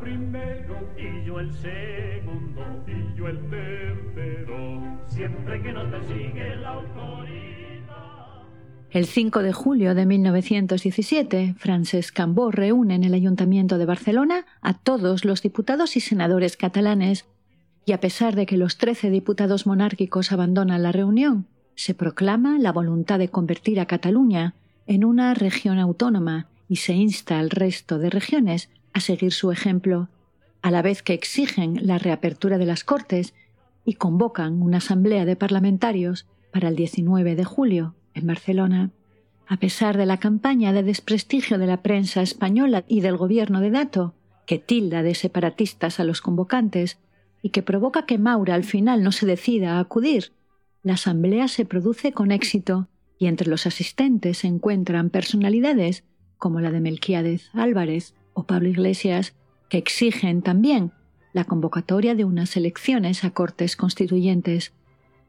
Primero 0.00 0.76
y 0.96 1.26
yo 1.26 1.40
el 1.40 1.52
segundo 1.52 2.62
y 2.86 3.18
yo 3.18 3.28
el 3.28 3.38
tercero, 3.48 4.98
siempre 5.08 5.62
que 5.62 5.72
nos 5.72 5.90
persigue 5.90 6.56
la 6.56 6.68
autoridad. 6.70 7.34
El 8.90 9.06
5 9.06 9.42
de 9.42 9.52
julio 9.52 9.94
de 9.94 10.06
1917, 10.06 11.54
Francesc 11.58 12.14
Cambó 12.14 12.50
reúne 12.50 12.94
en 12.94 13.04
el 13.04 13.14
Ayuntamiento 13.14 13.78
de 13.78 13.86
Barcelona 13.86 14.46
a 14.60 14.74
todos 14.74 15.24
los 15.24 15.42
diputados 15.42 15.96
y 15.96 16.00
senadores 16.00 16.56
catalanes, 16.56 17.24
y 17.86 17.92
a 17.92 18.00
pesar 18.00 18.36
de 18.36 18.46
que 18.46 18.56
los 18.56 18.78
13 18.78 19.10
diputados 19.10 19.66
monárquicos 19.66 20.32
abandonan 20.32 20.82
la 20.82 20.92
reunión, 20.92 21.46
se 21.74 21.94
proclama 21.94 22.58
la 22.58 22.72
voluntad 22.72 23.18
de 23.18 23.28
convertir 23.28 23.80
a 23.80 23.86
Cataluña 23.86 24.54
en 24.86 25.04
una 25.04 25.34
región 25.34 25.78
autónoma 25.78 26.46
y 26.68 26.76
se 26.76 26.94
insta 26.94 27.38
al 27.38 27.50
resto 27.50 27.98
de 27.98 28.10
regiones 28.10 28.70
a 28.92 29.00
seguir 29.00 29.32
su 29.32 29.52
ejemplo, 29.52 30.08
a 30.62 30.70
la 30.70 30.82
vez 30.82 31.02
que 31.02 31.12
exigen 31.12 31.86
la 31.86 31.98
reapertura 31.98 32.58
de 32.58 32.66
las 32.66 32.84
Cortes 32.84 33.34
y 33.84 33.94
convocan 33.94 34.62
una 34.62 34.78
asamblea 34.78 35.24
de 35.24 35.36
parlamentarios 35.36 36.26
para 36.52 36.68
el 36.68 36.76
19 36.76 37.34
de 37.34 37.44
julio 37.44 37.94
en 38.14 38.26
Barcelona. 38.26 38.90
A 39.46 39.58
pesar 39.58 39.98
de 39.98 40.06
la 40.06 40.18
campaña 40.18 40.72
de 40.72 40.82
desprestigio 40.82 41.58
de 41.58 41.66
la 41.66 41.82
prensa 41.82 42.22
española 42.22 42.84
y 42.88 43.00
del 43.00 43.16
gobierno 43.16 43.60
de 43.60 43.70
Dato, 43.70 44.14
que 44.46 44.58
tilda 44.58 45.02
de 45.02 45.14
separatistas 45.14 46.00
a 46.00 46.04
los 46.04 46.22
convocantes 46.22 46.98
y 47.42 47.50
que 47.50 47.62
provoca 47.62 48.06
que 48.06 48.16
Maura 48.16 48.54
al 48.54 48.64
final 48.64 49.02
no 49.02 49.12
se 49.12 49.26
decida 49.26 49.76
a 49.76 49.80
acudir, 49.80 50.32
la 50.82 50.94
asamblea 50.94 51.48
se 51.48 51.64
produce 51.64 52.12
con 52.12 52.30
éxito 52.30 52.88
y 53.18 53.26
entre 53.26 53.48
los 53.48 53.66
asistentes 53.66 54.38
se 54.38 54.46
encuentran 54.46 55.10
personalidades 55.10 56.04
como 56.44 56.60
la 56.60 56.70
de 56.70 56.82
Melquiades 56.82 57.48
Álvarez, 57.54 58.12
o 58.34 58.42
Pablo 58.42 58.68
Iglesias, 58.68 59.32
que 59.70 59.78
exigen 59.78 60.42
también 60.42 60.92
la 61.32 61.44
convocatoria 61.44 62.14
de 62.14 62.26
unas 62.26 62.54
elecciones 62.58 63.24
a 63.24 63.30
cortes 63.30 63.76
constituyentes, 63.76 64.74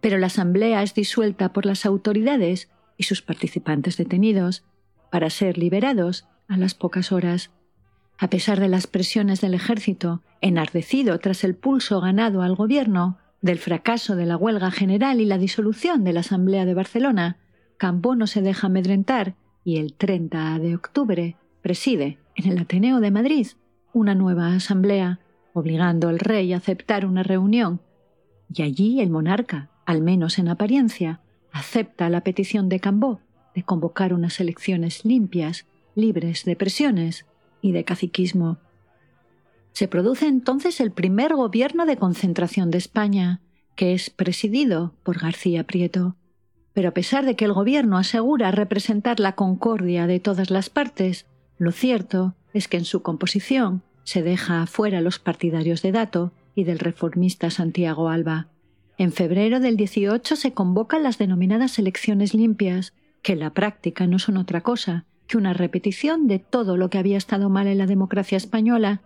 pero 0.01 0.17
la 0.17 0.27
Asamblea 0.27 0.83
es 0.83 0.93
disuelta 0.93 1.53
por 1.53 1.65
las 1.65 1.85
autoridades 1.85 2.69
y 2.97 3.03
sus 3.03 3.21
participantes 3.21 3.95
detenidos, 3.95 4.65
para 5.09 5.29
ser 5.29 5.57
liberados 5.57 6.27
a 6.49 6.57
las 6.57 6.73
pocas 6.73 7.13
horas. 7.13 7.49
A 8.17 8.29
pesar 8.29 8.59
de 8.59 8.67
las 8.67 8.85
presiones 8.85 9.39
del 9.39 9.53
ejército, 9.53 10.21
enardecido 10.41 11.17
tras 11.19 11.45
el 11.45 11.55
pulso 11.55 12.01
ganado 12.01 12.41
al 12.41 12.55
gobierno, 12.55 13.19
del 13.41 13.57
fracaso 13.57 14.17
de 14.17 14.25
la 14.25 14.35
huelga 14.35 14.69
general 14.69 15.21
y 15.21 15.25
la 15.25 15.37
disolución 15.37 16.03
de 16.03 16.11
la 16.11 16.19
Asamblea 16.19 16.65
de 16.65 16.73
Barcelona, 16.73 17.37
Cambó 17.77 18.17
no 18.17 18.27
se 18.27 18.41
deja 18.41 18.67
amedrentar 18.67 19.35
y 19.65 19.77
el 19.77 19.93
30 19.93 20.59
de 20.59 20.75
octubre 20.75 21.35
preside 21.61 22.19
en 22.35 22.49
el 22.49 22.59
Ateneo 22.59 23.01
de 23.01 23.11
Madrid 23.11 23.47
una 23.91 24.15
nueva 24.15 24.53
asamblea, 24.53 25.19
obligando 25.53 26.07
al 26.07 26.19
rey 26.19 26.53
a 26.53 26.57
aceptar 26.57 27.05
una 27.05 27.23
reunión, 27.23 27.81
y 28.53 28.61
allí 28.61 29.01
el 29.01 29.09
monarca, 29.09 29.69
al 29.85 30.01
menos 30.01 30.37
en 30.37 30.47
apariencia, 30.47 31.19
acepta 31.51 32.09
la 32.09 32.21
petición 32.21 32.69
de 32.69 32.79
Cambó 32.79 33.19
de 33.55 33.63
convocar 33.63 34.13
unas 34.13 34.39
elecciones 34.39 35.05
limpias, 35.05 35.65
libres 35.95 36.43
de 36.43 36.55
presiones 36.55 37.25
y 37.61 37.71
de 37.71 37.85
caciquismo. 37.85 38.57
Se 39.71 39.87
produce 39.87 40.27
entonces 40.27 40.79
el 40.79 40.91
primer 40.91 41.35
gobierno 41.35 41.85
de 41.85 41.97
concentración 41.97 42.69
de 42.69 42.77
España, 42.77 43.41
que 43.75 43.93
es 43.93 44.09
presidido 44.09 44.93
por 45.03 45.19
García 45.19 45.63
Prieto. 45.63 46.15
Pero 46.75 46.89
a 46.89 46.91
pesar 46.91 47.25
de 47.25 47.35
que 47.35 47.45
el 47.45 47.53
gobierno 47.53 47.97
asegura 47.97 48.51
representar 48.51 49.19
la 49.19 49.31
concordia 49.31 50.05
de 50.05 50.19
todas 50.19 50.51
las 50.51 50.69
partes, 50.69 51.25
lo 51.57 51.71
cierto 51.71 52.35
es 52.53 52.67
que 52.67 52.77
en 52.77 52.85
su 52.85 53.01
composición 53.01 53.81
se 54.03 54.21
deja 54.21 54.61
afuera 54.61 55.01
los 55.01 55.17
partidarios 55.17 55.81
de 55.81 55.91
Dato 55.91 56.31
y 56.53 56.65
del 56.65 56.77
reformista 56.77 57.49
Santiago 57.49 58.09
Alba. 58.09 58.49
En 58.97 59.11
febrero 59.11 59.59
del 59.59 59.77
18 59.77 60.35
se 60.35 60.53
convocan 60.53 61.01
las 61.01 61.17
denominadas 61.17 61.79
elecciones 61.79 62.33
limpias, 62.33 62.93
que 63.23 63.33
en 63.33 63.39
la 63.39 63.53
práctica 63.53 64.05
no 64.05 64.19
son 64.19 64.37
otra 64.37 64.61
cosa 64.61 65.05
que 65.27 65.37
una 65.37 65.53
repetición 65.53 66.27
de 66.27 66.39
todo 66.39 66.77
lo 66.77 66.89
que 66.89 66.97
había 66.97 67.17
estado 67.17 67.49
mal 67.49 67.67
en 67.67 67.77
la 67.77 67.87
democracia 67.87 68.37
española, 68.37 69.01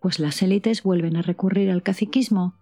pues 0.00 0.18
las 0.18 0.42
élites 0.42 0.82
vuelven 0.82 1.16
a 1.16 1.22
recurrir 1.22 1.70
al 1.70 1.82
caciquismo 1.82 2.54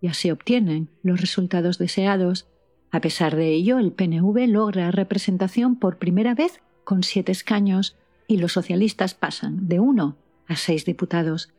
y 0.00 0.08
así 0.08 0.30
obtienen 0.30 0.90
los 1.02 1.20
resultados 1.20 1.78
deseados. 1.78 2.48
A 2.90 3.00
pesar 3.00 3.36
de 3.36 3.52
ello, 3.52 3.78
el 3.78 3.92
PNV 3.92 4.46
logra 4.48 4.90
representación 4.90 5.76
por 5.76 5.98
primera 5.98 6.34
vez 6.34 6.60
con 6.84 7.02
siete 7.02 7.32
escaños, 7.32 7.96
y 8.28 8.38
los 8.38 8.52
socialistas 8.52 9.14
pasan 9.14 9.68
de 9.68 9.80
uno 9.80 10.16
a 10.46 10.56
seis 10.56 10.84
diputados. 10.84 11.52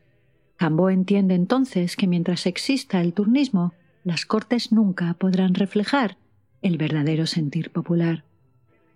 Cambó 0.55 0.89
entiende 0.89 1.35
entonces 1.35 1.95
que 1.95 2.07
mientras 2.07 2.45
exista 2.45 3.01
el 3.01 3.13
turnismo, 3.13 3.73
las 4.03 4.25
Cortes 4.25 4.71
nunca 4.71 5.13
podrán 5.13 5.53
reflejar 5.53 6.17
el 6.61 6.77
verdadero 6.77 7.27
sentir 7.27 7.71
popular. 7.71 8.23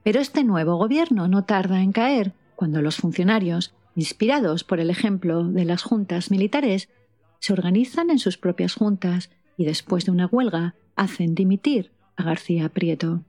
Pero 0.03 0.19
este 0.19 0.43
nuevo 0.43 0.77
gobierno 0.77 1.27
no 1.27 1.43
tarda 1.43 1.81
en 1.81 1.91
caer 1.91 2.33
cuando 2.55 2.81
los 2.81 2.95
funcionarios, 2.95 3.73
inspirados 3.95 4.63
por 4.63 4.79
el 4.79 4.89
ejemplo 4.89 5.43
de 5.43 5.65
las 5.65 5.83
juntas 5.83 6.31
militares, 6.31 6.89
se 7.39 7.53
organizan 7.53 8.09
en 8.09 8.19
sus 8.19 8.37
propias 8.37 8.73
juntas 8.73 9.29
y 9.57 9.65
después 9.65 10.05
de 10.05 10.11
una 10.11 10.27
huelga 10.27 10.75
hacen 10.95 11.35
dimitir 11.35 11.91
García 12.23 12.69
Prieto. 12.69 13.21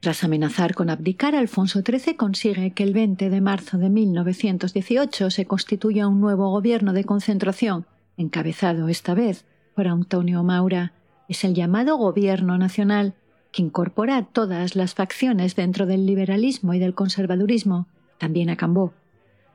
Tras 0.00 0.22
amenazar 0.22 0.74
con 0.74 0.90
abdicar, 0.90 1.34
Alfonso 1.34 1.80
XIII 1.80 2.16
consigue 2.16 2.72
que 2.72 2.82
el 2.82 2.92
20 2.92 3.30
de 3.30 3.40
marzo 3.40 3.78
de 3.78 3.88
1918 3.88 5.30
se 5.30 5.46
constituya 5.46 6.06
un 6.06 6.20
nuevo 6.20 6.50
gobierno 6.50 6.92
de 6.92 7.04
concentración, 7.04 7.86
encabezado 8.18 8.88
esta 8.88 9.14
vez 9.14 9.46
por 9.74 9.88
Antonio 9.88 10.42
Maura. 10.42 10.92
Es 11.26 11.42
el 11.44 11.54
llamado 11.54 11.96
Gobierno 11.96 12.58
Nacional, 12.58 13.14
que 13.50 13.62
incorpora 13.62 14.18
a 14.18 14.26
todas 14.26 14.76
las 14.76 14.94
facciones 14.94 15.56
dentro 15.56 15.86
del 15.86 16.04
liberalismo 16.04 16.74
y 16.74 16.78
del 16.78 16.94
conservadurismo, 16.94 17.86
también 18.18 18.50
a 18.50 18.56
Cambó. 18.56 18.92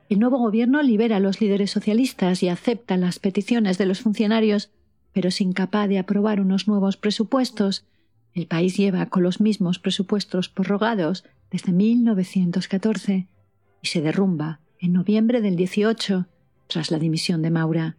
El 0.08 0.18
nuevo 0.18 0.38
gobierno 0.38 0.82
libera 0.82 1.18
a 1.18 1.20
los 1.20 1.40
líderes 1.40 1.70
socialistas 1.70 2.42
y 2.42 2.48
acepta 2.48 2.96
las 2.96 3.20
peticiones 3.20 3.78
de 3.78 3.86
los 3.86 4.00
funcionarios, 4.00 4.70
pero 5.12 5.28
es 5.28 5.40
incapaz 5.40 5.88
de 5.88 6.00
aprobar 6.00 6.40
unos 6.40 6.66
nuevos 6.66 6.96
presupuestos 6.96 7.84
el 8.34 8.46
país 8.46 8.76
lleva 8.76 9.06
con 9.06 9.22
los 9.22 9.40
mismos 9.40 9.78
presupuestos 9.78 10.48
prorrogados 10.48 11.24
desde 11.50 11.72
1914 11.72 13.26
y 13.82 13.86
se 13.86 14.00
derrumba 14.00 14.60
en 14.78 14.92
noviembre 14.92 15.40
del 15.40 15.56
18 15.56 16.26
tras 16.68 16.90
la 16.90 16.98
dimisión 16.98 17.42
de 17.42 17.50
Maura. 17.50 17.96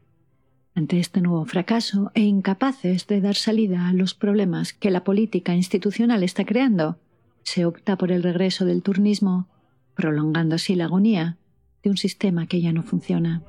Ante 0.73 0.99
este 0.99 1.19
nuevo 1.19 1.45
fracaso 1.45 2.11
e 2.13 2.21
incapaces 2.21 3.07
de 3.07 3.19
dar 3.19 3.35
salida 3.35 3.89
a 3.89 3.93
los 3.93 4.13
problemas 4.13 4.71
que 4.73 4.89
la 4.89 5.03
política 5.03 5.53
institucional 5.53 6.23
está 6.23 6.45
creando, 6.45 6.97
se 7.43 7.65
opta 7.65 7.97
por 7.97 8.11
el 8.11 8.23
regreso 8.23 8.65
del 8.65 8.81
turnismo, 8.81 9.47
prolongando 9.95 10.55
así 10.55 10.75
la 10.75 10.85
agonía 10.85 11.37
de 11.83 11.89
un 11.89 11.97
sistema 11.97 12.47
que 12.47 12.61
ya 12.61 12.71
no 12.71 12.83
funciona. 12.83 13.41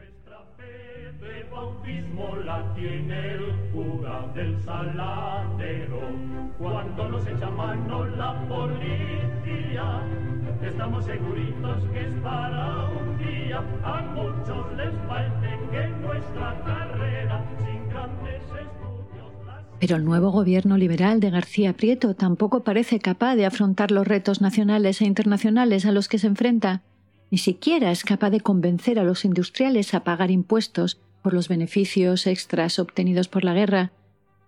Pero 19.81 19.97
el 19.97 20.05
nuevo 20.05 20.31
gobierno 20.31 20.77
liberal 20.77 21.21
de 21.21 21.31
García 21.31 21.73
Prieto 21.73 22.15
tampoco 22.15 22.63
parece 22.63 23.01
capaz 23.01 23.37
de 23.37 23.47
afrontar 23.47 23.91
los 23.91 24.07
retos 24.07 24.41
nacionales 24.41 25.01
e 25.01 25.07
internacionales 25.07 25.87
a 25.87 25.93
los 25.93 26.09
que 26.09 26.19
se 26.19 26.27
enfrenta. 26.27 26.83
Ni 27.31 27.39
siquiera 27.39 27.91
es 27.91 28.05
capaz 28.05 28.31
de 28.31 28.41
convencer 28.41 28.99
a 28.99 29.05
los 29.05 29.25
industriales 29.25 29.95
a 29.95 30.05
pagar 30.05 30.31
impuestos 30.31 31.01
por 31.23 31.33
los 31.33 31.49
beneficios 31.49 32.27
extras 32.27 32.79
obtenidos 32.79 33.29
por 33.29 33.45
la 33.45 33.55
guerra 33.55 33.93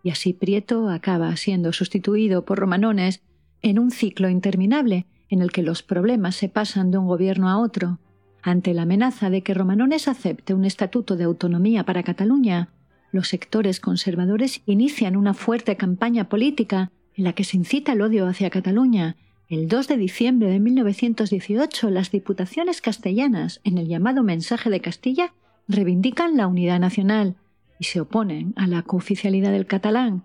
y 0.04 0.10
así 0.10 0.34
Prieto 0.34 0.90
acaba 0.90 1.34
siendo 1.34 1.72
sustituido 1.72 2.44
por 2.44 2.58
Romanones 2.58 3.22
en 3.62 3.78
un 3.78 3.90
ciclo 3.90 4.28
interminable 4.28 5.06
en 5.30 5.40
el 5.40 5.50
que 5.50 5.62
los 5.62 5.82
problemas 5.82 6.36
se 6.36 6.50
pasan 6.50 6.90
de 6.90 6.98
un 6.98 7.06
gobierno 7.06 7.48
a 7.48 7.58
otro. 7.58 7.98
Ante 8.42 8.74
la 8.74 8.82
amenaza 8.82 9.30
de 9.30 9.42
que 9.42 9.54
Romanones 9.54 10.06
acepte 10.06 10.52
un 10.52 10.66
estatuto 10.66 11.16
de 11.16 11.24
autonomía 11.24 11.84
para 11.84 12.02
Cataluña, 12.02 12.68
los 13.12 13.28
sectores 13.28 13.80
conservadores 13.80 14.60
inician 14.66 15.16
una 15.16 15.32
fuerte 15.32 15.76
campaña 15.76 16.28
política 16.28 16.92
en 17.16 17.24
la 17.24 17.32
que 17.32 17.44
se 17.44 17.56
incita 17.56 17.92
el 17.92 18.02
odio 18.02 18.26
hacia 18.26 18.50
Cataluña. 18.50 19.16
El 19.48 19.68
2 19.68 19.88
de 19.88 19.96
diciembre 19.96 20.48
de 20.50 20.60
1918, 20.60 21.88
las 21.88 22.10
diputaciones 22.10 22.82
castellanas, 22.82 23.60
en 23.64 23.78
el 23.78 23.88
llamado 23.88 24.22
Mensaje 24.22 24.68
de 24.68 24.80
Castilla, 24.80 25.32
reivindican 25.66 26.36
la 26.36 26.46
unidad 26.46 26.78
nacional 26.78 27.36
y 27.78 27.84
se 27.84 28.00
oponen 28.00 28.54
a 28.56 28.66
la 28.66 28.82
cooficialidad 28.82 29.52
del 29.52 29.66
catalán, 29.66 30.24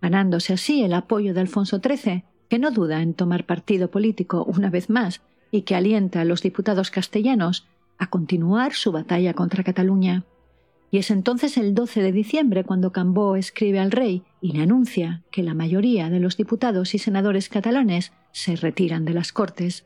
ganándose 0.00 0.52
así 0.52 0.82
el 0.82 0.92
apoyo 0.92 1.34
de 1.34 1.40
Alfonso 1.40 1.80
XIII, 1.80 2.24
que 2.48 2.58
no 2.58 2.70
duda 2.70 3.02
en 3.02 3.14
tomar 3.14 3.46
partido 3.46 3.90
político 3.90 4.44
una 4.44 4.70
vez 4.70 4.90
más 4.90 5.22
y 5.50 5.62
que 5.62 5.74
alienta 5.74 6.20
a 6.20 6.24
los 6.24 6.42
diputados 6.42 6.90
castellanos 6.90 7.66
a 7.98 8.08
continuar 8.08 8.72
su 8.72 8.92
batalla 8.92 9.34
contra 9.34 9.64
Cataluña. 9.64 10.24
Y 10.90 10.98
es 10.98 11.10
entonces 11.10 11.56
el 11.56 11.74
12 11.74 12.02
de 12.02 12.12
diciembre 12.12 12.64
cuando 12.64 12.92
Cambó 12.92 13.36
escribe 13.36 13.80
al 13.80 13.90
rey 13.90 14.22
y 14.40 14.52
le 14.52 14.62
anuncia 14.62 15.22
que 15.30 15.42
la 15.42 15.54
mayoría 15.54 16.10
de 16.10 16.20
los 16.20 16.36
diputados 16.36 16.94
y 16.94 16.98
senadores 16.98 17.48
catalanes 17.48 18.12
se 18.32 18.56
retiran 18.56 19.04
de 19.04 19.14
las 19.14 19.32
Cortes. 19.32 19.84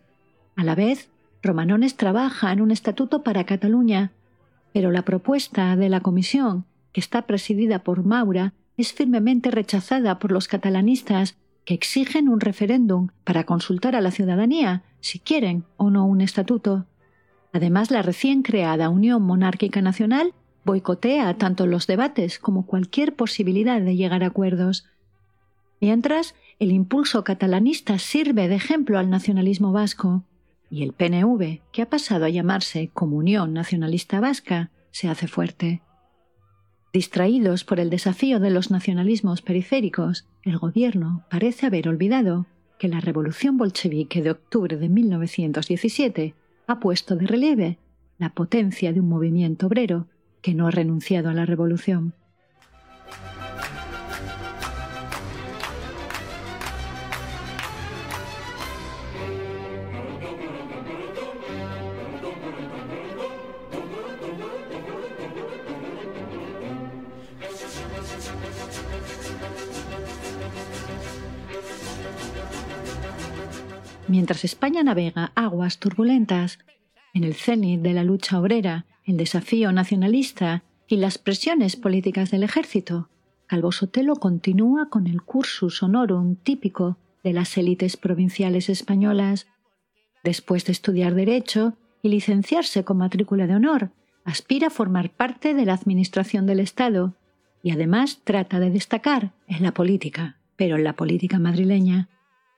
A 0.56 0.64
la 0.64 0.74
vez, 0.74 1.08
Romanones 1.42 1.96
trabaja 1.96 2.52
en 2.52 2.60
un 2.60 2.70
estatuto 2.70 3.22
para 3.22 3.44
Cataluña, 3.44 4.12
pero 4.72 4.90
la 4.90 5.02
propuesta 5.02 5.76
de 5.76 5.88
la 5.88 6.00
Comisión 6.00 6.66
que 6.98 7.00
está 7.00 7.28
presidida 7.28 7.84
por 7.84 8.04
Maura, 8.04 8.54
es 8.76 8.92
firmemente 8.92 9.52
rechazada 9.52 10.18
por 10.18 10.32
los 10.32 10.48
catalanistas 10.48 11.36
que 11.64 11.74
exigen 11.74 12.28
un 12.28 12.40
referéndum 12.40 13.10
para 13.22 13.44
consultar 13.44 13.94
a 13.94 14.00
la 14.00 14.10
ciudadanía 14.10 14.82
si 14.98 15.20
quieren 15.20 15.62
o 15.76 15.90
no 15.90 16.04
un 16.06 16.20
estatuto. 16.20 16.86
Además, 17.52 17.92
la 17.92 18.02
recién 18.02 18.42
creada 18.42 18.88
Unión 18.88 19.22
Monárquica 19.22 19.80
Nacional 19.80 20.34
boicotea 20.64 21.32
tanto 21.34 21.68
los 21.68 21.86
debates 21.86 22.40
como 22.40 22.66
cualquier 22.66 23.14
posibilidad 23.14 23.80
de 23.80 23.94
llegar 23.94 24.24
a 24.24 24.26
acuerdos. 24.26 24.84
Mientras, 25.80 26.34
el 26.58 26.72
impulso 26.72 27.22
catalanista 27.22 28.00
sirve 28.00 28.48
de 28.48 28.56
ejemplo 28.56 28.98
al 28.98 29.08
nacionalismo 29.08 29.70
vasco, 29.70 30.24
y 30.68 30.82
el 30.82 30.94
PNV, 30.94 31.60
que 31.70 31.82
ha 31.82 31.88
pasado 31.88 32.24
a 32.24 32.28
llamarse 32.28 32.90
Comunión 32.92 33.52
Nacionalista 33.52 34.18
Vasca, 34.18 34.72
se 34.90 35.08
hace 35.08 35.28
fuerte. 35.28 35.80
Distraídos 36.92 37.64
por 37.64 37.80
el 37.80 37.90
desafío 37.90 38.40
de 38.40 38.50
los 38.50 38.70
nacionalismos 38.70 39.42
periféricos, 39.42 40.26
el 40.42 40.58
gobierno 40.58 41.24
parece 41.28 41.66
haber 41.66 41.88
olvidado 41.88 42.46
que 42.78 42.88
la 42.88 43.00
revolución 43.00 43.58
bolchevique 43.58 44.22
de 44.22 44.30
octubre 44.30 44.76
de 44.76 44.88
1917 44.88 46.34
ha 46.66 46.80
puesto 46.80 47.16
de 47.16 47.26
relieve 47.26 47.78
la 48.18 48.30
potencia 48.30 48.92
de 48.92 49.00
un 49.00 49.08
movimiento 49.08 49.66
obrero 49.66 50.06
que 50.40 50.54
no 50.54 50.66
ha 50.66 50.70
renunciado 50.70 51.28
a 51.28 51.34
la 51.34 51.44
revolución. 51.44 52.14
Mientras 74.18 74.44
España 74.44 74.82
navega 74.82 75.30
aguas 75.36 75.78
turbulentas, 75.78 76.58
en 77.14 77.22
el 77.22 77.34
cenit 77.34 77.82
de 77.82 77.92
la 77.92 78.02
lucha 78.02 78.40
obrera, 78.40 78.84
el 79.04 79.16
desafío 79.16 79.70
nacionalista 79.70 80.64
y 80.88 80.96
las 80.96 81.18
presiones 81.18 81.76
políticas 81.76 82.32
del 82.32 82.42
ejército, 82.42 83.10
Calvo 83.46 83.70
Sotelo 83.70 84.16
continúa 84.16 84.90
con 84.90 85.06
el 85.06 85.22
cursus 85.22 85.84
honorum 85.84 86.34
típico 86.34 86.98
de 87.22 87.32
las 87.32 87.56
élites 87.56 87.96
provinciales 87.96 88.68
españolas. 88.68 89.46
Después 90.24 90.64
de 90.64 90.72
estudiar 90.72 91.14
Derecho 91.14 91.74
y 92.02 92.08
licenciarse 92.08 92.82
con 92.82 92.98
matrícula 92.98 93.46
de 93.46 93.54
honor, 93.54 93.92
aspira 94.24 94.66
a 94.66 94.70
formar 94.70 95.10
parte 95.10 95.54
de 95.54 95.64
la 95.64 95.74
Administración 95.74 96.44
del 96.44 96.58
Estado 96.58 97.14
y 97.62 97.70
además 97.70 98.18
trata 98.24 98.58
de 98.58 98.70
destacar 98.70 99.30
en 99.46 99.62
la 99.62 99.72
política, 99.74 100.38
pero 100.56 100.74
en 100.74 100.82
la 100.82 100.94
política 100.94 101.38
madrileña. 101.38 102.08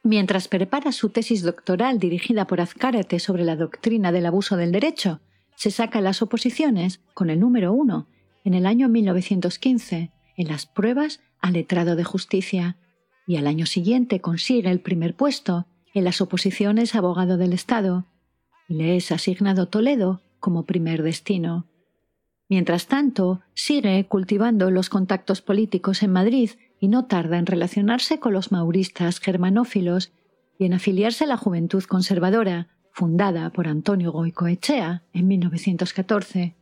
Mientras 0.03 0.49
prepara 0.49 0.93
su 0.93 1.11
tesis 1.11 1.43
doctoral 1.43 1.99
dirigida 1.99 2.47
por 2.47 2.61
Azcárate 2.61 3.19
sobre 3.19 3.45
la 3.45 3.57
doctrina 3.57 4.13
del 4.13 4.27
abuso 4.27 4.57
del 4.57 4.73
derecho, 4.73 5.21
se 5.57 5.71
saca 5.71 6.01
las 6.01 6.23
oposiciones 6.23 7.01
con 7.13 7.29
el 7.29 7.39
número 7.39 7.73
uno 7.73 8.09
en 8.45 8.55
el 8.55 8.65
año 8.65 8.89
1915 8.89 10.11
en 10.37 10.49
las 10.49 10.65
pruebas 10.65 11.21
al 11.41 11.53
letrado 11.53 11.97
de 11.97 12.05
justicia 12.05 12.79
y 13.27 13.37
al 13.37 13.47
año 13.47 13.67
siguiente 13.67 14.21
consigue 14.21 14.71
el 14.71 14.81
primer 14.81 15.15
puesto 15.15 15.67
en 15.93 16.05
las 16.05 16.23
oposiciones 16.23 16.95
abogado 16.95 17.37
del 17.37 17.53
Estado 17.53 18.07
y 18.69 18.75
le 18.75 18.97
es 18.97 19.13
asignado 19.13 19.69
Toledo 19.69 20.23
como 20.39 20.65
primer 20.65 21.03
destino. 21.03 21.67
Mientras 22.49 22.87
tanto, 22.87 23.43
sigue 23.55 24.07
cultivando 24.07 24.71
los 24.71 24.89
contactos 24.89 25.43
políticos 25.43 26.03
en 26.03 26.13
Madrid 26.13 26.51
y 26.81 26.89
no 26.89 27.05
tarda 27.05 27.39
en 27.39 27.47
relacionarse 27.47 28.19
con 28.19 28.33
los 28.33 28.51
mauristas 28.51 29.21
germanófilos 29.21 30.13
y 30.59 30.65
en 30.65 30.73
afiliarse 30.73 31.25
a 31.25 31.27
la 31.27 31.37
Juventud 31.37 31.85
Conservadora, 31.85 32.69
fundada 32.91 33.51
por 33.51 33.69
Antonio 33.69 34.11
Goicoechea 34.11 35.03
en 35.13 35.29
1914, 35.29 36.57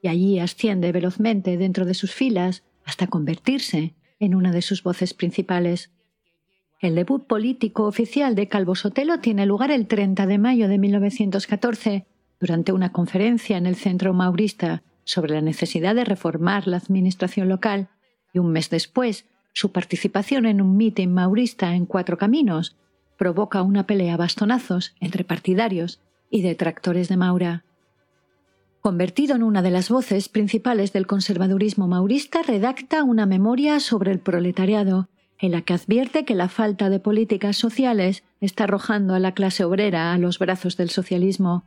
y 0.00 0.08
allí 0.08 0.38
asciende 0.38 0.92
velozmente 0.92 1.56
dentro 1.56 1.84
de 1.84 1.94
sus 1.94 2.12
filas 2.14 2.62
hasta 2.84 3.08
convertirse 3.08 3.94
en 4.20 4.34
una 4.34 4.52
de 4.52 4.62
sus 4.62 4.82
voces 4.82 5.12
principales. 5.12 5.90
El 6.80 6.94
debut 6.94 7.26
político 7.26 7.86
oficial 7.86 8.34
de 8.34 8.48
Calvo 8.48 8.76
Sotelo 8.76 9.18
tiene 9.20 9.44
lugar 9.46 9.70
el 9.70 9.86
30 9.86 10.26
de 10.26 10.38
mayo 10.38 10.68
de 10.68 10.78
1914, 10.78 12.06
durante 12.38 12.72
una 12.72 12.92
conferencia 12.92 13.56
en 13.56 13.66
el 13.66 13.74
Centro 13.74 14.12
Maurista, 14.12 14.82
sobre 15.04 15.34
la 15.34 15.40
necesidad 15.40 15.94
de 15.94 16.04
reformar 16.04 16.66
la 16.66 16.76
administración 16.76 17.48
local 17.48 17.88
y 18.32 18.38
un 18.38 18.52
mes 18.52 18.70
después 18.70 19.26
su 19.54 19.70
participación 19.70 20.46
en 20.46 20.60
un 20.60 20.76
mitin 20.76 21.14
maurista 21.14 21.74
en 21.74 21.86
Cuatro 21.86 22.18
Caminos 22.18 22.76
provoca 23.16 23.62
una 23.62 23.86
pelea 23.86 24.14
a 24.14 24.16
bastonazos 24.18 24.94
entre 25.00 25.22
partidarios 25.22 26.00
y 26.28 26.42
detractores 26.42 27.08
de 27.08 27.16
Maura. 27.16 27.64
Convertido 28.80 29.36
en 29.36 29.44
una 29.44 29.62
de 29.62 29.70
las 29.70 29.88
voces 29.88 30.28
principales 30.28 30.92
del 30.92 31.06
conservadurismo 31.06 31.86
maurista, 31.86 32.42
redacta 32.42 33.04
una 33.04 33.26
memoria 33.26 33.78
sobre 33.78 34.10
el 34.10 34.18
proletariado, 34.18 35.08
en 35.38 35.52
la 35.52 35.62
que 35.62 35.74
advierte 35.74 36.24
que 36.24 36.34
la 36.34 36.48
falta 36.48 36.90
de 36.90 36.98
políticas 36.98 37.56
sociales 37.56 38.24
está 38.40 38.64
arrojando 38.64 39.14
a 39.14 39.20
la 39.20 39.32
clase 39.32 39.64
obrera 39.64 40.12
a 40.12 40.18
los 40.18 40.40
brazos 40.40 40.76
del 40.76 40.90
socialismo. 40.90 41.64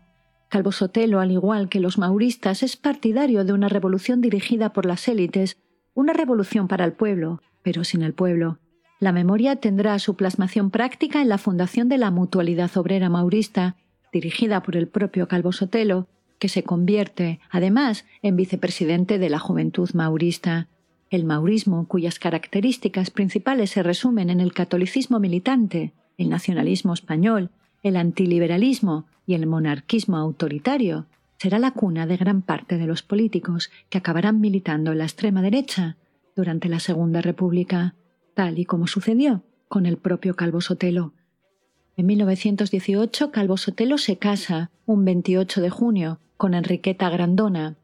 Calvo 0.49 0.73
Sotelo, 0.73 1.21
al 1.21 1.31
igual 1.31 1.69
que 1.69 1.79
los 1.79 1.97
mauristas, 1.97 2.63
es 2.63 2.75
partidario 2.75 3.45
de 3.45 3.53
una 3.53 3.69
revolución 3.69 4.19
dirigida 4.19 4.73
por 4.73 4.85
las 4.85 5.07
élites, 5.07 5.57
una 5.93 6.13
revolución 6.13 6.67
para 6.67 6.85
el 6.85 6.93
pueblo, 6.93 7.41
pero 7.67 7.83
sin 7.83 8.01
el 8.01 8.13
pueblo. 8.13 8.59
La 8.97 9.11
memoria 9.11 9.57
tendrá 9.57 9.99
su 9.99 10.15
plasmación 10.15 10.71
práctica 10.71 11.21
en 11.21 11.27
la 11.27 11.37
fundación 11.37 11.89
de 11.89 11.97
la 11.97 12.11
Mutualidad 12.11 12.71
Obrera 12.77 13.09
Maurista, 13.09 13.75
dirigida 14.13 14.63
por 14.63 14.77
el 14.77 14.87
propio 14.87 15.27
Calvo 15.27 15.51
Sotelo, 15.51 16.07
que 16.39 16.47
se 16.47 16.63
convierte, 16.63 17.41
además, 17.49 18.05
en 18.21 18.37
vicepresidente 18.37 19.19
de 19.19 19.29
la 19.29 19.37
Juventud 19.37 19.89
Maurista. 19.93 20.69
El 21.09 21.25
maurismo, 21.25 21.89
cuyas 21.89 22.19
características 22.19 23.11
principales 23.11 23.71
se 23.71 23.83
resumen 23.83 24.29
en 24.29 24.39
el 24.39 24.53
catolicismo 24.53 25.19
militante, 25.19 25.91
el 26.17 26.29
nacionalismo 26.29 26.93
español, 26.93 27.49
el 27.83 27.97
antiliberalismo 27.97 29.07
y 29.25 29.33
el 29.33 29.45
monarquismo 29.45 30.15
autoritario, 30.15 31.05
será 31.37 31.59
la 31.59 31.71
cuna 31.71 32.07
de 32.07 32.15
gran 32.15 32.43
parte 32.43 32.77
de 32.77 32.87
los 32.87 33.03
políticos 33.03 33.71
que 33.89 33.97
acabarán 33.97 34.39
militando 34.39 34.93
en 34.93 34.99
la 34.99 35.03
extrema 35.03 35.41
derecha 35.41 35.97
durante 36.37 36.69
la 36.69 36.79
Segunda 36.79 37.19
República, 37.19 37.95
tal 38.33 38.59
y 38.59 38.65
como 38.65 38.87
sucedió 38.87 39.43
con 39.67 39.85
el 39.85 39.97
propio 39.97 40.35
Calvo 40.35 40.61
Sotelo. 40.61 41.13
En 41.97 42.05
1918, 42.05 43.31
Calvo 43.31 43.57
Sotelo 43.57 43.97
se 43.97 44.17
casa, 44.17 44.69
un 44.85 45.03
28 45.03 45.61
de 45.61 45.69
junio, 45.69 46.19
con 46.37 46.53
Enriqueta 46.53 47.09
Grandona. 47.09 47.75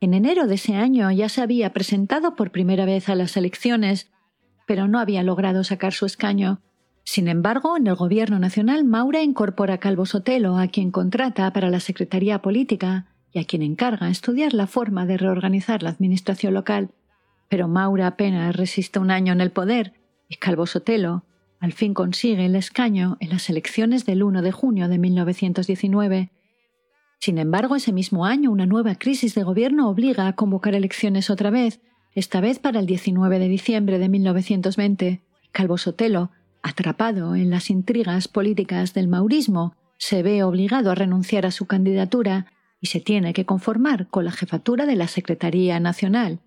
En 0.00 0.12
enero 0.12 0.46
de 0.46 0.56
ese 0.56 0.74
año 0.74 1.10
ya 1.10 1.28
se 1.28 1.40
había 1.40 1.72
presentado 1.72 2.36
por 2.36 2.52
primera 2.52 2.84
vez 2.84 3.08
a 3.08 3.14
las 3.14 3.36
elecciones, 3.36 4.10
pero 4.66 4.86
no 4.86 5.00
había 5.00 5.22
logrado 5.22 5.64
sacar 5.64 5.94
su 5.94 6.04
escaño. 6.04 6.60
Sin 7.04 7.26
embargo, 7.26 7.76
en 7.76 7.86
el 7.86 7.94
Gobierno 7.94 8.38
Nacional, 8.38 8.84
Maura 8.84 9.22
incorpora 9.22 9.74
a 9.74 9.78
Calvo 9.78 10.04
Sotelo, 10.06 10.58
a 10.58 10.68
quien 10.68 10.90
contrata 10.90 11.50
para 11.52 11.70
la 11.70 11.80
Secretaría 11.80 12.40
Política 12.40 13.06
y 13.32 13.38
a 13.38 13.44
quien 13.44 13.62
encarga 13.62 14.10
estudiar 14.10 14.52
la 14.52 14.66
forma 14.66 15.06
de 15.06 15.16
reorganizar 15.16 15.82
la 15.82 15.90
administración 15.90 16.54
local. 16.54 16.90
Pero 17.48 17.68
Maura 17.68 18.06
apenas 18.06 18.54
resiste 18.56 18.98
un 18.98 19.10
año 19.10 19.32
en 19.32 19.40
el 19.40 19.50
poder 19.50 19.94
y 20.28 20.36
Calvo 20.36 20.66
Sotelo, 20.66 21.24
al 21.60 21.72
fin 21.72 21.94
consigue 21.94 22.44
el 22.44 22.56
escaño 22.56 23.16
en 23.20 23.30
las 23.30 23.48
elecciones 23.48 24.04
del 24.04 24.22
1 24.22 24.42
de 24.42 24.52
junio 24.52 24.88
de 24.88 24.98
1919. 24.98 26.30
Sin 27.20 27.38
embargo, 27.38 27.74
ese 27.74 27.92
mismo 27.92 28.26
año 28.26 28.50
una 28.50 28.66
nueva 28.66 28.96
crisis 28.96 29.34
de 29.34 29.44
gobierno 29.44 29.88
obliga 29.88 30.28
a 30.28 30.34
convocar 30.34 30.74
elecciones 30.74 31.30
otra 31.30 31.48
vez, 31.48 31.80
esta 32.14 32.42
vez 32.42 32.58
para 32.58 32.80
el 32.80 32.86
19 32.86 33.38
de 33.38 33.48
diciembre 33.48 33.98
de 33.98 34.08
1920. 34.10 35.22
Calvo 35.52 35.78
Sotelo, 35.78 36.30
atrapado 36.62 37.34
en 37.34 37.48
las 37.48 37.70
intrigas 37.70 38.28
políticas 38.28 38.92
del 38.92 39.08
maurismo, 39.08 39.74
se 39.96 40.22
ve 40.22 40.42
obligado 40.42 40.90
a 40.90 40.94
renunciar 40.94 41.46
a 41.46 41.50
su 41.50 41.64
candidatura 41.66 42.52
y 42.80 42.88
se 42.88 43.00
tiene 43.00 43.32
que 43.32 43.46
conformar 43.46 44.08
con 44.08 44.26
la 44.26 44.32
jefatura 44.32 44.84
de 44.84 44.96
la 44.96 45.08
Secretaría 45.08 45.80
Nacional. 45.80 46.40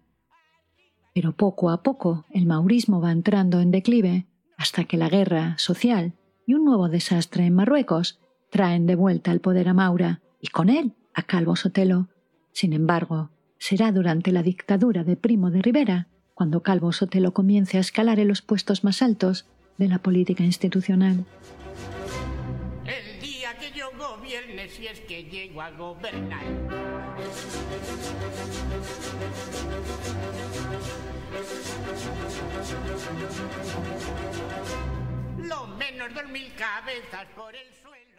Pero 1.18 1.32
poco 1.32 1.72
a 1.72 1.82
poco 1.82 2.28
el 2.30 2.46
maurismo 2.46 3.02
va 3.02 3.12
entrando 3.12 3.60
en 3.60 3.72
declive 3.72 4.28
hasta 4.56 4.84
que 4.84 4.98
la 4.98 5.10
guerra 5.10 5.56
social 5.58 6.14
y 6.46 6.54
un 6.54 6.64
nuevo 6.64 6.90
desastre 6.90 7.48
en 7.48 7.56
Marruecos 7.56 8.20
traen 8.52 8.86
de 8.86 8.94
vuelta 8.94 9.32
el 9.32 9.42
poder 9.42 9.68
a 9.68 9.74
Maura 9.74 10.22
y 10.40 10.50
con 10.50 10.70
él 10.70 10.94
a 11.16 11.24
Calvo 11.24 11.56
Sotelo. 11.56 12.08
Sin 12.52 12.72
embargo, 12.72 13.32
será 13.58 13.92
durante 13.92 14.32
la 14.32 14.44
dictadura 14.44 15.04
de 15.04 15.16
Primo 15.16 15.50
de 15.50 15.64
Rivera 15.64 16.08
cuando 16.36 16.62
Calvo 16.62 16.92
Sotelo 16.92 17.34
comience 17.34 17.78
a 17.78 17.82
escalar 17.82 18.20
en 18.20 18.28
los 18.28 18.44
puestos 18.44 18.84
más 18.84 19.02
altos 19.02 19.48
de 19.80 19.88
la 19.88 19.98
política 19.98 20.44
institucional. 20.44 21.26
El 22.86 23.20
día 23.20 23.58
que 23.60 23.76
yo 23.76 23.90
gobierne, 23.98 24.70
si 24.70 24.86
es 24.86 25.00
que 25.00 25.24
llego 25.24 25.64
a 25.64 25.72
gobernar. 25.72 26.44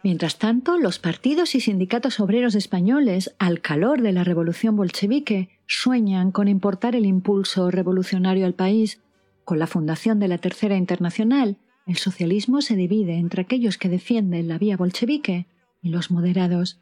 Mientras 0.01 0.37
tanto, 0.37 0.77
los 0.77 0.97
partidos 0.97 1.55
y 1.55 1.59
sindicatos 1.59 2.19
obreros 2.19 2.55
españoles, 2.55 3.35
al 3.37 3.61
calor 3.61 4.01
de 4.01 4.13
la 4.13 4.23
revolución 4.23 4.75
bolchevique, 4.75 5.49
sueñan 5.67 6.31
con 6.31 6.47
importar 6.47 6.95
el 6.95 7.05
impulso 7.05 7.69
revolucionario 7.69 8.45
al 8.45 8.53
país. 8.53 9.01
Con 9.43 9.59
la 9.59 9.67
fundación 9.67 10.19
de 10.19 10.29
la 10.29 10.37
Tercera 10.37 10.77
Internacional, 10.77 11.57
el 11.85 11.97
socialismo 11.97 12.61
se 12.61 12.75
divide 12.75 13.17
entre 13.17 13.41
aquellos 13.41 13.77
que 13.77 13.89
defienden 13.89 14.47
la 14.47 14.57
vía 14.57 14.77
bolchevique 14.77 15.47
y 15.81 15.89
los 15.89 16.11
moderados. 16.11 16.79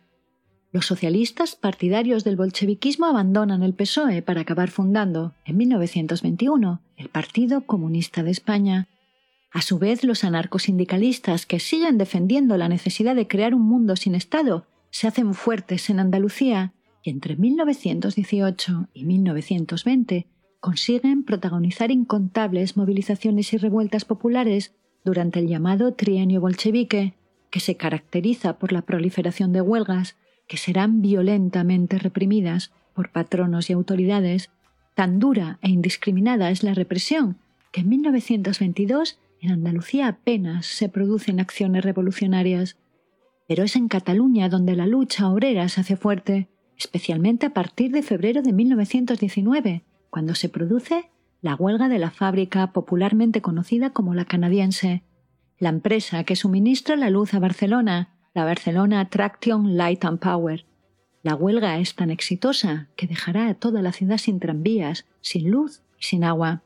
Los 0.78 0.86
socialistas 0.86 1.56
partidarios 1.56 2.24
del 2.24 2.36
bolcheviquismo 2.36 3.08
abandonan 3.08 3.64
el 3.64 3.74
PSOE 3.74 4.22
para 4.22 4.42
acabar 4.42 4.70
fundando, 4.70 5.34
en 5.44 5.58
1921, 5.58 6.82
el 6.98 7.10
Partido 7.10 7.62
Comunista 7.62 8.22
de 8.22 8.30
España, 8.30 8.88
a 9.52 9.64
su 9.64 9.80
vez, 9.80 10.04
los 10.04 10.24
anarcosindicalistas 10.24 11.48
que 11.48 11.60
siguen 11.60 11.98
defendiendo 11.98 12.58
la 12.58 12.70
necesidad 12.70 13.16
de 13.16 13.28
crear 13.28 13.56
un 13.56 13.64
mundo 13.64 13.96
sin 13.96 14.14
Estado 14.14 14.68
se 14.92 15.08
hacen 15.08 15.34
fuertes 15.34 15.90
en 15.90 16.00
Andalucía 16.00 16.74
y 17.02 17.10
entre 17.10 17.38
1918 17.38 18.90
y 18.94 19.04
1920 19.04 20.28
consiguen 20.60 21.24
protagonizar 21.24 21.90
incontables 21.90 22.78
movilizaciones 22.78 23.52
y 23.52 23.58
revueltas 23.58 24.06
populares 24.06 24.76
durante 25.04 25.40
el 25.40 25.48
llamado 25.48 25.96
trienio 25.96 26.40
bolchevique, 26.40 27.16
que 27.50 27.62
se 27.62 27.78
caracteriza 27.78 28.60
por 28.60 28.72
la 28.72 28.84
proliferación 28.84 29.54
de 29.54 29.62
huelgas 29.62 30.16
que 30.48 30.58
serán 30.58 31.02
violentamente 31.02 32.00
reprimidas 32.00 32.72
por 32.94 33.12
patronos 33.12 33.70
y 33.70 33.74
autoridades. 33.74 34.50
Tan 34.96 35.20
dura 35.20 35.60
e 35.62 35.70
indiscriminada 35.70 36.50
es 36.50 36.64
la 36.64 36.74
represión 36.74 37.38
que 37.72 37.82
en 37.82 37.90
1922 37.90 39.20
en 39.42 39.52
Andalucía 39.52 40.08
apenas 40.08 40.66
se 40.66 40.90
producen 40.90 41.40
acciones 41.40 41.84
revolucionarias, 41.84 42.78
pero 43.48 43.64
es 43.64 43.76
en 43.76 43.88
Cataluña 43.88 44.50
donde 44.50 44.76
la 44.76 44.88
lucha 44.88 45.30
obrera 45.30 45.70
se 45.70 45.82
hace 45.82 45.96
fuerte, 45.96 46.48
especialmente 46.78 47.46
a 47.46 47.54
partir 47.54 47.92
de 47.92 48.02
febrero 48.02 48.42
de 48.42 48.54
1919, 48.54 49.84
cuando 50.10 50.36
se 50.36 50.50
produce 50.50 51.10
la 51.42 51.56
huelga 51.56 51.88
de 51.88 52.00
la 52.00 52.10
fábrica 52.10 52.72
popularmente 52.74 53.42
conocida 53.42 53.92
como 53.92 54.16
la 54.16 54.26
canadiense, 54.26 55.04
la 55.60 55.70
empresa 55.70 56.24
que 56.24 56.36
suministra 56.36 56.96
la 56.96 57.10
luz 57.10 57.34
a 57.34 57.40
Barcelona, 57.40 58.17
la 58.34 58.46
Barcelona 58.46 59.10
Traction 59.10 59.78
Light 59.78 60.06
and 60.06 60.20
Power. 60.20 60.66
La 61.24 61.36
huelga 61.36 61.80
es 61.80 61.96
tan 61.96 62.10
exitosa 62.10 62.88
que 62.96 63.08
dejará 63.08 63.48
a 63.48 63.54
toda 63.54 63.82
la 63.82 63.92
ciudad 63.92 64.18
sin 64.18 64.40
tranvías, 64.40 65.06
sin 65.22 65.50
luz 65.50 65.82
y 66.00 66.04
sin 66.04 66.24
agua, 66.24 66.62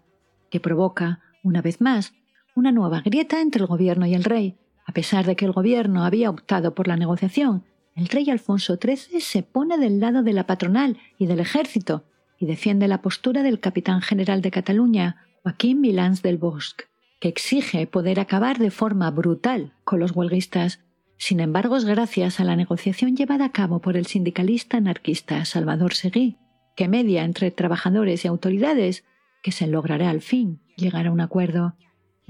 que 0.49 0.59
provoca, 0.59 1.19
una 1.43 1.61
vez 1.61 1.81
más, 1.81 2.13
una 2.55 2.71
nueva 2.71 3.01
grieta 3.01 3.41
entre 3.41 3.61
el 3.61 3.67
gobierno 3.67 4.05
y 4.05 4.13
el 4.13 4.23
rey. 4.23 4.57
A 4.85 4.93
pesar 4.93 5.25
de 5.25 5.35
que 5.35 5.45
el 5.45 5.51
gobierno 5.51 6.03
había 6.03 6.29
optado 6.29 6.75
por 6.75 6.87
la 6.87 6.97
negociación, 6.97 7.63
el 7.95 8.07
rey 8.07 8.29
Alfonso 8.29 8.77
XIII 8.81 9.21
se 9.21 9.43
pone 9.43 9.77
del 9.77 9.99
lado 9.99 10.23
de 10.23 10.33
la 10.33 10.47
patronal 10.47 10.97
y 11.17 11.25
del 11.25 11.39
ejército 11.39 12.03
y 12.37 12.45
defiende 12.45 12.87
la 12.87 13.01
postura 13.01 13.43
del 13.43 13.59
capitán 13.59 14.01
general 14.01 14.41
de 14.41 14.51
Cataluña, 14.51 15.25
Joaquín 15.43 15.81
Milans 15.81 16.21
del 16.21 16.37
Bosque, 16.37 16.85
que 17.19 17.27
exige 17.27 17.85
poder 17.87 18.19
acabar 18.19 18.57
de 18.57 18.71
forma 18.71 19.11
brutal 19.11 19.73
con 19.83 19.99
los 19.99 20.11
huelguistas. 20.11 20.79
Sin 21.21 21.39
embargo, 21.39 21.77
es 21.77 21.85
gracias 21.85 22.39
a 22.39 22.43
la 22.43 22.55
negociación 22.55 23.15
llevada 23.15 23.45
a 23.45 23.51
cabo 23.51 23.79
por 23.79 23.95
el 23.95 24.07
sindicalista 24.07 24.77
anarquista 24.77 25.45
Salvador 25.45 25.93
Seguí, 25.93 26.37
que 26.75 26.87
media 26.87 27.23
entre 27.23 27.51
trabajadores 27.51 28.25
y 28.25 28.27
autoridades, 28.27 29.03
que 29.43 29.51
se 29.51 29.67
logrará 29.67 30.09
al 30.09 30.21
fin 30.21 30.61
llegar 30.75 31.05
a 31.05 31.11
un 31.11 31.21
acuerdo 31.21 31.75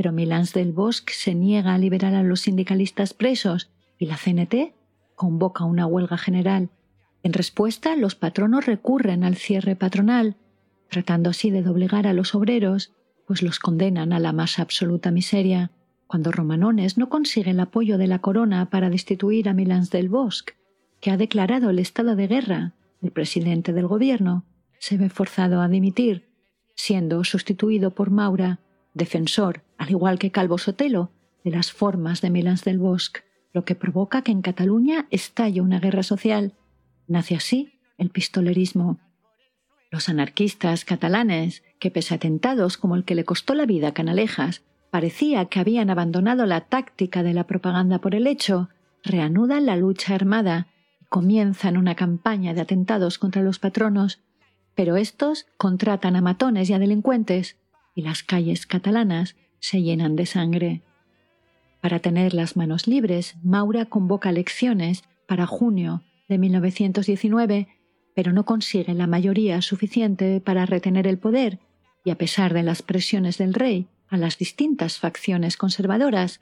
pero 0.02 0.12
Milans 0.12 0.54
del 0.54 0.72
Bosque 0.72 1.14
se 1.14 1.36
niega 1.36 1.76
a 1.76 1.78
liberar 1.78 2.16
a 2.16 2.24
los 2.24 2.42
sindicalistas 2.42 3.14
presos 3.14 3.70
y 4.00 4.08
la 4.08 4.18
CNT 4.18 4.74
convoca 5.16 5.64
una 5.64 5.86
huelga 5.86 6.18
general. 6.18 6.72
En 7.22 7.34
respuesta, 7.34 7.96
los 7.96 8.16
patronos 8.16 8.66
recurren 8.66 9.24
al 9.24 9.36
cierre 9.36 9.76
patronal, 9.76 10.38
tratando 10.90 11.30
así 11.30 11.52
de 11.52 11.62
doblegar 11.62 12.08
a 12.08 12.14
los 12.14 12.34
obreros, 12.34 12.94
pues 13.28 13.44
los 13.44 13.60
condenan 13.60 14.12
a 14.12 14.20
la 14.20 14.34
más 14.34 14.58
absoluta 14.58 15.12
miseria. 15.12 15.70
Cuando 16.12 16.34
Romanones 16.34 16.98
no 16.98 17.08
consigue 17.08 17.52
el 17.52 17.60
apoyo 17.62 17.98
de 17.98 18.06
la 18.06 18.20
corona 18.20 18.70
para 18.70 18.90
destituir 18.90 19.48
a 19.48 19.54
Milans 19.54 19.92
del 19.92 20.10
Bosque, 20.10 20.56
que 21.00 21.10
ha 21.10 21.16
declarado 21.16 21.70
el 21.70 21.80
estado 21.80 22.18
de 22.18 22.28
guerra, 22.28 22.74
el 23.02 23.12
presidente 23.12 23.72
del 23.72 23.88
gobierno 23.88 24.44
se 24.78 24.98
ve 24.98 25.08
forzado 25.08 25.62
a 25.62 25.70
dimitir, 25.70 26.28
siendo 26.76 27.24
sustituido 27.24 27.96
por 27.96 28.12
Maura, 28.12 28.60
defensor, 28.94 29.64
al 29.78 29.92
igual 29.92 30.20
que 30.20 30.32
Calvo 30.32 30.58
Sotelo, 30.58 31.14
de 31.46 31.52
las 31.52 31.72
formas 31.72 32.20
de 32.20 32.30
Milans 32.30 32.66
del 32.66 32.78
Bosque, 32.78 33.22
lo 33.54 33.64
que 33.64 33.76
provoca 33.76 34.22
que 34.22 34.34
en 34.34 34.42
Cataluña 34.42 35.08
estalle 35.12 35.62
una 35.62 35.80
guerra 35.80 36.04
social. 36.04 36.58
Nace 37.08 37.36
así 37.36 37.80
el 37.98 38.10
pistolerismo. 38.10 39.00
Los 39.90 40.10
anarquistas 40.10 40.84
catalanes, 40.84 41.64
que 41.80 41.90
pese 41.90 42.14
a 42.14 42.18
atentados 42.18 42.76
como 42.76 42.98
el 42.98 43.06
que 43.06 43.16
le 43.16 43.24
costó 43.24 43.56
la 43.56 43.66
vida 43.66 43.88
a 43.88 43.94
Canalejas, 43.94 44.66
parecía 44.92 45.46
que 45.46 45.60
habían 45.60 45.90
abandonado 45.90 46.46
la 46.46 46.62
táctica 46.62 47.24
de 47.24 47.34
la 47.34 47.46
propaganda 47.46 48.00
por 48.00 48.14
el 48.14 48.28
hecho, 48.28 48.70
reanudan 49.04 49.66
la 49.66 49.78
lucha 49.78 50.14
armada 50.14 50.68
y 51.00 51.06
comienzan 51.06 51.78
una 51.78 51.96
campaña 51.96 52.54
de 52.54 52.62
atentados 52.62 53.18
contra 53.18 53.42
los 53.42 53.58
patronos, 53.58 54.20
pero 54.76 54.98
estos 54.98 55.48
contratan 55.58 56.16
a 56.18 56.22
matones 56.22 56.70
y 56.70 56.74
a 56.74 56.80
delincuentes 56.80 57.58
y 57.96 58.02
las 58.04 58.22
calles 58.22 58.68
catalanas 58.68 59.36
se 59.60 59.82
llenan 59.82 60.16
de 60.16 60.26
sangre. 60.26 60.82
Para 61.80 62.00
tener 62.00 62.34
las 62.34 62.56
manos 62.58 62.86
libres, 62.86 63.36
Maura 63.44 63.86
convoca 63.86 64.30
elecciones 64.30 65.04
para 65.26 65.48
junio 65.48 66.04
de 66.28 66.38
1919, 66.38 67.68
pero 68.14 68.34
no 68.34 68.44
consigue 68.44 68.94
la 68.94 69.08
mayoría 69.08 69.62
suficiente 69.62 70.42
para 70.42 70.66
retener 70.66 71.08
el 71.08 71.18
poder 71.18 71.60
y 72.04 72.10
a 72.10 72.18
pesar 72.18 72.54
de 72.54 72.64
las 72.64 72.82
presiones 72.82 73.38
del 73.38 73.54
rey 73.54 73.88
a 74.12 74.18
las 74.18 74.38
distintas 74.38 75.00
facciones 75.00 75.58
conservadoras 75.58 76.42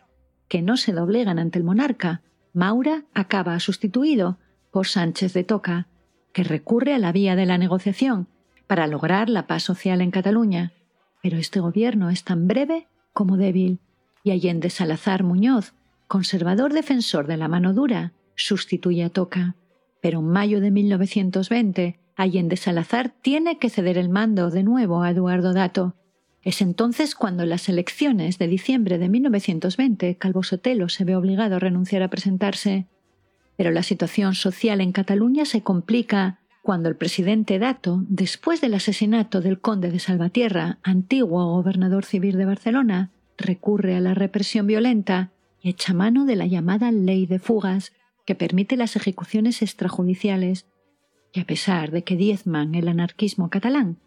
que 0.50 0.62
no 0.62 0.76
se 0.76 0.92
doblegan 0.92 1.40
ante 1.40 1.60
el 1.60 1.64
monarca, 1.64 2.22
Maura 2.52 3.06
acaba 3.14 3.60
sustituido 3.60 4.40
por 4.72 4.88
Sánchez 4.88 5.34
de 5.34 5.44
Toca, 5.44 5.88
que 6.34 6.44
recurre 6.44 6.94
a 6.96 7.00
la 7.00 7.12
vía 7.12 7.36
de 7.36 7.46
la 7.46 7.58
negociación 7.58 8.28
para 8.68 8.88
lograr 8.88 9.30
la 9.30 9.48
paz 9.48 9.64
social 9.64 10.02
en 10.02 10.12
Cataluña. 10.12 10.74
Pero 11.22 11.38
este 11.38 11.60
gobierno 11.60 12.10
es 12.10 12.24
tan 12.24 12.48
breve 12.48 12.88
como 13.14 13.38
débil 13.38 13.80
y 14.24 14.32
Allende 14.32 14.70
Salazar 14.70 15.24
Muñoz, 15.24 15.74
conservador 16.08 16.74
defensor 16.74 17.28
de 17.28 17.38
la 17.38 17.48
mano 17.48 17.74
dura, 17.74 18.14
sustituye 18.36 19.04
a 19.04 19.10
Toca. 19.10 19.56
Pero 20.02 20.20
en 20.20 20.28
mayo 20.28 20.60
de 20.60 20.72
1920, 20.72 22.00
Allende 22.16 22.58
Salazar 22.58 23.10
tiene 23.10 23.60
que 23.60 23.70
ceder 23.70 23.98
el 23.98 24.10
mando 24.10 24.50
de 24.50 24.64
nuevo 24.64 25.04
a 25.04 25.12
Eduardo 25.12 25.54
Dato. 25.54 25.96
Es 26.42 26.62
entonces 26.62 27.16
cuando 27.16 27.44
en 27.44 27.50
las 27.50 27.68
elecciones 27.68 28.38
de 28.38 28.48
diciembre 28.48 28.98
de 28.98 29.10
1920 29.10 30.16
Calvo 30.18 30.44
Sotelo 30.44 30.88
se 30.90 31.04
ve 31.04 31.16
obligado 31.16 31.58
a 31.58 31.60
renunciar 31.60 32.02
a 32.02 32.10
presentarse. 32.10 32.88
Pero 33.58 33.72
la 33.72 33.84
situación 33.84 34.36
social 34.36 34.80
en 34.80 34.94
Cataluña 34.94 35.44
se 35.46 35.62
complica 35.62 36.40
cuando 36.62 36.88
el 36.88 36.96
presidente 36.96 37.60
Dato, 37.60 38.04
después 38.08 38.62
del 38.62 38.74
asesinato 38.74 39.42
del 39.42 39.60
conde 39.60 39.92
de 39.92 40.00
Salvatierra, 40.00 40.80
antiguo 40.84 41.46
gobernador 41.48 42.06
civil 42.06 42.38
de 42.38 42.46
Barcelona, 42.46 43.12
recurre 43.38 43.96
a 43.96 44.02
la 44.02 44.14
represión 44.14 44.68
violenta 44.68 45.32
y 45.62 45.70
echa 45.70 45.94
mano 45.94 46.26
de 46.26 46.36
la 46.36 46.46
llamada 46.46 46.92
ley 46.92 47.26
de 47.26 47.40
fugas, 47.40 47.92
que 48.26 48.36
permite 48.36 48.78
las 48.78 48.96
ejecuciones 48.96 49.62
extrajudiciales, 49.62 50.68
y 51.34 51.40
a 51.40 51.46
pesar 51.46 51.92
de 51.92 52.04
que 52.04 52.16
diezman 52.16 52.76
el 52.76 52.88
anarquismo 52.88 53.50
catalán, 53.50 53.98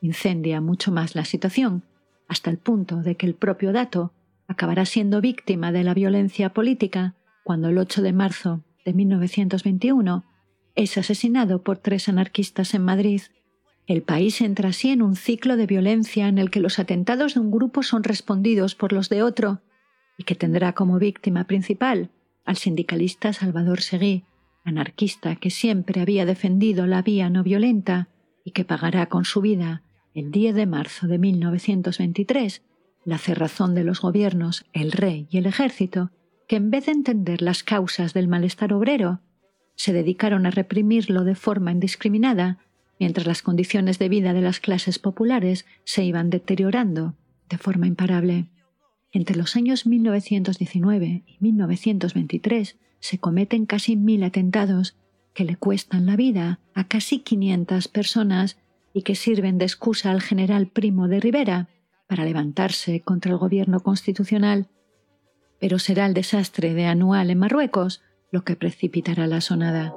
incendia 0.00 0.60
mucho 0.60 0.92
más 0.92 1.14
la 1.14 1.24
situación, 1.24 1.82
hasta 2.28 2.50
el 2.50 2.58
punto 2.58 3.02
de 3.02 3.16
que 3.16 3.26
el 3.26 3.34
propio 3.34 3.72
Dato 3.72 4.12
acabará 4.48 4.84
siendo 4.84 5.20
víctima 5.20 5.72
de 5.72 5.84
la 5.84 5.94
violencia 5.94 6.50
política 6.50 7.14
cuando 7.44 7.68
el 7.68 7.78
8 7.78 8.02
de 8.02 8.12
marzo 8.12 8.62
de 8.84 8.92
1921 8.92 10.24
es 10.74 10.98
asesinado 10.98 11.62
por 11.62 11.78
tres 11.78 12.08
anarquistas 12.08 12.74
en 12.74 12.84
Madrid. 12.84 13.22
El 13.86 14.02
país 14.02 14.40
entra 14.40 14.70
así 14.70 14.90
en 14.90 15.02
un 15.02 15.16
ciclo 15.16 15.56
de 15.56 15.66
violencia 15.66 16.28
en 16.28 16.38
el 16.38 16.50
que 16.50 16.60
los 16.60 16.78
atentados 16.78 17.34
de 17.34 17.40
un 17.40 17.50
grupo 17.50 17.82
son 17.82 18.02
respondidos 18.02 18.74
por 18.74 18.92
los 18.92 19.08
de 19.08 19.22
otro 19.22 19.60
y 20.18 20.24
que 20.24 20.34
tendrá 20.34 20.72
como 20.72 20.98
víctima 20.98 21.44
principal 21.44 22.10
al 22.44 22.56
sindicalista 22.56 23.32
Salvador 23.32 23.80
Seguí, 23.80 24.24
anarquista 24.64 25.36
que 25.36 25.50
siempre 25.50 26.00
había 26.00 26.26
defendido 26.26 26.86
la 26.86 27.02
vía 27.02 27.30
no 27.30 27.42
violenta 27.42 28.08
y 28.44 28.52
que 28.52 28.64
pagará 28.64 29.06
con 29.06 29.24
su 29.24 29.40
vida 29.40 29.82
el 30.16 30.30
10 30.30 30.54
de 30.54 30.66
marzo 30.66 31.06
de 31.06 31.18
1923 31.18 32.62
la 33.04 33.18
cerrazón 33.18 33.76
de 33.76 33.84
los 33.84 34.00
gobiernos, 34.00 34.66
el 34.72 34.90
rey 34.90 35.28
y 35.30 35.38
el 35.38 35.46
ejército, 35.46 36.10
que 36.48 36.56
en 36.56 36.70
vez 36.70 36.86
de 36.86 36.92
entender 36.92 37.40
las 37.40 37.62
causas 37.62 38.14
del 38.14 38.26
malestar 38.26 38.72
obrero, 38.72 39.20
se 39.76 39.92
dedicaron 39.92 40.44
a 40.44 40.50
reprimirlo 40.50 41.22
de 41.22 41.36
forma 41.36 41.70
indiscriminada 41.70 42.58
mientras 42.98 43.26
las 43.26 43.42
condiciones 43.42 44.00
de 44.00 44.08
vida 44.08 44.32
de 44.32 44.40
las 44.40 44.58
clases 44.58 44.98
populares 44.98 45.66
se 45.84 46.04
iban 46.04 46.30
deteriorando 46.30 47.14
de 47.48 47.58
forma 47.58 47.86
imparable. 47.86 48.46
Entre 49.12 49.36
los 49.36 49.54
años 49.54 49.86
1919 49.86 51.22
y 51.26 51.36
1923 51.40 52.76
se 52.98 53.18
cometen 53.18 53.66
casi 53.66 53.94
mil 53.96 54.24
atentados 54.24 54.96
que 55.32 55.44
le 55.44 55.56
cuestan 55.56 56.06
la 56.06 56.16
vida 56.16 56.58
a 56.74 56.88
casi 56.88 57.20
500 57.20 57.86
personas 57.88 58.56
y 58.96 59.02
que 59.02 59.14
sirven 59.14 59.58
de 59.58 59.66
excusa 59.66 60.10
al 60.10 60.22
general 60.22 60.68
Primo 60.68 61.06
de 61.06 61.20
Rivera 61.20 61.68
para 62.06 62.24
levantarse 62.24 63.02
contra 63.02 63.30
el 63.30 63.36
gobierno 63.36 63.80
constitucional. 63.80 64.68
Pero 65.60 65.78
será 65.78 66.06
el 66.06 66.14
desastre 66.14 66.72
de 66.72 66.86
Anual 66.86 67.28
en 67.28 67.38
Marruecos 67.38 68.00
lo 68.30 68.42
que 68.42 68.56
precipitará 68.56 69.26
la 69.26 69.42
sonada. 69.42 69.94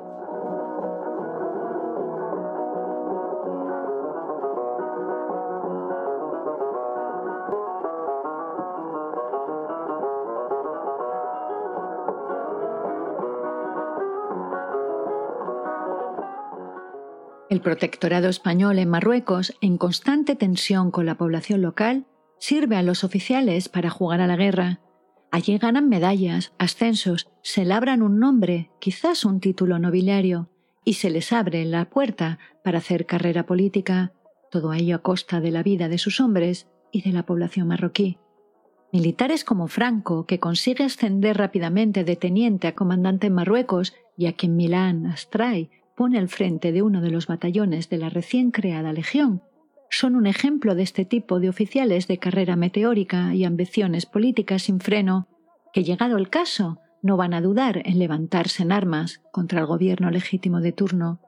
El 17.59 17.63
protectorado 17.63 18.29
español 18.29 18.79
en 18.79 18.87
Marruecos, 18.87 19.53
en 19.59 19.77
constante 19.77 20.37
tensión 20.37 20.91
con 20.91 21.05
la 21.05 21.15
población 21.15 21.61
local, 21.61 22.05
sirve 22.37 22.77
a 22.77 22.83
los 22.83 23.03
oficiales 23.03 23.67
para 23.67 23.89
jugar 23.89 24.21
a 24.21 24.27
la 24.27 24.37
guerra. 24.37 24.79
Allí 25.29 25.57
ganan 25.57 25.89
medallas, 25.89 26.53
ascensos, 26.57 27.27
se 27.41 27.65
labran 27.65 28.01
un 28.01 28.17
nombre, 28.17 28.71
quizás 28.79 29.25
un 29.25 29.41
título 29.41 29.77
nobiliario, 29.77 30.47
y 30.85 30.93
se 30.93 31.09
les 31.09 31.33
abre 31.33 31.65
la 31.65 31.89
puerta 31.89 32.39
para 32.63 32.77
hacer 32.77 33.05
carrera 33.05 33.45
política, 33.45 34.13
todo 34.49 34.71
ello 34.71 34.95
a 34.95 34.99
costa 34.99 35.41
de 35.41 35.51
la 35.51 35.61
vida 35.61 35.89
de 35.89 35.97
sus 35.97 36.21
hombres 36.21 36.69
y 36.93 37.01
de 37.01 37.11
la 37.11 37.25
población 37.25 37.67
marroquí. 37.67 38.19
Militares 38.93 39.43
como 39.43 39.67
Franco, 39.67 40.25
que 40.25 40.39
consigue 40.39 40.85
ascender 40.85 41.35
rápidamente 41.35 42.05
de 42.05 42.15
teniente 42.15 42.69
a 42.69 42.75
comandante 42.75 43.27
en 43.27 43.33
Marruecos 43.33 43.93
y 44.15 44.27
a 44.27 44.33
quien 44.33 44.55
Milán 44.55 45.07
Astray 45.07 45.69
pone 45.99 46.17
al 46.17 46.29
frente 46.29 46.71
de 46.71 46.81
uno 46.81 47.01
de 47.01 47.11
los 47.11 47.27
batallones 47.27 47.89
de 47.89 47.97
la 47.97 48.07
recién 48.07 48.51
creada 48.51 48.93
Legión, 48.93 49.43
son 49.89 50.15
un 50.15 50.27
ejemplo 50.27 50.73
de 50.73 50.83
este 50.83 51.03
tipo 51.03 51.41
de 51.41 51.49
oficiales 51.49 52.07
de 52.07 52.17
carrera 52.17 52.55
meteórica 52.55 53.35
y 53.35 53.43
ambiciones 53.43 54.05
políticas 54.05 54.61
sin 54.61 54.79
freno, 54.79 55.27
que 55.73 55.83
llegado 55.83 56.15
el 56.15 56.29
caso 56.29 56.79
no 57.01 57.17
van 57.17 57.33
a 57.33 57.41
dudar 57.41 57.81
en 57.83 57.99
levantarse 57.99 58.63
en 58.63 58.71
armas 58.71 59.21
contra 59.33 59.59
el 59.59 59.65
gobierno 59.65 60.09
legítimo 60.09 60.61
de 60.61 60.71
turno. 60.71 61.19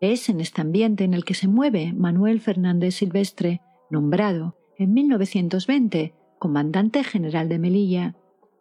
Es 0.00 0.28
en 0.28 0.40
este 0.40 0.60
ambiente 0.60 1.04
en 1.04 1.14
el 1.14 1.24
que 1.24 1.34
se 1.34 1.46
mueve 1.46 1.92
Manuel 1.92 2.40
Fernández 2.40 2.96
Silvestre, 2.96 3.60
nombrado 3.90 4.56
en 4.76 4.92
1920 4.92 6.14
comandante 6.40 7.04
general 7.04 7.48
de 7.48 7.60
Melilla, 7.60 8.16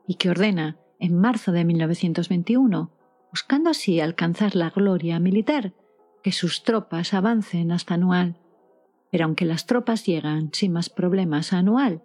y 0.08 0.14
que 0.14 0.30
ordena, 0.30 0.78
en 1.00 1.18
marzo 1.18 1.52
de 1.52 1.66
1921, 1.66 2.92
buscando 3.32 3.70
así 3.70 4.00
alcanzar 4.00 4.56
la 4.56 4.70
gloria 4.70 5.20
militar, 5.20 5.74
que 6.24 6.32
sus 6.32 6.64
tropas 6.64 7.14
avancen 7.14 7.72
hasta 7.72 7.96
Anual. 7.96 8.38
Pero 9.12 9.26
aunque 9.26 9.46
las 9.46 9.66
tropas 9.66 10.06
llegan 10.06 10.50
sin 10.54 10.74
más 10.74 10.90
problemas 10.90 11.54
a 11.54 11.60
Anual, 11.60 12.04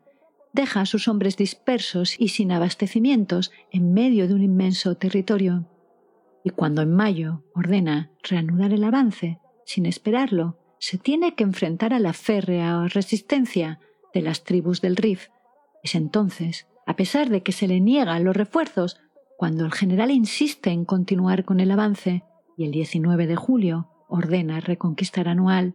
deja 0.53 0.83
a 0.83 0.87
sus 0.87 1.09
hombres 1.09 1.37
dispersos 1.37 2.17
y 2.19 2.29
sin 2.29 2.53
abastecimientos 2.53 3.53
en 3.71 3.93
medio 3.93 4.29
de 4.29 4.35
un 4.35 4.43
inmenso 4.43 4.97
territorio. 4.97 5.67
Y 6.45 6.51
cuando 6.51 6.83
en 6.83 6.93
mayo 6.93 7.45
ordena 7.55 8.11
reanudar 8.23 8.73
el 8.73 8.85
avance, 8.85 9.39
sin 9.65 9.87
esperarlo, 9.87 10.59
se 10.79 10.99
tiene 10.99 11.35
que 11.35 11.45
enfrentar 11.45 11.95
a 11.95 12.01
la 12.01 12.13
férrea 12.13 12.87
resistencia 12.89 13.79
de 14.13 14.23
las 14.23 14.45
tribus 14.45 14.81
del 14.81 14.97
Rif. 14.97 15.29
Es 15.83 15.95
entonces, 15.95 16.67
a 16.87 16.97
pesar 16.97 17.29
de 17.31 17.43
que 17.43 17.53
se 17.53 17.69
le 17.69 17.81
niegan 17.81 18.25
los 18.25 18.37
refuerzos, 18.37 19.01
cuando 19.43 19.65
el 19.65 19.73
general 19.73 20.13
insiste 20.13 20.71
en 20.71 20.85
continuar 20.85 21.45
con 21.45 21.59
el 21.59 21.73
avance 21.73 22.23
y 22.57 22.65
el 22.65 22.71
19 22.71 23.27
de 23.27 23.35
julio 23.35 23.89
ordena 24.07 24.61
reconquistar 24.61 25.27
Anual, 25.27 25.75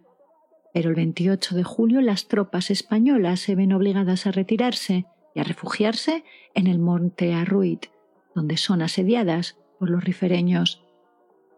pero 0.74 0.88
el 0.88 0.96
28 0.96 1.54
de 1.54 1.66
julio 1.66 2.00
las 2.00 2.30
tropas 2.30 2.72
españolas 2.72 3.42
se 3.42 3.56
ven 3.56 3.74
obligadas 3.74 4.26
a 4.26 4.32
retirarse 4.32 5.06
y 5.36 5.42
a 5.42 5.44
refugiarse 5.44 6.24
en 6.54 6.68
el 6.68 6.80
monte 6.80 7.34
Arruit, 7.34 7.88
donde 8.34 8.56
son 8.56 8.82
asediadas 8.82 9.58
por 9.80 9.90
los 9.90 10.02
rifereños. 10.02 10.86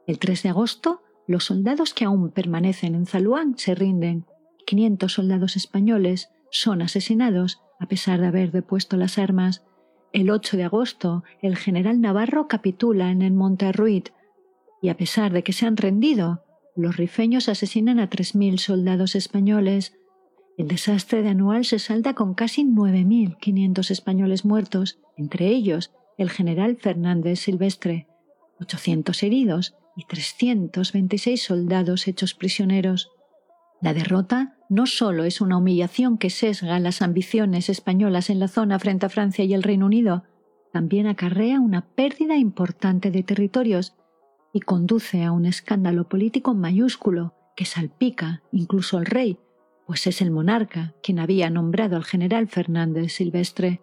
El 0.07 0.17
3 0.17 0.41
de 0.41 0.49
agosto, 0.49 1.03
los 1.27 1.43
soldados 1.43 1.93
que 1.93 2.05
aún 2.05 2.31
permanecen 2.31 2.95
en 2.95 3.05
Zaluán 3.05 3.55
se 3.55 3.75
rinden. 3.75 4.25
500 4.65 5.13
soldados 5.13 5.55
españoles 5.55 6.31
son 6.49 6.81
asesinados 6.81 7.61
a 7.79 7.85
pesar 7.85 8.19
de 8.19 8.25
haber 8.25 8.51
depuesto 8.51 8.97
las 8.97 9.19
armas. 9.19 9.63
El 10.11 10.31
8 10.31 10.57
de 10.57 10.63
agosto, 10.63 11.23
el 11.41 11.55
general 11.55 12.01
Navarro 12.01 12.47
capitula 12.47 13.11
en 13.11 13.21
el 13.21 13.33
Monte 13.33 13.71
Ruid 13.71 14.05
y 14.81 14.89
a 14.89 14.97
pesar 14.97 15.31
de 15.31 15.43
que 15.43 15.53
se 15.53 15.65
han 15.65 15.77
rendido, 15.77 16.43
los 16.75 16.97
rifeños 16.97 17.49
asesinan 17.49 17.99
a 17.99 18.09
3.000 18.09 18.57
soldados 18.57 19.15
españoles. 19.15 19.93
El 20.57 20.67
desastre 20.67 21.21
de 21.21 21.29
Anual 21.29 21.65
se 21.65 21.77
salda 21.77 22.15
con 22.15 22.33
casi 22.33 22.63
9.500 22.63 23.91
españoles 23.91 24.45
muertos, 24.45 24.99
entre 25.17 25.47
ellos 25.47 25.91
el 26.17 26.29
general 26.29 26.77
Fernández 26.77 27.39
Silvestre, 27.39 28.07
800 28.59 29.23
heridos 29.23 29.75
y 29.95 30.05
326 30.05 31.41
soldados 31.41 32.07
hechos 32.07 32.33
prisioneros. 32.33 33.11
La 33.81 33.93
derrota 33.93 34.57
no 34.69 34.85
solo 34.85 35.23
es 35.23 35.41
una 35.41 35.57
humillación 35.57 36.17
que 36.19 36.29
sesga 36.29 36.79
las 36.79 37.01
ambiciones 37.01 37.69
españolas 37.69 38.29
en 38.29 38.39
la 38.39 38.47
zona 38.47 38.77
frente 38.77 39.07
a 39.07 39.09
Francia 39.09 39.43
y 39.43 39.53
el 39.53 39.63
Reino 39.63 39.87
Unido, 39.87 40.23
también 40.71 41.07
acarrea 41.07 41.59
una 41.59 41.81
pérdida 41.81 42.37
importante 42.37 43.09
de 43.09 43.23
territorios 43.23 43.95
y 44.53 44.59
conduce 44.59 45.23
a 45.23 45.31
un 45.31 45.47
escándalo 45.47 46.07
político 46.07 46.53
mayúsculo 46.53 47.33
que 47.55 47.65
salpica 47.65 48.43
incluso 48.51 48.99
al 48.99 49.07
rey, 49.07 49.39
pues 49.87 50.05
es 50.05 50.21
el 50.21 50.29
monarca 50.29 50.93
quien 51.01 51.17
había 51.17 51.49
nombrado 51.49 51.95
al 51.95 52.03
general 52.03 52.47
Fernández 52.47 53.11
Silvestre. 53.13 53.81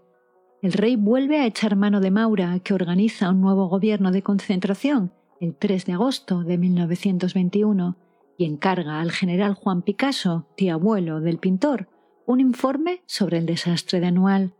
El 0.62 0.72
rey 0.72 0.94
vuelve 0.94 1.40
a 1.40 1.46
echar 1.46 1.74
mano 1.74 2.00
de 2.00 2.12
Maura, 2.12 2.58
que 2.60 2.74
organiza 2.74 3.30
un 3.30 3.40
nuevo 3.40 3.68
gobierno 3.68 4.12
de 4.12 4.22
concentración 4.22 5.12
el 5.40 5.54
3 5.54 5.84
de 5.84 5.92
agosto 5.92 6.44
de 6.44 6.56
1921 6.58 7.96
y 8.38 8.44
encarga 8.44 9.00
al 9.00 9.12
general 9.12 9.54
Juan 9.54 9.82
Picasso, 9.82 10.46
tío 10.56 10.74
abuelo 10.74 11.20
del 11.20 11.38
pintor, 11.38 11.88
un 12.26 12.40
informe 12.40 13.02
sobre 13.06 13.38
el 13.38 13.46
desastre 13.46 14.00
de 14.00 14.06
Anual. 14.06 14.54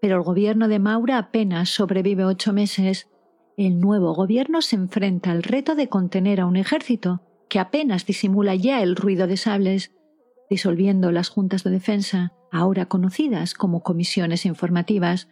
Pero 0.00 0.16
el 0.16 0.22
gobierno 0.22 0.68
de 0.68 0.78
Maura 0.78 1.18
apenas 1.18 1.68
sobrevive 1.68 2.24
ocho 2.24 2.52
meses 2.52 3.10
el 3.66 3.78
nuevo 3.78 4.14
gobierno 4.14 4.62
se 4.62 4.76
enfrenta 4.76 5.30
al 5.32 5.42
reto 5.42 5.74
de 5.74 5.88
contener 5.88 6.40
a 6.40 6.46
un 6.46 6.56
ejército 6.56 7.20
que 7.50 7.58
apenas 7.58 8.06
disimula 8.06 8.54
ya 8.54 8.82
el 8.82 8.96
ruido 8.96 9.26
de 9.26 9.36
sables, 9.36 9.92
disolviendo 10.48 11.12
las 11.12 11.28
juntas 11.28 11.62
de 11.62 11.70
defensa, 11.70 12.32
ahora 12.50 12.86
conocidas 12.86 13.52
como 13.52 13.82
comisiones 13.82 14.46
informativas, 14.46 15.28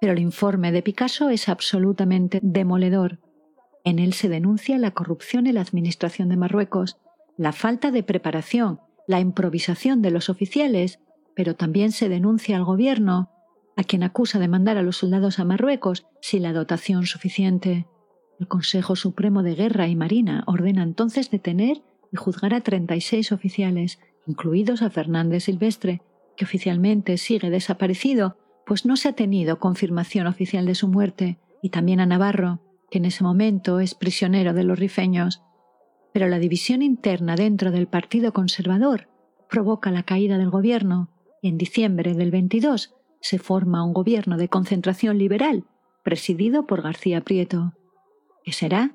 pero 0.00 0.12
el 0.12 0.20
informe 0.20 0.70
de 0.70 0.82
Picasso 0.82 1.30
es 1.30 1.48
absolutamente 1.48 2.38
demoledor. 2.42 3.18
En 3.82 3.98
él 3.98 4.12
se 4.12 4.28
denuncia 4.28 4.78
la 4.78 4.92
corrupción 4.92 5.48
en 5.48 5.56
la 5.56 5.62
administración 5.62 6.28
de 6.28 6.36
Marruecos, 6.36 6.98
la 7.36 7.52
falta 7.52 7.90
de 7.90 8.02
preparación, 8.02 8.80
la 9.06 9.20
improvisación 9.20 10.02
de 10.02 10.10
los 10.10 10.28
oficiales, 10.28 11.00
pero 11.34 11.56
también 11.56 11.92
se 11.92 12.08
denuncia 12.08 12.56
al 12.56 12.64
gobierno 12.64 13.30
a 13.76 13.82
quien 13.82 14.02
acusa 14.02 14.38
de 14.38 14.48
mandar 14.48 14.76
a 14.76 14.82
los 14.82 14.98
soldados 14.98 15.38
a 15.38 15.44
Marruecos 15.44 16.06
sin 16.20 16.42
la 16.42 16.52
dotación 16.52 17.06
suficiente. 17.06 17.86
El 18.38 18.48
Consejo 18.48 18.96
Supremo 18.96 19.42
de 19.42 19.54
Guerra 19.54 19.88
y 19.88 19.96
Marina 19.96 20.44
ordena 20.46 20.82
entonces 20.82 21.30
detener 21.30 21.82
y 22.12 22.16
juzgar 22.16 22.54
a 22.54 22.60
36 22.60 23.32
oficiales, 23.32 23.98
incluidos 24.26 24.82
a 24.82 24.90
Fernández 24.90 25.44
Silvestre, 25.44 26.02
que 26.36 26.44
oficialmente 26.44 27.18
sigue 27.18 27.50
desaparecido, 27.50 28.36
pues 28.66 28.86
no 28.86 28.96
se 28.96 29.08
ha 29.08 29.12
tenido 29.12 29.58
confirmación 29.58 30.26
oficial 30.26 30.66
de 30.66 30.74
su 30.74 30.88
muerte, 30.88 31.38
y 31.62 31.70
también 31.70 32.00
a 32.00 32.06
Navarro, 32.06 32.60
que 32.90 32.98
en 32.98 33.04
ese 33.04 33.24
momento 33.24 33.80
es 33.80 33.94
prisionero 33.94 34.52
de 34.52 34.64
los 34.64 34.78
rifeños. 34.78 35.42
Pero 36.14 36.28
la 36.28 36.38
división 36.38 36.80
interna 36.80 37.34
dentro 37.34 37.72
del 37.72 37.88
Partido 37.88 38.32
Conservador 38.32 39.08
provoca 39.50 39.90
la 39.90 40.04
caída 40.04 40.38
del 40.38 40.48
gobierno 40.48 41.10
y 41.42 41.48
en 41.48 41.58
diciembre 41.58 42.14
del 42.14 42.30
22 42.30 42.94
se 43.20 43.38
forma 43.40 43.84
un 43.84 43.92
gobierno 43.92 44.36
de 44.36 44.48
concentración 44.48 45.18
liberal 45.18 45.64
presidido 46.04 46.66
por 46.66 46.82
García 46.82 47.20
Prieto, 47.22 47.72
que 48.44 48.52
será 48.52 48.94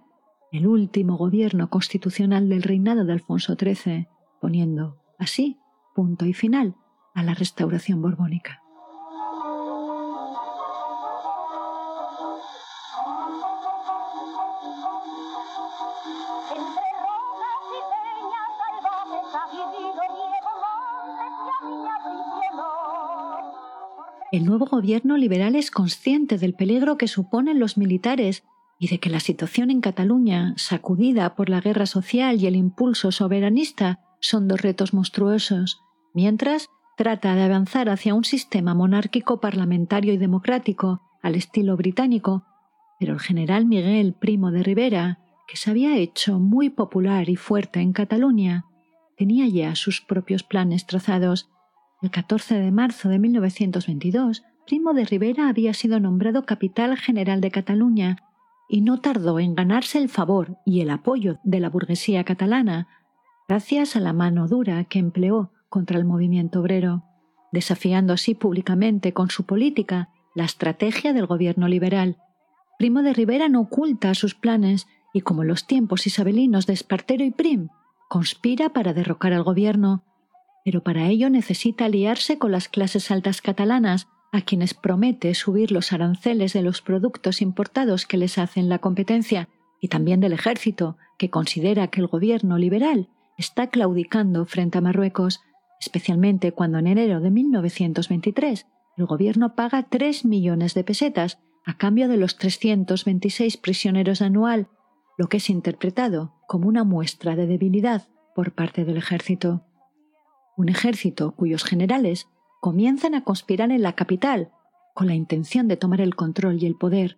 el 0.54 0.66
último 0.66 1.18
gobierno 1.18 1.70
constitucional 1.70 2.48
del 2.48 2.64
reinado 2.64 3.04
de 3.04 3.12
Alfonso 3.12 3.56
XIII, 3.60 4.08
poniendo 4.40 4.98
así 5.18 5.58
punto 5.94 6.26
y 6.26 6.34
final 6.34 6.78
a 7.14 7.22
la 7.22 7.34
restauración 7.34 8.02
borbónica. 8.02 8.64
El 24.32 24.46
nuevo 24.46 24.68
gobierno 24.68 25.18
liberal 25.18 25.56
es 25.56 25.72
consciente 25.72 26.38
del 26.38 26.54
peligro 26.54 27.00
que 27.00 27.08
suponen 27.08 27.60
los 27.60 27.78
militares 27.78 28.44
y 28.78 28.88
de 28.88 29.00
que 29.00 29.10
la 29.10 29.20
situación 29.20 29.72
en 29.72 29.82
Cataluña, 29.82 30.54
sacudida 30.56 31.36
por 31.36 31.50
la 31.50 31.62
guerra 31.62 31.88
social 31.88 32.40
y 32.40 32.46
el 32.46 32.56
impulso 32.56 33.12
soberanista, 33.12 34.00
son 34.20 34.48
dos 34.48 34.62
retos 34.62 34.94
monstruosos, 34.94 35.82
mientras 36.14 36.68
trata 36.96 37.34
de 37.34 37.42
avanzar 37.42 37.90
hacia 37.90 38.14
un 38.14 38.24
sistema 38.24 38.76
monárquico 38.76 39.42
parlamentario 39.42 40.14
y 40.14 40.18
democrático 40.18 41.02
al 41.24 41.34
estilo 41.34 41.76
británico, 41.76 42.46
pero 43.00 43.14
el 43.14 43.20
general 43.20 43.66
Miguel 43.66 44.14
Primo 44.14 44.52
de 44.52 44.62
Rivera, 44.62 45.20
que 45.48 45.58
se 45.58 45.72
había 45.72 45.98
hecho 45.98 46.40
muy 46.40 46.70
popular 46.70 47.30
y 47.30 47.36
fuerte 47.36 47.80
en 47.80 47.94
Cataluña, 47.94 48.66
tenía 49.18 49.48
ya 49.48 49.76
sus 49.76 50.02
propios 50.02 50.44
planes 50.44 50.86
trazados 50.86 51.50
el 52.02 52.12
14 52.12 52.56
de 52.56 52.72
marzo 52.72 53.10
de 53.10 53.20
1922, 53.20 54.44
Primo 54.66 54.94
de 54.94 55.06
Rivera 55.06 55.50
había 55.50 55.74
sido 55.74 56.00
nombrado 56.00 56.46
capital 56.46 56.96
general 56.98 57.42
de 57.42 57.52
Cataluña 57.52 58.18
y 58.70 58.82
no 58.82 59.02
tardó 59.02 59.40
en 59.40 59.56
ganarse 59.56 59.98
el 59.98 60.10
favor 60.10 60.58
y 60.66 60.82
el 60.82 60.92
apoyo 60.92 61.40
de 61.44 61.60
la 61.60 61.70
burguesía 61.70 62.24
catalana, 62.24 62.88
gracias 63.48 63.96
a 63.96 64.00
la 64.00 64.14
mano 64.14 64.48
dura 64.48 64.84
que 64.86 65.00
empleó 65.00 65.52
contra 65.68 65.98
el 65.98 66.06
movimiento 66.06 66.62
obrero, 66.62 67.04
desafiando 67.52 68.14
así 68.14 68.36
públicamente 68.36 69.12
con 69.14 69.30
su 69.30 69.46
política 69.46 70.10
la 70.36 70.46
estrategia 70.46 71.14
del 71.14 71.26
gobierno 71.26 71.68
liberal. 71.68 72.18
Primo 72.78 73.02
de 73.02 73.14
Rivera 73.14 73.50
no 73.50 73.62
oculta 73.62 74.14
sus 74.14 74.36
planes 74.36 74.88
y, 75.14 75.22
como 75.22 75.44
los 75.44 75.68
tiempos 75.68 76.08
isabelinos 76.08 76.66
de 76.68 76.74
Espartero 76.74 77.26
y 77.26 77.32
Prim, 77.32 77.70
conspira 78.08 78.70
para 78.70 78.94
derrocar 78.94 79.34
al 79.34 79.44
gobierno 79.44 80.04
pero 80.64 80.84
para 80.84 81.08
ello 81.08 81.30
necesita 81.30 81.86
aliarse 81.86 82.38
con 82.38 82.52
las 82.52 82.70
clases 82.70 83.12
altas 83.12 83.42
catalanas, 83.42 84.08
a 84.32 84.42
quienes 84.42 84.74
promete 84.74 85.34
subir 85.34 85.72
los 85.72 85.92
aranceles 85.92 86.54
de 86.54 86.62
los 86.62 86.82
productos 86.82 87.42
importados 87.42 88.06
que 88.06 88.18
les 88.18 88.38
hacen 88.38 88.70
la 88.70 88.80
competencia, 88.80 89.50
y 89.82 89.88
también 89.88 90.20
del 90.20 90.34
ejército, 90.34 90.98
que 91.18 91.30
considera 91.30 91.88
que 91.88 92.02
el 92.02 92.08
gobierno 92.08 92.58
liberal 92.58 93.10
está 93.38 93.68
claudicando 93.68 94.46
frente 94.46 94.78
a 94.78 94.82
Marruecos, 94.82 95.42
especialmente 95.80 96.52
cuando 96.52 96.78
en 96.78 96.88
enero 96.88 97.22
de 97.22 97.32
1923 97.32 98.68
el 98.98 99.06
gobierno 99.06 99.56
paga 99.56 99.84
3 99.84 100.26
millones 100.26 100.74
de 100.74 100.84
pesetas 100.84 101.40
a 101.66 101.78
cambio 101.78 102.08
de 102.08 102.18
los 102.18 102.38
326 102.38 103.58
prisioneros 103.58 104.22
anual, 104.22 104.68
lo 105.18 105.28
que 105.28 105.38
es 105.38 105.50
interpretado 105.50 106.36
como 106.48 106.68
una 106.68 106.84
muestra 106.84 107.36
de 107.36 107.48
debilidad 107.48 108.10
por 108.36 108.54
parte 108.54 108.86
del 108.86 108.98
ejército 108.98 109.64
un 110.60 110.68
ejército 110.68 111.32
cuyos 111.32 111.64
generales 111.64 112.28
comienzan 112.60 113.16
a 113.16 113.24
conspirar 113.24 113.72
en 113.72 113.82
la 113.82 113.94
capital 113.94 114.52
con 114.94 115.08
la 115.08 115.16
intención 115.16 115.70
de 115.70 115.78
tomar 115.78 116.02
el 116.02 116.16
control 116.16 116.62
y 116.62 116.66
el 116.66 116.76
poder, 116.76 117.18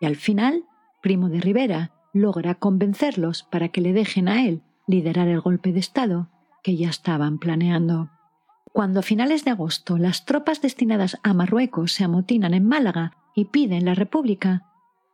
y 0.00 0.06
al 0.06 0.16
final, 0.16 0.64
Primo 1.02 1.28
de 1.28 1.40
Rivera 1.40 1.92
logra 2.14 2.54
convencerlos 2.54 3.42
para 3.42 3.68
que 3.68 3.82
le 3.82 3.92
dejen 3.92 4.28
a 4.28 4.46
él 4.46 4.62
liderar 4.86 5.28
el 5.28 5.42
golpe 5.42 5.74
de 5.74 5.80
Estado 5.80 6.30
que 6.62 6.76
ya 6.76 6.88
estaban 6.88 7.38
planeando. 7.38 8.08
Cuando 8.72 9.00
a 9.00 9.02
finales 9.02 9.44
de 9.44 9.50
agosto 9.50 9.98
las 9.98 10.24
tropas 10.24 10.62
destinadas 10.62 11.18
a 11.22 11.34
Marruecos 11.34 11.92
se 11.92 12.04
amotinan 12.04 12.54
en 12.54 12.66
Málaga 12.66 13.12
y 13.34 13.44
piden 13.46 13.84
la 13.84 13.94
República, 13.94 14.64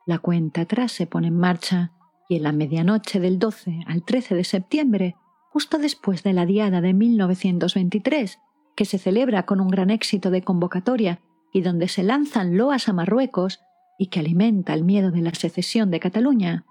la 0.06 0.20
cuenta 0.20 0.60
atrás 0.60 0.92
se 0.92 1.08
pone 1.08 1.28
en 1.28 1.38
marcha 1.38 1.90
y 2.28 2.36
en 2.36 2.44
la 2.44 2.52
medianoche 2.52 3.18
del 3.18 3.40
12 3.40 3.80
al 3.88 4.04
13 4.04 4.36
de 4.36 4.44
septiembre 4.44 5.16
justo 5.56 5.78
después 5.78 6.22
de 6.22 6.34
la 6.34 6.44
Diada 6.44 6.82
de 6.82 6.92
1923, 6.92 8.40
que 8.76 8.84
se 8.84 8.98
celebra 8.98 9.46
con 9.46 9.58
un 9.58 9.68
gran 9.68 9.88
éxito 9.88 10.30
de 10.30 10.42
convocatoria 10.42 11.22
y 11.50 11.62
donde 11.62 11.88
se 11.88 12.02
lanzan 12.02 12.58
loas 12.58 12.90
a 12.90 12.92
Marruecos 12.92 13.60
y 13.98 14.08
que 14.08 14.20
alimenta 14.20 14.74
el 14.74 14.84
miedo 14.84 15.10
de 15.10 15.22
la 15.22 15.32
secesión 15.32 15.90
de 15.90 15.98
Cataluña, 15.98 16.66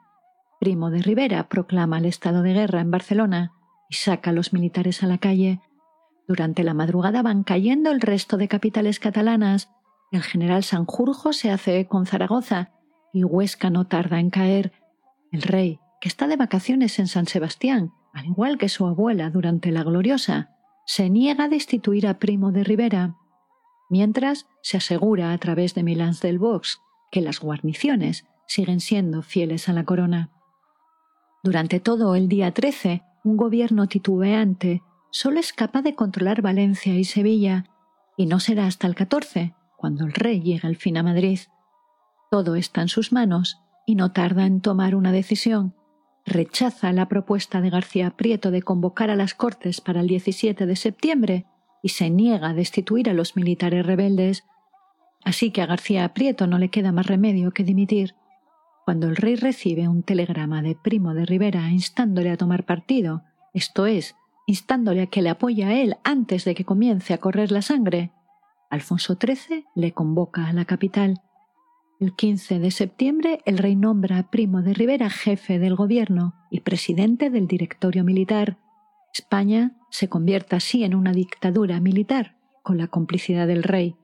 Primo 0.60 0.92
de 0.92 1.02
Rivera 1.02 1.50
proclama 1.50 1.98
el 1.98 2.06
estado 2.06 2.44
de 2.44 2.54
guerra 2.54 2.80
en 2.80 2.92
Barcelona 2.92 3.54
y 3.90 3.96
saca 3.96 4.30
a 4.30 4.34
los 4.34 4.54
militares 4.54 5.02
a 5.02 5.08
la 5.08 5.18
calle. 5.18 5.62
Durante 6.28 6.64
la 6.64 6.76
madrugada 6.76 7.24
van 7.24 7.44
cayendo 7.44 7.90
el 7.90 8.02
resto 8.02 8.38
de 8.38 8.48
capitales 8.48 9.00
catalanas. 9.00 9.72
El 10.12 10.22
general 10.22 10.64
Sanjurjo 10.64 11.34
se 11.34 11.50
hace 11.50 11.88
con 11.88 12.06
Zaragoza 12.06 12.70
y 13.12 13.24
Huesca 13.24 13.72
no 13.72 13.88
tarda 13.88 14.20
en 14.20 14.30
caer. 14.30 14.74
El 15.32 15.42
rey 15.42 15.80
que 16.00 16.08
está 16.08 16.28
de 16.28 16.38
vacaciones 16.38 17.00
en 17.00 17.08
San 17.08 17.26
Sebastián, 17.26 17.92
al 18.16 18.26
igual 18.26 18.58
que 18.58 18.70
su 18.70 18.88
abuela 18.88 19.30
durante 19.30 19.72
la 19.72 19.84
gloriosa, 19.84 20.50
se 20.86 21.10
niega 21.10 21.44
a 21.44 21.50
destituir 21.50 22.08
a 22.08 22.18
Primo 22.18 22.54
de 22.54 22.64
Rivera, 22.64 23.16
mientras 23.90 24.48
se 24.62 24.78
asegura 24.78 25.34
a 25.34 25.38
través 25.38 25.76
de 25.76 25.84
Milans 25.84 26.22
del 26.22 26.40
Vox 26.40 26.80
que 27.12 27.20
las 27.20 27.42
guarniciones 27.42 28.26
siguen 28.48 28.80
siendo 28.80 29.22
fieles 29.22 29.68
a 29.68 29.74
la 29.74 29.84
corona. 29.84 30.32
Durante 31.44 31.82
todo 31.82 32.16
el 32.16 32.30
día 32.30 32.54
13, 32.54 33.04
un 33.26 33.36
gobierno 33.36 33.88
titubeante 33.88 34.82
solo 35.12 35.40
es 35.42 35.52
capaz 35.52 35.82
de 35.82 35.96
controlar 35.96 36.42
Valencia 36.42 36.98
y 36.98 37.04
Sevilla, 37.04 37.66
y 38.16 38.28
no 38.28 38.40
será 38.40 38.66
hasta 38.66 38.88
el 38.88 38.96
14, 38.96 39.54
cuando 39.76 40.06
el 40.06 40.14
rey 40.14 40.42
llega 40.42 40.70
al 40.70 40.78
fin 40.78 40.96
a 40.98 41.04
Madrid. 41.04 41.40
Todo 42.32 42.56
está 42.56 42.82
en 42.82 42.88
sus 42.88 43.12
manos 43.12 43.60
y 43.86 43.96
no 43.96 44.14
tarda 44.14 44.46
en 44.46 44.62
tomar 44.62 44.96
una 44.96 45.12
decisión. 45.12 45.76
Rechaza 46.26 46.92
la 46.92 47.08
propuesta 47.08 47.62
de 47.62 47.70
García 47.70 48.10
Prieto 48.10 48.50
de 48.50 48.64
convocar 48.64 49.12
a 49.12 49.16
las 49.16 49.36
Cortes 49.36 49.80
para 49.80 50.02
el 50.02 50.08
17 50.08 50.66
de 50.66 50.76
septiembre 50.76 51.46
y 51.84 51.90
se 51.90 52.10
niega 52.10 52.50
a 52.50 52.54
destituir 52.54 53.10
a 53.10 53.14
los 53.14 53.36
militares 53.36 53.86
rebeldes. 53.86 54.44
Así 55.24 55.52
que 55.52 55.62
a 55.62 55.68
García 55.68 56.12
Prieto 56.14 56.48
no 56.48 56.58
le 56.58 56.70
queda 56.70 56.92
más 56.92 57.06
remedio 57.06 57.52
que 57.52 57.64
dimitir. 57.64 58.16
Cuando 58.86 59.08
el 59.08 59.16
rey 59.16 59.36
recibe 59.36 59.88
un 59.88 60.04
telegrama 60.04 60.62
de 60.62 60.76
Primo 60.76 61.14
de 61.14 61.26
Rivera 61.26 61.70
instándole 61.70 62.32
a 62.32 62.38
tomar 62.38 62.66
partido, 62.66 63.24
esto 63.54 63.86
es, 63.86 64.16
instándole 64.48 65.04
a 65.04 65.08
que 65.08 65.22
le 65.22 65.30
apoye 65.30 65.64
a 65.64 65.80
él 65.80 65.96
antes 66.04 66.44
de 66.44 66.56
que 66.56 66.66
comience 66.66 67.14
a 67.14 67.20
correr 67.20 67.52
la 67.52 67.62
sangre, 67.62 68.12
Alfonso 68.70 69.16
XIII 69.16 69.66
le 69.76 69.94
convoca 69.94 70.48
a 70.48 70.54
la 70.54 70.66
capital. 70.66 71.22
El 71.98 72.14
15 72.14 72.60
de 72.60 72.72
septiembre 72.72 73.40
el 73.46 73.58
rey 73.58 73.78
nombra 73.78 74.18
a 74.18 74.30
Primo 74.30 74.62
de 74.62 74.74
Rivera 74.74 75.10
jefe 75.10 75.60
del 75.60 75.76
gobierno 75.76 76.36
y 76.50 76.60
presidente 76.60 77.30
del 77.30 77.48
directorio 77.48 78.04
militar. 78.04 78.58
España 79.14 79.78
se 79.92 80.10
convierte 80.10 80.58
así 80.58 80.84
en 80.84 80.94
una 80.94 81.14
dictadura 81.14 81.80
militar 81.80 82.36
con 82.64 82.78
la 82.78 82.88
complicidad 82.88 83.48
del 83.48 83.64
rey. 83.64 83.96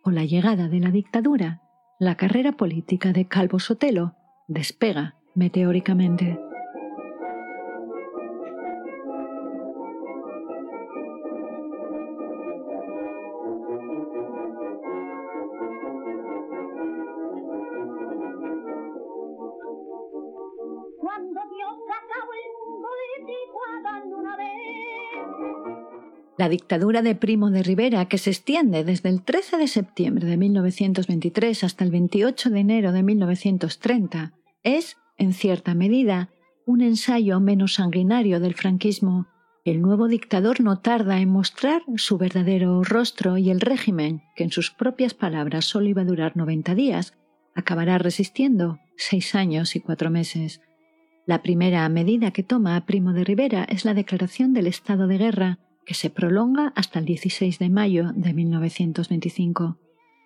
Con 0.00 0.14
la 0.14 0.24
llegada 0.24 0.68
de 0.68 0.80
la 0.80 0.90
dictadura, 0.90 1.60
la 1.98 2.14
carrera 2.14 2.52
política 2.52 3.12
de 3.12 3.28
Calvo 3.28 3.58
Sotelo 3.58 4.14
despega 4.48 5.16
meteóricamente. 5.34 6.38
La 26.40 26.48
dictadura 26.48 27.02
de 27.02 27.14
Primo 27.14 27.50
de 27.50 27.62
Rivera, 27.62 28.06
que 28.06 28.16
se 28.16 28.30
extiende 28.30 28.82
desde 28.82 29.10
el 29.10 29.22
13 29.22 29.58
de 29.58 29.68
septiembre 29.68 30.26
de 30.26 30.38
1923 30.38 31.64
hasta 31.64 31.84
el 31.84 31.90
28 31.90 32.48
de 32.48 32.60
enero 32.60 32.92
de 32.92 33.02
1930, 33.02 34.32
es, 34.62 34.96
en 35.18 35.34
cierta 35.34 35.74
medida, 35.74 36.30
un 36.64 36.80
ensayo 36.80 37.40
menos 37.40 37.74
sanguinario 37.74 38.40
del 38.40 38.54
franquismo. 38.54 39.26
El 39.66 39.82
nuevo 39.82 40.08
dictador 40.08 40.62
no 40.62 40.78
tarda 40.78 41.20
en 41.20 41.28
mostrar 41.28 41.82
su 41.96 42.16
verdadero 42.16 42.84
rostro 42.84 43.36
y 43.36 43.50
el 43.50 43.60
régimen, 43.60 44.22
que 44.34 44.44
en 44.44 44.50
sus 44.50 44.70
propias 44.70 45.12
palabras 45.12 45.66
solo 45.66 45.88
iba 45.88 46.00
a 46.00 46.06
durar 46.06 46.38
90 46.38 46.74
días, 46.74 47.12
acabará 47.54 47.98
resistiendo 47.98 48.78
seis 48.96 49.34
años 49.34 49.76
y 49.76 49.80
cuatro 49.80 50.08
meses. 50.08 50.62
La 51.26 51.42
primera 51.42 51.86
medida 51.90 52.30
que 52.30 52.42
toma 52.42 52.86
Primo 52.86 53.12
de 53.12 53.24
Rivera 53.24 53.64
es 53.64 53.84
la 53.84 53.92
declaración 53.92 54.54
del 54.54 54.68
estado 54.68 55.06
de 55.06 55.18
guerra, 55.18 55.58
que 55.84 55.94
se 55.94 56.10
prolonga 56.10 56.72
hasta 56.76 56.98
el 56.98 57.04
16 57.04 57.58
de 57.58 57.70
mayo 57.70 58.12
de 58.14 58.32
1925. 58.32 59.78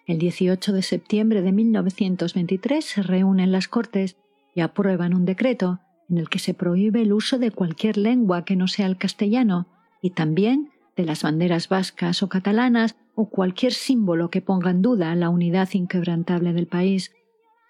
El 0.06 0.18
18 0.18 0.72
de 0.72 0.82
septiembre 0.82 1.42
de 1.42 1.52
1923 1.52 2.84
se 2.84 3.02
reúnen 3.02 3.52
las 3.52 3.68
Cortes 3.68 4.16
y 4.54 4.60
aprueban 4.60 5.14
un 5.14 5.24
decreto 5.24 5.80
en 6.10 6.18
el 6.18 6.28
que 6.28 6.38
se 6.38 6.54
prohíbe 6.54 7.02
el 7.02 7.12
uso 7.12 7.38
de 7.38 7.50
cualquier 7.50 7.96
lengua 7.96 8.44
que 8.44 8.56
no 8.56 8.68
sea 8.68 8.86
el 8.86 8.98
castellano 8.98 9.66
y 10.02 10.10
también 10.10 10.70
de 10.96 11.04
las 11.04 11.22
banderas 11.22 11.68
vascas 11.68 12.22
o 12.22 12.28
catalanas 12.28 12.96
o 13.14 13.28
cualquier 13.30 13.72
símbolo 13.72 14.30
que 14.30 14.42
ponga 14.42 14.70
en 14.70 14.82
duda 14.82 15.14
la 15.14 15.30
unidad 15.30 15.68
inquebrantable 15.72 16.52
del 16.52 16.66
país, 16.66 17.12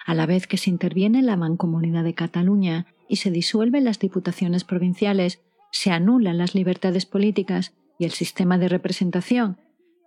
a 0.04 0.14
la 0.14 0.26
vez 0.26 0.46
que 0.46 0.56
se 0.56 0.70
interviene 0.70 1.22
la 1.22 1.36
Mancomunidad 1.36 2.04
de 2.04 2.14
Cataluña 2.14 2.86
y 3.08 3.16
se 3.16 3.30
disuelven 3.30 3.84
las 3.84 3.98
diputaciones 3.98 4.64
provinciales 4.64 5.42
se 5.74 5.90
anulan 5.90 6.38
las 6.38 6.54
libertades 6.54 7.04
políticas 7.04 7.74
y 7.98 8.04
el 8.04 8.12
sistema 8.12 8.58
de 8.58 8.68
representación, 8.68 9.58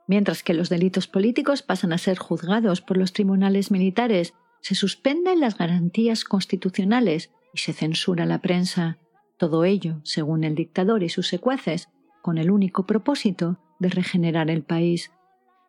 mientras 0.07 0.41
que 0.41 0.53
los 0.53 0.69
delitos 0.69 1.07
políticos 1.07 1.61
pasan 1.61 1.91
a 1.91 1.97
ser 1.97 2.17
juzgados 2.17 2.79
por 2.79 2.95
los 2.95 3.11
tribunales 3.11 3.69
militares, 3.69 4.33
se 4.61 4.75
suspenden 4.75 5.41
las 5.41 5.57
garantías 5.57 6.23
constitucionales 6.23 7.31
y 7.53 7.57
se 7.57 7.73
censura 7.73 8.25
la 8.25 8.39
prensa. 8.39 8.97
Todo 9.37 9.65
ello, 9.65 9.99
según 10.03 10.45
el 10.45 10.55
dictador 10.55 11.03
y 11.03 11.09
sus 11.09 11.27
secuaces, 11.27 11.89
con 12.21 12.37
el 12.37 12.49
único 12.49 12.85
propósito 12.85 13.59
de 13.79 13.89
regenerar 13.89 14.49
el 14.49 14.63
país. 14.63 15.11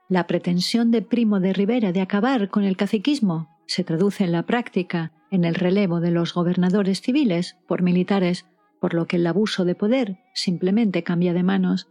La 0.08 0.28
pretensión 0.28 0.92
de 0.92 1.02
Primo 1.02 1.40
de 1.40 1.52
Rivera 1.52 1.90
de 1.90 2.02
acabar 2.02 2.50
con 2.50 2.62
el 2.62 2.76
caciquismo 2.76 3.48
se 3.66 3.82
traduce 3.82 4.22
en 4.22 4.30
la 4.30 4.44
práctica 4.44 5.10
en 5.32 5.44
el 5.44 5.56
relevo 5.56 5.98
de 5.98 6.12
los 6.12 6.34
gobernadores 6.34 7.00
civiles 7.00 7.56
por 7.66 7.82
militares 7.82 8.46
por 8.80 8.94
lo 8.94 9.06
que 9.06 9.16
el 9.16 9.26
abuso 9.26 9.64
de 9.64 9.74
poder 9.74 10.18
simplemente 10.34 11.02
cambia 11.02 11.32
de 11.32 11.42
manos. 11.42 11.88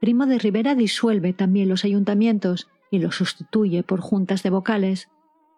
Primo 0.00 0.26
de 0.26 0.38
Rivera 0.38 0.74
disuelve 0.74 1.32
también 1.32 1.68
los 1.68 1.84
ayuntamientos 1.84 2.68
y 2.90 2.98
los 2.98 3.16
sustituye 3.16 3.82
por 3.82 4.00
juntas 4.00 4.42
de 4.42 4.50
vocales. 4.50 5.08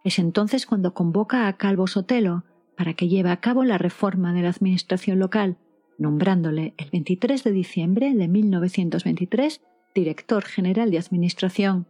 Es 0.05 0.19
entonces 0.19 0.67
cuando 0.67 0.95
convoca 0.95 1.47
a 1.47 1.57
Calvo 1.57 1.87
Sotelo 1.87 2.45
para 2.77 2.95
que 2.95 3.09
lleve 3.09 3.31
a 3.31 3.41
cabo 3.41 3.65
la 3.65 3.79
reforma 3.79 4.33
de 4.33 4.43
la 4.43 4.49
administración 4.49 5.19
local, 5.19 5.59
nombrándole 5.99 6.75
el 6.79 6.89
23 6.91 7.45
de 7.45 7.53
diciembre 7.53 8.15
de 8.15 8.29
1923 8.29 9.61
director 9.95 10.45
general 10.45 10.91
de 10.91 10.99
administración. 10.99 11.87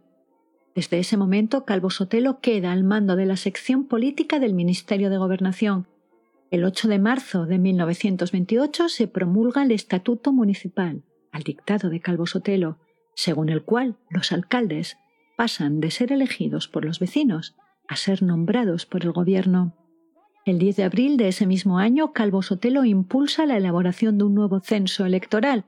Desde 0.75 0.99
ese 0.99 1.17
momento, 1.17 1.65
Calvo 1.65 1.89
Sotelo 1.89 2.39
queda 2.39 2.71
al 2.71 2.83
mando 2.83 3.15
de 3.15 3.25
la 3.25 3.37
sección 3.37 3.85
política 3.85 4.39
del 4.39 4.53
Ministerio 4.53 5.09
de 5.09 5.17
Gobernación 5.17 5.87
el 6.51 6.65
8 6.65 6.89
de 6.89 6.99
marzo 6.99 7.45
de 7.45 7.57
1928 7.59 8.89
se 8.89 9.07
promulga 9.07 9.63
el 9.63 9.71
Estatuto 9.71 10.33
Municipal, 10.33 11.01
al 11.31 11.43
dictado 11.43 11.89
de 11.89 12.01
Calvo 12.01 12.27
Sotelo, 12.27 12.77
según 13.15 13.47
el 13.47 13.63
cual 13.63 13.95
los 14.09 14.33
alcaldes 14.33 14.97
pasan 15.37 15.79
de 15.79 15.91
ser 15.91 16.11
elegidos 16.11 16.67
por 16.67 16.83
los 16.83 16.99
vecinos 16.99 17.55
a 17.87 17.95
ser 17.95 18.21
nombrados 18.21 18.85
por 18.85 19.03
el 19.03 19.13
gobierno. 19.13 19.77
El 20.45 20.59
10 20.59 20.75
de 20.75 20.83
abril 20.83 21.15
de 21.15 21.29
ese 21.29 21.47
mismo 21.47 21.79
año, 21.79 22.11
Calvo 22.11 22.41
Sotelo 22.41 22.83
impulsa 22.83 23.45
la 23.45 23.55
elaboración 23.55 24.17
de 24.17 24.25
un 24.25 24.35
nuevo 24.35 24.59
censo 24.59 25.05
electoral, 25.05 25.63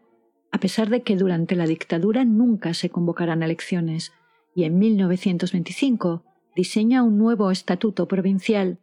a 0.51 0.59
pesar 0.59 0.89
de 0.89 1.01
que 1.01 1.15
durante 1.15 1.55
la 1.55 1.65
dictadura 1.65 2.25
nunca 2.25 2.73
se 2.73 2.89
convocarán 2.89 3.41
elecciones, 3.41 4.11
y 4.53 4.65
en 4.65 4.79
1925 4.79 6.25
diseña 6.57 7.03
un 7.03 7.17
nuevo 7.17 7.51
estatuto 7.51 8.09
provincial 8.09 8.79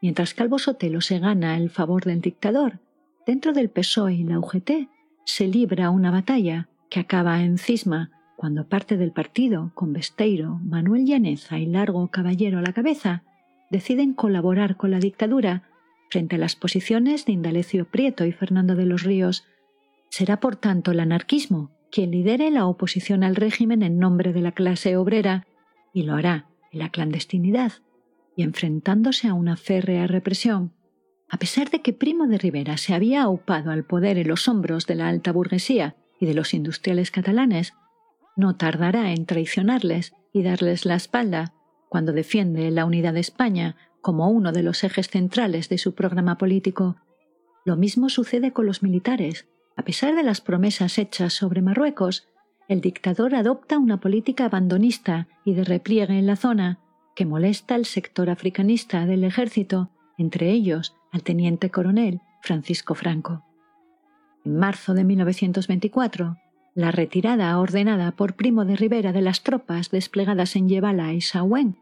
Mientras 0.00 0.34
Calvo 0.34 0.58
Sotelo 0.58 1.00
se 1.00 1.18
gana 1.18 1.56
el 1.56 1.70
favor 1.70 2.04
del 2.04 2.20
dictador, 2.20 2.80
dentro 3.26 3.52
del 3.52 3.68
PSOE 3.68 4.14
y 4.14 4.24
la 4.24 4.38
UGT 4.38 4.88
se 5.24 5.46
libra 5.48 5.90
una 5.90 6.10
batalla 6.10 6.68
que 6.88 7.00
acaba 7.00 7.42
en 7.42 7.58
cisma 7.58 8.10
cuando 8.36 8.68
parte 8.68 8.96
del 8.96 9.10
partido, 9.10 9.72
con 9.74 9.92
Besteiro, 9.92 10.60
Manuel 10.62 11.04
Llaneza 11.04 11.58
y 11.58 11.66
Largo 11.66 12.06
Caballero 12.08 12.58
a 12.58 12.62
la 12.62 12.72
cabeza, 12.72 13.24
deciden 13.70 14.14
colaborar 14.14 14.76
con 14.76 14.92
la 14.92 15.00
dictadura 15.00 15.64
frente 16.08 16.36
a 16.36 16.38
las 16.38 16.54
posiciones 16.54 17.26
de 17.26 17.32
Indalecio 17.32 17.90
Prieto 17.90 18.24
y 18.24 18.32
Fernando 18.32 18.76
de 18.76 18.86
los 18.86 19.02
Ríos. 19.02 19.44
Será 20.08 20.38
por 20.38 20.54
tanto 20.54 20.92
el 20.92 21.00
anarquismo 21.00 21.72
quien 21.90 22.12
lidere 22.12 22.50
la 22.52 22.66
oposición 22.66 23.24
al 23.24 23.34
régimen 23.34 23.82
en 23.82 23.98
nombre 23.98 24.32
de 24.32 24.40
la 24.40 24.52
clase 24.52 24.96
obrera 24.96 25.46
y 25.92 26.04
lo 26.04 26.14
hará 26.14 26.46
en 26.70 26.78
la 26.78 26.90
clandestinidad 26.90 27.72
y 28.38 28.44
enfrentándose 28.44 29.26
a 29.26 29.34
una 29.34 29.56
férrea 29.56 30.06
represión. 30.06 30.72
A 31.28 31.38
pesar 31.38 31.70
de 31.70 31.82
que 31.82 31.92
Primo 31.92 32.28
de 32.28 32.38
Rivera 32.38 32.76
se 32.76 32.94
había 32.94 33.22
aupado 33.22 33.72
al 33.72 33.84
poder 33.84 34.16
en 34.16 34.28
los 34.28 34.46
hombros 34.46 34.86
de 34.86 34.94
la 34.94 35.08
alta 35.08 35.32
burguesía 35.32 35.96
y 36.20 36.26
de 36.26 36.34
los 36.34 36.54
industriales 36.54 37.10
catalanes, 37.10 37.74
no 38.36 38.54
tardará 38.54 39.10
en 39.10 39.26
traicionarles 39.26 40.12
y 40.32 40.44
darles 40.44 40.86
la 40.86 40.94
espalda 40.94 41.52
cuando 41.88 42.12
defiende 42.12 42.70
la 42.70 42.84
unidad 42.84 43.14
de 43.14 43.20
España 43.20 43.74
como 44.00 44.30
uno 44.30 44.52
de 44.52 44.62
los 44.62 44.84
ejes 44.84 45.08
centrales 45.08 45.68
de 45.68 45.78
su 45.78 45.96
programa 45.96 46.38
político. 46.38 46.94
Lo 47.64 47.76
mismo 47.76 48.08
sucede 48.08 48.52
con 48.52 48.66
los 48.66 48.84
militares. 48.84 49.48
A 49.74 49.82
pesar 49.82 50.14
de 50.14 50.22
las 50.22 50.40
promesas 50.40 50.96
hechas 50.98 51.32
sobre 51.32 51.60
Marruecos, 51.60 52.28
el 52.68 52.82
dictador 52.82 53.34
adopta 53.34 53.78
una 53.78 53.98
política 53.98 54.44
abandonista 54.44 55.26
y 55.44 55.54
de 55.54 55.64
repliegue 55.64 56.16
en 56.16 56.26
la 56.26 56.36
zona, 56.36 56.78
que 57.18 57.26
molesta 57.26 57.74
al 57.74 57.84
sector 57.84 58.30
africanista 58.30 59.04
del 59.04 59.24
ejército, 59.24 59.90
entre 60.18 60.52
ellos 60.52 60.94
al 61.10 61.24
teniente 61.24 61.68
coronel 61.68 62.20
Francisco 62.42 62.94
Franco. 62.94 63.44
En 64.44 64.56
marzo 64.56 64.94
de 64.94 65.02
1924, 65.02 66.36
la 66.76 66.92
retirada 66.92 67.58
ordenada 67.58 68.12
por 68.12 68.36
Primo 68.36 68.64
de 68.64 68.76
Rivera 68.76 69.10
de 69.10 69.20
las 69.20 69.42
tropas 69.42 69.90
desplegadas 69.90 70.54
en 70.54 70.68
Yebala 70.68 71.12
y 71.12 71.20
Sahuén 71.20 71.76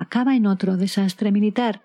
acaba 0.00 0.34
en 0.34 0.46
otro 0.46 0.76
desastre 0.76 1.30
militar, 1.30 1.82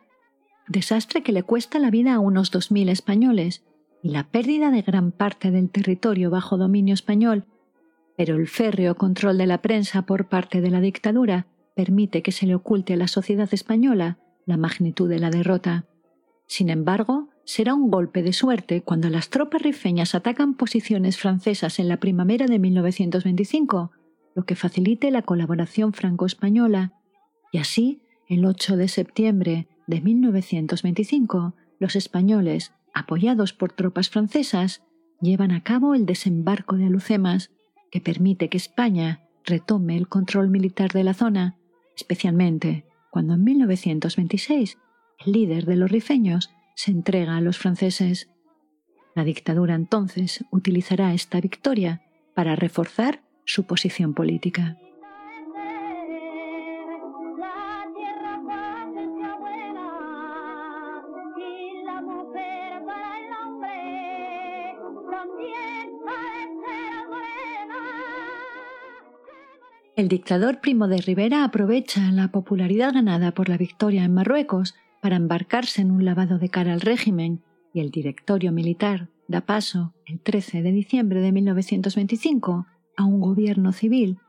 desastre 0.68 1.22
que 1.22 1.32
le 1.32 1.44
cuesta 1.44 1.78
la 1.78 1.92
vida 1.92 2.16
a 2.16 2.20
unos 2.20 2.52
2.000 2.52 2.90
españoles 2.90 3.64
y 4.02 4.10
la 4.10 4.24
pérdida 4.24 4.72
de 4.72 4.82
gran 4.82 5.12
parte 5.12 5.52
del 5.52 5.70
territorio 5.70 6.32
bajo 6.32 6.58
dominio 6.58 6.96
español, 6.96 7.46
pero 8.18 8.36
el 8.36 8.48
férreo 8.48 8.96
control 8.96 9.38
de 9.38 9.46
la 9.46 9.62
prensa 9.62 10.08
por 10.08 10.28
parte 10.28 10.60
de 10.60 10.72
la 10.72 10.82
dictadura 10.82 11.46
permite 11.76 12.24
que 12.24 12.32
se 12.32 12.48
le 12.48 12.56
oculte 12.56 12.94
a 12.94 12.98
la 12.98 13.08
sociedad 13.08 13.50
española 13.54 14.18
la 14.46 14.58
magnitud 14.58 15.10
de 15.10 15.20
la 15.20 15.30
derrota. 15.30 15.86
Sin 16.48 16.70
embargo, 16.70 17.30
será 17.44 17.74
un 17.74 17.92
golpe 17.92 18.24
de 18.24 18.34
suerte 18.34 18.82
cuando 18.82 19.10
las 19.10 19.30
tropas 19.30 19.62
rifeñas 19.62 20.16
atacan 20.16 20.56
posiciones 20.56 21.18
francesas 21.18 21.80
en 21.80 21.88
la 21.88 21.98
primavera 21.98 22.48
de 22.48 22.60
1925, 22.60 23.92
lo 24.36 24.46
que 24.46 24.56
facilite 24.56 25.12
la 25.12 25.22
colaboración 25.22 25.94
franco-española, 25.94 26.94
y 27.52 27.58
así, 27.58 28.02
el 28.28 28.46
8 28.46 28.78
de 28.78 28.88
septiembre 28.88 29.68
de 29.88 30.02
1925, 30.02 31.54
los 31.80 31.96
españoles, 31.96 32.74
apoyados 32.94 33.54
por 33.54 33.72
tropas 33.72 34.10
francesas, 34.10 34.84
llevan 35.22 35.52
a 35.52 35.64
cabo 35.64 35.96
el 35.96 36.06
desembarco 36.06 36.76
de 36.76 36.86
Alucemas, 36.86 37.52
que 37.92 38.02
permite 38.02 38.50
que 38.50 38.58
España 38.58 39.22
retome 39.46 39.96
el 39.96 40.08
control 40.08 40.50
militar 40.50 40.92
de 40.92 41.04
la 41.04 41.14
zona, 41.14 41.58
especialmente 41.96 42.86
cuando 43.10 43.36
en 43.36 43.44
1926 43.44 44.78
el 45.26 45.32
líder 45.32 45.66
de 45.66 45.76
los 45.76 45.92
rifeños 45.92 46.52
se 46.76 46.92
entrega 46.92 47.38
a 47.38 47.42
los 47.42 47.58
franceses. 47.58 48.30
La 49.16 49.24
dictadura 49.24 49.76
entonces 49.76 50.44
utilizará 50.52 51.14
esta 51.14 51.40
victoria 51.40 52.02
para 52.34 52.56
reforzar 52.56 53.22
su 53.46 53.64
posición 53.64 54.14
política. 54.14 54.78
El 69.96 70.10
dictador 70.10 70.60
Primo 70.60 70.88
de 70.88 70.98
Rivera 70.98 71.44
aprovecha 71.46 72.12
la 72.12 72.28
popularidad 72.28 72.94
ganada 72.94 73.32
por 73.34 73.48
la 73.48 73.58
victoria 73.58 74.04
en 74.04 74.14
Marruecos 74.14 74.76
para 75.02 75.16
embarcarse 75.16 75.82
en 75.82 75.92
un 75.92 76.04
lavado 76.04 76.38
de 76.38 76.50
cara 76.50 76.74
al 76.74 76.82
régimen 76.82 77.42
y 77.74 77.80
el 77.80 77.92
directorio 77.92 78.52
militar 78.52 79.10
da 79.28 79.42
paso, 79.42 79.94
el 80.06 80.20
13 80.20 80.62
de 80.62 80.72
diciembre 80.72 81.22
de 81.22 81.32
1925, 81.32 82.68
a 82.98 83.04
un 83.06 83.22
gobierno 83.22 83.72
civil 83.72 84.20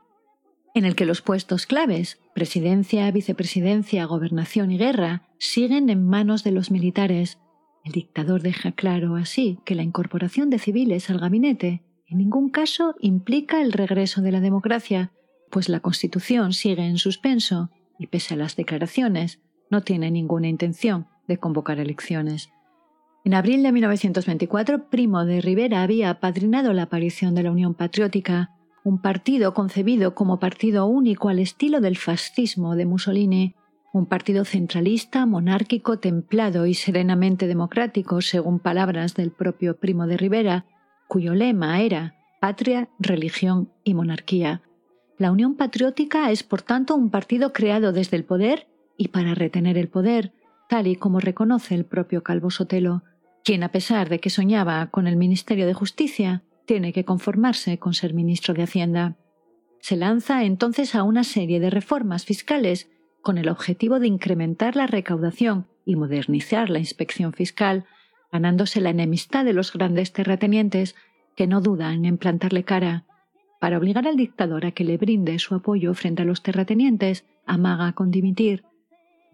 en 0.77 0.85
el 0.85 0.95
que 0.95 1.05
los 1.05 1.23
puestos 1.23 1.65
claves, 1.65 2.19
presidencia, 2.35 3.09
vicepresidencia, 3.09 4.05
gobernación 4.05 4.71
y 4.71 4.77
guerra, 4.77 5.23
siguen 5.39 5.89
en 5.89 6.05
manos 6.05 6.43
de 6.43 6.51
los 6.51 6.69
militares. 6.69 7.39
El 7.83 7.93
dictador 7.93 8.43
deja 8.43 8.71
claro 8.73 9.15
así 9.15 9.57
que 9.65 9.73
la 9.73 9.81
incorporación 9.81 10.51
de 10.51 10.59
civiles 10.59 11.09
al 11.09 11.17
gabinete 11.17 11.81
en 12.05 12.19
ningún 12.19 12.49
caso 12.49 12.95
implica 12.99 13.61
el 13.61 13.73
regreso 13.73 14.21
de 14.21 14.31
la 14.31 14.39
democracia, 14.39 15.11
pues 15.49 15.69
la 15.69 15.79
Constitución 15.79 16.53
sigue 16.53 16.85
en 16.85 16.97
suspenso 16.97 17.69
y 17.99 18.07
pese 18.07 18.33
a 18.33 18.37
las 18.37 18.55
declaraciones, 18.55 19.39
no 19.69 19.81
tiene 19.81 20.11
ninguna 20.11 20.47
intención 20.47 21.07
de 21.27 21.37
convocar 21.37 21.79
elecciones. 21.79 22.49
En 23.25 23.33
abril 23.33 23.63
de 23.63 23.71
1924, 23.71 24.89
Primo 24.89 25.25
de 25.25 25.41
Rivera 25.41 25.81
había 25.83 26.09
apadrinado 26.09 26.71
la 26.73 26.83
aparición 26.83 27.35
de 27.35 27.43
la 27.43 27.51
Unión 27.51 27.73
Patriótica, 27.73 28.51
un 28.83 29.01
partido 29.01 29.53
concebido 29.53 30.15
como 30.15 30.39
partido 30.39 30.85
único 30.85 31.27
al 31.27 31.39
estilo 31.39 31.81
del 31.81 31.97
fascismo 31.97 32.75
de 32.77 32.85
Mussolini, 32.85 33.55
un 33.91 34.05
partido 34.05 34.45
centralista, 34.45 35.25
monárquico, 35.25 35.99
templado 35.99 36.65
y 36.67 36.73
serenamente 36.73 37.47
democrático, 37.47 38.21
según 38.21 38.59
palabras 38.59 39.15
del 39.15 39.31
propio 39.31 39.77
Primo 39.77 40.07
de 40.07 40.17
Rivera, 40.17 40.65
cuyo 41.07 41.33
lema 41.33 41.81
era 41.81 42.15
patria, 42.39 42.89
religión 42.99 43.71
y 43.83 43.93
monarquía. 43.93 44.61
La 45.17 45.31
Unión 45.31 45.55
Patriótica 45.55 46.29
es, 46.31 46.43
por 46.43 46.61
tanto, 46.61 46.95
un 46.95 47.09
partido 47.09 47.51
creado 47.51 47.91
desde 47.91 48.17
el 48.17 48.23
poder 48.23 48.67
y 48.97 49.07
para 49.07 49.33
retener 49.33 49.77
el 49.77 49.89
poder, 49.89 50.31
tal 50.69 50.85
y 50.85 50.95
como 50.95 51.19
reconoce 51.19 51.73
el 51.73 51.85
propio 51.85 52.21
Calvo 52.21 52.51
Sotelo, 52.51 53.03
quien, 53.43 53.63
a 53.63 53.71
pesar 53.71 54.09
de 54.09 54.19
que 54.19 54.29
soñaba 54.29 54.87
con 54.87 55.07
el 55.07 55.15
Ministerio 55.15 55.65
de 55.65 55.73
Justicia, 55.73 56.43
tiene 56.65 56.93
que 56.93 57.03
conformarse 57.03 57.79
con 57.79 57.95
ser 57.95 58.13
ministro 58.13 58.53
de 58.53 58.63
Hacienda. 58.63 59.15
Se 59.79 59.95
lanza 59.95 60.43
entonces 60.43 60.93
a 60.93 61.01
una 61.01 61.23
serie 61.23 61.59
de 61.59 61.71
reformas 61.71 62.25
fiscales 62.25 62.89
con 63.21 63.39
el 63.39 63.49
objetivo 63.49 63.99
de 63.99 64.07
incrementar 64.07 64.75
la 64.75 64.85
recaudación 64.85 65.65
y 65.83 65.95
modernizar 65.95 66.69
la 66.69 66.79
inspección 66.79 67.33
fiscal, 67.33 67.85
ganándose 68.31 68.81
la 68.81 68.91
enemistad 68.91 69.45
de 69.45 69.53
los 69.53 69.73
grandes 69.73 70.13
terratenientes 70.13 70.95
que 71.35 71.47
no 71.47 71.61
dudan 71.61 72.05
en 72.05 72.17
plantarle 72.17 72.63
cara 72.63 73.06
para 73.59 73.77
obligar 73.77 74.07
al 74.07 74.17
dictador 74.17 74.65
a 74.65 74.71
que 74.71 74.83
le 74.83 74.97
brinde 74.97 75.39
su 75.39 75.55
apoyo 75.55 75.93
frente 75.93 76.21
a 76.21 76.25
los 76.25 76.43
terratenientes, 76.43 77.25
amaga 77.45 77.93
con 77.93 78.11
dimitir. 78.11 78.63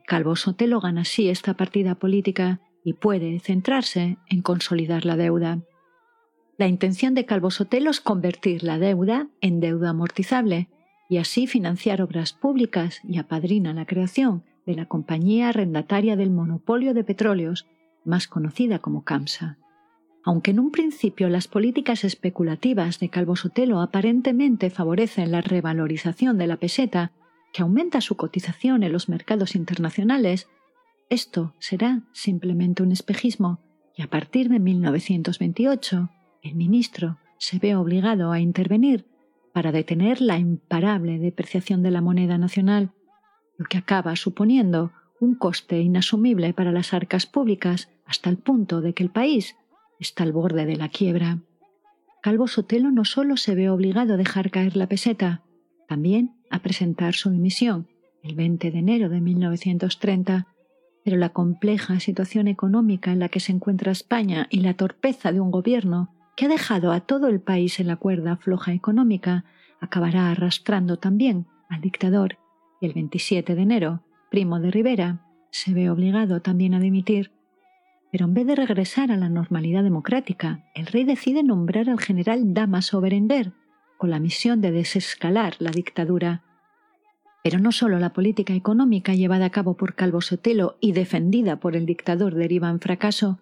Calvo 0.05 0.35
Sotelo 0.35 0.79
gana 0.79 1.01
así 1.01 1.29
esta 1.29 1.53
partida 1.55 1.95
política 1.95 2.59
y 2.83 2.93
puede 2.93 3.39
centrarse 3.39 4.17
en 4.29 4.41
consolidar 4.41 5.05
la 5.05 5.15
deuda. 5.15 5.59
La 6.57 6.67
intención 6.67 7.13
de 7.13 7.25
Calvo 7.25 7.51
Sotelo 7.51 7.89
es 7.91 8.01
convertir 8.01 8.63
la 8.63 8.77
deuda 8.77 9.27
en 9.41 9.59
deuda 9.59 9.89
amortizable 9.89 10.69
y 11.09 11.17
así 11.17 11.47
financiar 11.47 12.01
obras 12.01 12.33
públicas 12.33 12.99
y 13.03 13.17
apadrina 13.17 13.73
la 13.73 13.85
creación 13.85 14.43
de 14.65 14.75
la 14.75 14.85
compañía 14.85 15.49
arrendataria 15.49 16.15
del 16.15 16.31
monopolio 16.31 16.93
de 16.93 17.03
petróleos, 17.03 17.67
más 18.05 18.27
conocida 18.27 18.79
como 18.79 19.03
CAMSA. 19.03 19.57
Aunque 20.23 20.51
en 20.51 20.59
un 20.59 20.71
principio 20.71 21.29
las 21.29 21.47
políticas 21.47 22.03
especulativas 22.03 22.99
de 22.99 23.09
Calvo 23.09 23.35
Sotelo 23.35 23.81
aparentemente 23.81 24.69
favorecen 24.69 25.31
la 25.31 25.41
revalorización 25.41 26.37
de 26.37 26.47
la 26.47 26.57
peseta, 26.57 27.11
que 27.51 27.61
aumenta 27.61 28.01
su 28.01 28.15
cotización 28.15 28.83
en 28.83 28.93
los 28.93 29.09
mercados 29.09 29.55
internacionales, 29.55 30.47
esto 31.09 31.53
será 31.59 32.01
simplemente 32.13 32.81
un 32.83 32.91
espejismo 32.91 33.59
y 33.95 34.01
a 34.01 34.09
partir 34.09 34.49
de 34.49 34.59
1928 34.59 36.09
el 36.41 36.55
ministro 36.55 37.17
se 37.37 37.59
ve 37.59 37.75
obligado 37.75 38.31
a 38.31 38.39
intervenir 38.39 39.05
para 39.53 39.71
detener 39.71 40.21
la 40.21 40.39
imparable 40.39 41.19
depreciación 41.19 41.83
de 41.83 41.91
la 41.91 42.01
moneda 42.01 42.37
nacional, 42.37 42.91
lo 43.57 43.65
que 43.65 43.77
acaba 43.77 44.15
suponiendo 44.15 44.91
un 45.19 45.35
coste 45.35 45.79
inasumible 45.79 46.53
para 46.53 46.71
las 46.71 46.93
arcas 46.93 47.25
públicas 47.25 47.89
hasta 48.05 48.29
el 48.29 48.37
punto 48.37 48.81
de 48.81 48.93
que 48.93 49.03
el 49.03 49.09
país 49.09 49.55
está 49.99 50.23
al 50.23 50.33
borde 50.33 50.65
de 50.65 50.75
la 50.75 50.89
quiebra. 50.89 51.39
Calvo 52.21 52.47
Sotelo 52.47 52.91
no 52.91 53.05
solo 53.05 53.37
se 53.37 53.55
ve 53.55 53.69
obligado 53.69 54.13
a 54.13 54.17
dejar 54.17 54.51
caer 54.51 54.77
la 54.77 54.87
peseta, 54.87 55.43
también 55.87 56.35
a 56.49 56.59
presentar 56.59 57.13
su 57.13 57.29
dimisión 57.29 57.87
el 58.23 58.35
20 58.35 58.71
de 58.71 58.79
enero 58.79 59.09
de 59.09 59.19
1930, 59.19 60.47
pero 61.03 61.17
la 61.17 61.29
compleja 61.29 61.99
situación 61.99 62.47
económica 62.47 63.11
en 63.11 63.19
la 63.19 63.27
que 63.27 63.41
se 63.41 63.51
encuentra 63.51 63.91
España 63.91 64.47
y 64.49 64.61
la 64.61 64.75
torpeza 64.75 65.31
de 65.33 65.41
un 65.41 65.51
gobierno 65.51 66.13
que 66.35 66.45
ha 66.45 66.49
dejado 66.49 66.91
a 66.91 67.01
todo 67.01 67.27
el 67.27 67.41
país 67.41 67.79
en 67.79 67.87
la 67.87 67.97
cuerda 67.97 68.37
floja 68.37 68.71
económica 68.73 69.43
acabará 69.81 70.31
arrastrando 70.31 70.97
también 70.97 71.45
al 71.69 71.81
dictador. 71.81 72.37
Y 72.79 72.85
el 72.85 72.93
27 72.93 73.55
de 73.55 73.61
enero, 73.61 74.03
Primo 74.31 74.59
de 74.59 74.71
Rivera, 74.71 75.25
se 75.51 75.73
ve 75.73 75.89
obligado 75.89 76.41
también 76.41 76.73
a 76.73 76.79
dimitir 76.79 77.31
pero 78.13 78.25
en 78.25 78.35
vez 78.35 78.45
de 78.45 78.55
regresar 78.55 79.11
a 79.11 79.17
la 79.17 79.27
normalidad 79.27 79.81
democrática, 79.81 80.69
el 80.75 80.85
rey 80.85 81.03
decide 81.03 81.41
nombrar 81.41 81.89
al 81.89 81.99
general 81.99 82.53
Damaso 82.53 83.01
Berenguer 83.01 83.53
con 83.97 84.11
la 84.11 84.19
misión 84.19 84.61
de 84.61 84.71
desescalar 84.71 85.55
la 85.57 85.71
dictadura. 85.71 86.43
Pero 87.43 87.57
no 87.57 87.71
solo 87.71 87.97
la 87.97 88.13
política 88.13 88.53
económica 88.53 89.15
llevada 89.15 89.45
a 89.45 89.49
cabo 89.49 89.77
por 89.77 89.95
Calvo 89.95 90.21
Sotelo 90.21 90.77
y 90.79 90.91
defendida 90.91 91.59
por 91.59 91.75
el 91.75 91.87
dictador 91.87 92.35
deriva 92.35 92.69
en 92.69 92.79
fracaso. 92.79 93.39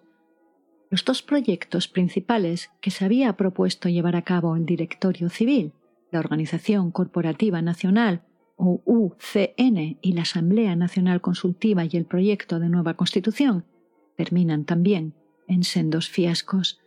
Los 0.88 1.04
dos 1.04 1.20
proyectos 1.20 1.86
principales 1.86 2.70
que 2.80 2.90
se 2.90 3.04
había 3.04 3.36
propuesto 3.36 3.90
llevar 3.90 4.16
a 4.16 4.22
cabo 4.22 4.56
el 4.56 4.64
Directorio 4.64 5.28
Civil, 5.28 5.74
la 6.10 6.20
Organización 6.20 6.92
Corporativa 6.92 7.60
Nacional 7.60 8.22
o 8.56 8.80
UCN 8.86 9.98
y 10.00 10.12
la 10.14 10.22
Asamblea 10.22 10.76
Nacional 10.76 11.20
Consultiva 11.20 11.84
y 11.84 11.90
el 11.92 12.06
proyecto 12.06 12.58
de 12.58 12.70
nueva 12.70 12.94
Constitución, 12.94 13.66
terminan 14.16 14.64
también 14.64 15.14
en 15.48 15.64
sendos 15.64 16.08
fiascos. 16.08 16.80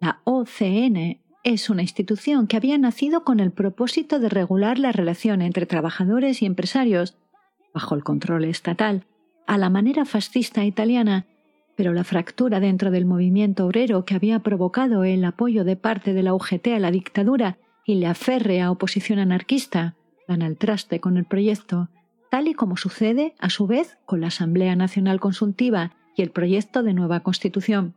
La 0.00 0.20
OCN 0.24 1.20
es 1.44 1.70
una 1.70 1.82
institución 1.82 2.46
que 2.46 2.56
había 2.56 2.78
nacido 2.78 3.24
con 3.24 3.40
el 3.40 3.50
propósito 3.50 4.18
de 4.20 4.28
regular 4.28 4.78
la 4.78 4.92
relación 4.92 5.42
entre 5.42 5.66
trabajadores 5.66 6.42
y 6.42 6.46
empresarios 6.46 7.16
bajo 7.74 7.94
el 7.94 8.04
control 8.04 8.44
estatal, 8.44 9.06
a 9.46 9.58
la 9.58 9.70
manera 9.70 10.04
fascista 10.04 10.64
italiana, 10.64 11.26
pero 11.74 11.92
la 11.92 12.04
fractura 12.04 12.60
dentro 12.60 12.90
del 12.90 13.06
movimiento 13.06 13.66
obrero 13.66 14.04
que 14.04 14.14
había 14.14 14.40
provocado 14.40 15.04
el 15.04 15.24
apoyo 15.24 15.64
de 15.64 15.76
parte 15.76 16.12
de 16.12 16.22
la 16.22 16.34
UGT 16.34 16.68
a 16.68 16.78
la 16.78 16.90
dictadura 16.90 17.58
y 17.84 17.96
la 17.96 18.14
férrea 18.14 18.70
oposición 18.70 19.18
anarquista 19.18 19.96
dan 20.28 20.42
al 20.42 20.56
traste 20.56 21.00
con 21.00 21.16
el 21.16 21.24
proyecto, 21.24 21.88
tal 22.30 22.46
y 22.46 22.54
como 22.54 22.76
sucede 22.76 23.34
a 23.38 23.50
su 23.50 23.66
vez 23.66 23.98
con 24.06 24.20
la 24.20 24.28
Asamblea 24.28 24.76
Nacional 24.76 25.18
Consultiva 25.18 25.92
y 26.16 26.22
el 26.22 26.30
proyecto 26.30 26.82
de 26.82 26.94
nueva 26.94 27.20
Constitución. 27.20 27.94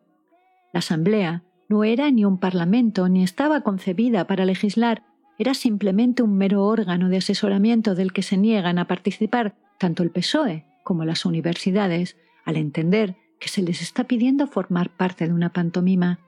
La 0.73 0.79
Asamblea 0.79 1.43
no 1.67 1.83
era 1.83 2.11
ni 2.11 2.25
un 2.25 2.37
parlamento 2.37 3.09
ni 3.09 3.23
estaba 3.23 3.61
concebida 3.61 4.27
para 4.27 4.45
legislar, 4.45 5.03
era 5.37 5.53
simplemente 5.53 6.23
un 6.23 6.37
mero 6.37 6.63
órgano 6.63 7.09
de 7.09 7.17
asesoramiento 7.17 7.95
del 7.95 8.13
que 8.13 8.21
se 8.21 8.37
niegan 8.37 8.77
a 8.77 8.87
participar 8.87 9.55
tanto 9.77 10.03
el 10.03 10.11
PSOE 10.11 10.65
como 10.83 11.03
las 11.03 11.25
universidades, 11.25 12.15
al 12.45 12.57
entender 12.57 13.15
que 13.39 13.49
se 13.49 13.61
les 13.61 13.81
está 13.81 14.05
pidiendo 14.05 14.47
formar 14.47 14.89
parte 14.91 15.27
de 15.27 15.33
una 15.33 15.51
pantomima. 15.51 16.19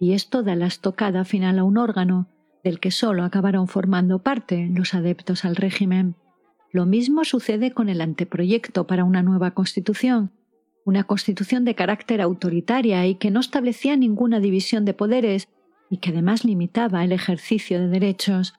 Y 0.00 0.14
esto 0.14 0.42
da 0.42 0.56
la 0.56 0.66
estocada 0.66 1.24
final 1.24 1.58
a 1.58 1.64
un 1.64 1.76
órgano 1.76 2.26
del 2.64 2.80
que 2.80 2.90
solo 2.90 3.22
acabaron 3.22 3.68
formando 3.68 4.20
parte 4.20 4.68
los 4.72 4.94
adeptos 4.94 5.44
al 5.44 5.56
régimen. 5.56 6.16
Lo 6.72 6.86
mismo 6.86 7.24
sucede 7.24 7.72
con 7.72 7.88
el 7.88 8.00
anteproyecto 8.00 8.86
para 8.86 9.04
una 9.04 9.22
nueva 9.22 9.50
constitución, 9.50 10.32
una 10.84 11.04
constitución 11.04 11.64
de 11.64 11.74
carácter 11.74 12.20
autoritaria 12.20 13.06
y 13.06 13.16
que 13.16 13.30
no 13.30 13.40
establecía 13.40 13.96
ninguna 13.96 14.40
división 14.40 14.84
de 14.84 14.94
poderes 14.94 15.48
y 15.90 15.98
que 15.98 16.10
además 16.10 16.44
limitaba 16.44 17.04
el 17.04 17.12
ejercicio 17.12 17.78
de 17.80 17.88
derechos. 17.88 18.54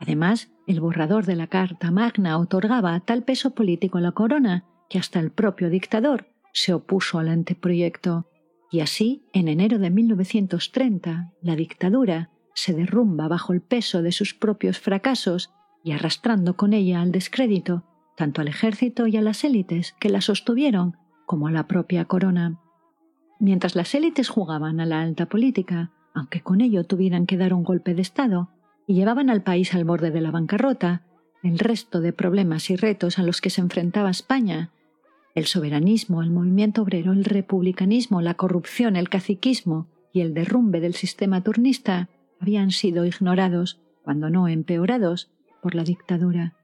Además, 0.00 0.50
el 0.66 0.80
borrador 0.80 1.26
de 1.26 1.36
la 1.36 1.46
Carta 1.46 1.90
Magna 1.90 2.38
otorgaba 2.38 2.98
tal 3.00 3.22
peso 3.22 3.54
político 3.54 3.98
a 3.98 4.00
la 4.00 4.12
corona 4.12 4.64
que 4.88 4.98
hasta 4.98 5.20
el 5.20 5.30
propio 5.30 5.70
dictador 5.70 6.26
se 6.52 6.72
opuso 6.72 7.18
al 7.18 7.28
anteproyecto. 7.28 8.26
Y 8.70 8.80
así, 8.80 9.24
en 9.32 9.48
enero 9.48 9.78
de 9.78 9.90
1930, 9.90 11.32
la 11.42 11.56
dictadura 11.56 12.30
se 12.54 12.74
derrumba 12.74 13.28
bajo 13.28 13.52
el 13.52 13.60
peso 13.60 14.02
de 14.02 14.12
sus 14.12 14.34
propios 14.34 14.78
fracasos 14.78 15.50
y 15.84 15.92
arrastrando 15.92 16.56
con 16.56 16.72
ella 16.72 17.00
al 17.00 17.12
descrédito 17.12 17.84
tanto 18.18 18.40
al 18.40 18.48
ejército 18.48 19.06
y 19.06 19.16
a 19.16 19.22
las 19.22 19.44
élites 19.44 19.94
que 20.00 20.10
la 20.10 20.20
sostuvieron 20.20 20.96
como 21.28 21.50
la 21.50 21.68
propia 21.68 22.06
corona. 22.06 22.58
Mientras 23.38 23.76
las 23.76 23.94
élites 23.94 24.28
jugaban 24.28 24.80
a 24.80 24.86
la 24.86 25.02
alta 25.02 25.26
política, 25.26 25.92
aunque 26.14 26.40
con 26.40 26.60
ello 26.60 26.82
tuvieran 26.82 27.26
que 27.26 27.36
dar 27.36 27.54
un 27.54 27.62
golpe 27.62 27.94
de 27.94 28.02
Estado, 28.02 28.48
y 28.86 28.94
llevaban 28.94 29.28
al 29.30 29.42
país 29.42 29.74
al 29.74 29.84
borde 29.84 30.10
de 30.10 30.22
la 30.22 30.30
bancarrota, 30.32 31.02
el 31.44 31.58
resto 31.58 32.00
de 32.00 32.12
problemas 32.12 32.70
y 32.70 32.76
retos 32.76 33.18
a 33.18 33.22
los 33.22 33.40
que 33.40 33.50
se 33.50 33.60
enfrentaba 33.60 34.10
España, 34.10 34.72
el 35.34 35.44
soberanismo, 35.44 36.22
el 36.22 36.30
movimiento 36.30 36.82
obrero, 36.82 37.12
el 37.12 37.24
republicanismo, 37.24 38.22
la 38.22 38.34
corrupción, 38.34 38.96
el 38.96 39.08
caciquismo 39.08 39.86
y 40.12 40.22
el 40.22 40.34
derrumbe 40.34 40.80
del 40.80 40.94
sistema 40.94 41.42
turnista, 41.42 42.08
habían 42.40 42.70
sido 42.70 43.04
ignorados, 43.04 43.78
cuando 44.02 44.30
no 44.30 44.48
empeorados, 44.48 45.30
por 45.62 45.74
la 45.74 45.84
dictadura. 45.84 46.57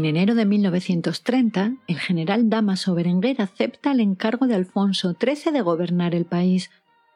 En 0.00 0.06
enero 0.06 0.34
de 0.34 0.46
1930, 0.46 1.74
el 1.86 1.98
general 1.98 2.48
Damaso 2.48 2.94
Berenguer 2.94 3.42
acepta 3.42 3.92
el 3.92 4.00
encargo 4.00 4.46
de 4.46 4.54
Alfonso 4.54 5.14
XIII 5.20 5.52
de 5.52 5.60
gobernar 5.60 6.14
el 6.14 6.24
país. 6.24 6.70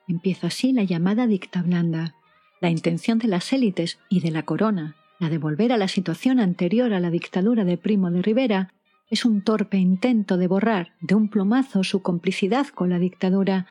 Empieza 0.06 0.48
así 0.48 0.74
la 0.74 0.84
llamada 0.84 1.26
dicta 1.26 1.62
blanda. 1.62 2.14
La 2.60 2.68
intención 2.68 3.18
de 3.18 3.28
las 3.28 3.54
élites 3.54 3.98
y 4.10 4.20
de 4.20 4.30
la 4.30 4.42
corona, 4.42 4.96
la 5.18 5.30
de 5.30 5.38
volver 5.38 5.72
a 5.72 5.78
la 5.78 5.88
situación 5.88 6.40
anterior 6.40 6.92
a 6.92 7.00
la 7.00 7.08
dictadura 7.08 7.64
de 7.64 7.78
Primo 7.78 8.10
de 8.10 8.20
Rivera, 8.20 8.74
es 9.08 9.24
un 9.24 9.40
torpe 9.40 9.78
intento 9.78 10.36
de 10.36 10.46
borrar 10.46 10.92
de 11.00 11.14
un 11.14 11.30
plumazo 11.30 11.84
su 11.84 12.02
complicidad 12.02 12.66
con 12.66 12.90
la 12.90 12.98
dictadura. 12.98 13.68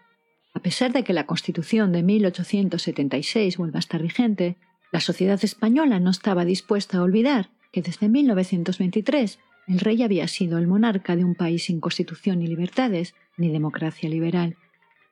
A 0.55 0.59
pesar 0.59 0.91
de 0.91 1.03
que 1.03 1.13
la 1.13 1.27
Constitución 1.27 1.91
de 1.91 2.01
1876 2.01 3.57
vuelva 3.57 3.77
a 3.77 3.79
estar 3.81 4.01
vigente, 4.01 4.57
la 4.91 5.01
sociedad 5.01 5.39
española 5.43 5.99
no 5.99 6.09
estaba 6.09 6.45
dispuesta 6.45 6.97
a 6.97 7.03
olvidar 7.03 7.51
que 7.73 7.81
desde 7.81 8.07
1923 8.07 9.39
el 9.67 9.79
rey 9.79 10.03
había 10.03 10.27
sido 10.29 10.57
el 10.57 10.67
monarca 10.67 11.17
de 11.17 11.25
un 11.25 11.35
país 11.35 11.65
sin 11.65 11.81
constitución 11.81 12.39
ni 12.39 12.47
libertades, 12.47 13.15
ni 13.35 13.49
democracia 13.49 14.07
liberal. 14.07 14.55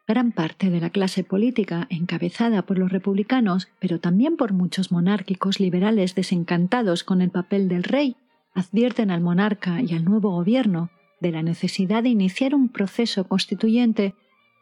Gran 0.08 0.32
parte 0.32 0.70
de 0.70 0.80
la 0.80 0.90
clase 0.90 1.24
política, 1.24 1.88
encabezada 1.90 2.62
por 2.64 2.78
los 2.78 2.92
republicanos, 2.92 3.70
pero 3.80 4.00
también 4.00 4.38
por 4.38 4.54
muchos 4.54 4.92
monárquicos 4.92 5.60
liberales 5.60 6.16
desencantados 6.16 7.04
con 7.04 7.22
el 7.22 7.32
papel 7.32 7.68
del 7.68 7.84
rey, 7.84 8.16
advierten 8.54 9.10
al 9.10 9.22
monarca 9.22 9.82
y 9.82 9.94
al 9.94 10.04
nuevo 10.04 10.32
gobierno 10.32 10.90
de 11.20 11.32
la 11.32 11.44
necesidad 11.44 12.04
de 12.04 12.10
iniciar 12.10 12.54
un 12.54 12.70
proceso 12.70 13.24
constituyente, 13.26 14.14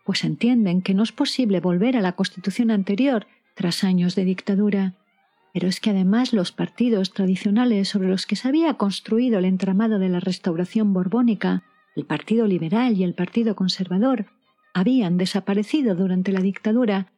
pues 0.06 0.24
entienden 0.24 0.82
que 0.82 0.94
no 0.94 1.04
es 1.04 1.12
posible 1.12 1.60
volver 1.62 1.98
a 1.98 2.02
la 2.02 2.12
constitución 2.14 2.70
anterior 2.70 3.28
tras 3.56 3.84
años 3.84 4.16
de 4.16 4.26
dictadura. 4.26 4.94
Pero 5.54 5.68
es 5.68 5.80
que 5.80 5.90
además 5.90 6.34
los 6.34 6.52
partidos 6.52 7.14
tradicionales 7.14 7.90
sobre 7.90 8.10
los 8.10 8.26
que 8.26 8.36
se 8.36 8.48
había 8.48 8.76
construido 8.76 9.40
el 9.40 9.46
entramado 9.46 10.00
de 10.00 10.10
la 10.10 10.20
restauración 10.20 10.94
borbónica, 10.94 11.64
el 11.96 12.06
Partido 12.06 12.46
Liberal 12.48 12.96
y 12.96 13.04
el 13.04 13.16
Partido 13.16 13.56
Conservador, 13.56 14.28
habían 14.74 15.18
desaparecido 15.18 15.96
durante 15.96 16.32
la 16.32 16.42
dictadura, 16.42 17.12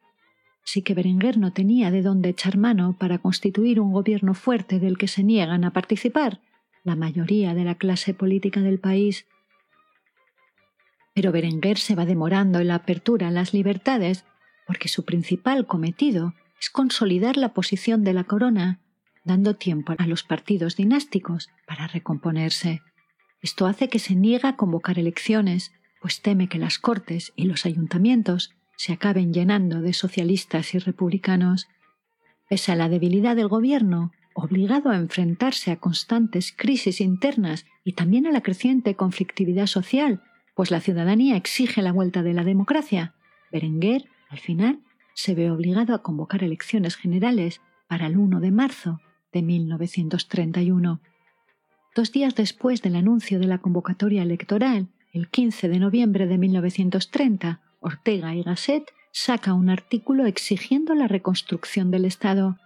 sí 0.64 0.82
que 0.82 0.94
Berenguer 0.94 1.38
no 1.38 1.52
tenía 1.52 1.92
de 1.92 2.02
dónde 2.02 2.30
echar 2.30 2.58
mano 2.58 2.96
para 2.98 3.18
constituir 3.18 3.80
un 3.80 3.92
gobierno 3.92 4.34
fuerte 4.34 4.80
del 4.80 4.98
que 4.98 5.08
se 5.08 5.24
niegan 5.24 5.64
a 5.64 5.74
participar 5.74 6.40
la 6.84 6.96
mayoría 6.96 7.54
de 7.54 7.64
la 7.64 7.76
clase 7.76 8.14
política 8.14 8.62
del 8.62 8.80
país. 8.80 9.28
Pero 11.14 11.32
Berenguer 11.32 11.78
se 11.78 11.96
va 11.96 12.06
demorando 12.06 12.60
en 12.60 12.70
la 12.70 12.76
apertura 12.76 13.28
a 13.28 13.32
las 13.32 13.54
libertades 13.54 14.26
porque 14.66 14.88
su 14.88 15.04
principal 15.04 15.68
cometido 15.68 16.34
es 16.62 16.70
consolidar 16.70 17.38
la 17.38 17.54
posición 17.54 18.04
de 18.04 18.14
la 18.14 18.24
corona, 18.24 18.80
dando 19.26 19.56
tiempo 19.56 19.96
a 19.98 20.06
los 20.06 20.24
partidos 20.24 20.76
dinásticos 20.76 21.50
para 21.66 21.88
recomponerse. 21.88 22.82
Esto 23.42 23.66
hace 23.66 23.90
que 23.90 23.98
se 23.98 24.16
niegue 24.16 24.48
a 24.48 24.56
convocar 24.56 25.00
elecciones, 25.00 25.72
pues 26.02 26.22
teme 26.22 26.48
que 26.48 26.60
las 26.60 26.78
cortes 26.78 27.34
y 27.36 27.46
los 27.46 27.66
ayuntamientos 27.66 28.54
se 28.78 28.94
acaben 28.94 29.34
llenando 29.34 29.82
de 29.82 29.94
socialistas 29.94 30.76
y 30.76 30.80
republicanos. 30.80 31.68
Pese 32.48 32.72
a 32.72 32.76
la 32.76 32.90
debilidad 32.90 33.36
del 33.36 33.48
gobierno, 33.48 34.12
obligado 34.36 34.92
a 34.92 34.98
enfrentarse 34.98 35.72
a 35.72 35.78
constantes 35.78 36.54
crisis 36.56 37.02
internas 37.02 37.66
y 37.84 37.94
también 37.94 38.28
a 38.28 38.32
la 38.32 38.42
creciente 38.42 38.96
conflictividad 38.96 39.66
social, 39.66 40.22
pues 40.56 40.70
la 40.70 40.80
ciudadanía 40.80 41.38
exige 41.38 41.82
la 41.82 41.92
vuelta 41.92 42.22
de 42.22 42.34
la 42.34 42.44
democracia, 42.44 43.16
Berenguer, 43.52 44.06
al 44.30 44.40
final, 44.40 44.80
se 45.14 45.36
ve 45.36 45.52
obligado 45.52 45.94
a 45.94 46.02
convocar 46.02 46.44
elecciones 46.44 46.96
generales 46.96 47.62
para 47.88 48.08
el 48.08 48.18
1 48.18 48.40
de 48.40 48.52
marzo 48.52 49.02
de 49.32 49.42
1931. 49.42 51.02
Dos 51.96 52.12
días 52.12 52.36
después 52.36 52.82
del 52.82 52.96
anuncio 52.96 53.40
de 53.40 53.48
la 53.48 53.58
convocatoria 53.58 54.24
electoral, 54.24 54.88
el 55.14 55.28
15 55.30 55.68
de 55.68 55.80
noviembre 55.80 56.28
de 56.28 56.38
1930, 56.38 57.60
Ortega 57.82 58.34
y 58.36 58.44
Gasset 58.44 58.86
saca 59.12 59.54
un 59.54 59.70
artículo 59.70 60.26
exigiendo 60.26 60.96
la 60.96 61.08
reconstrucción 61.08 61.92
del 61.92 62.06
Estado. 62.06 62.58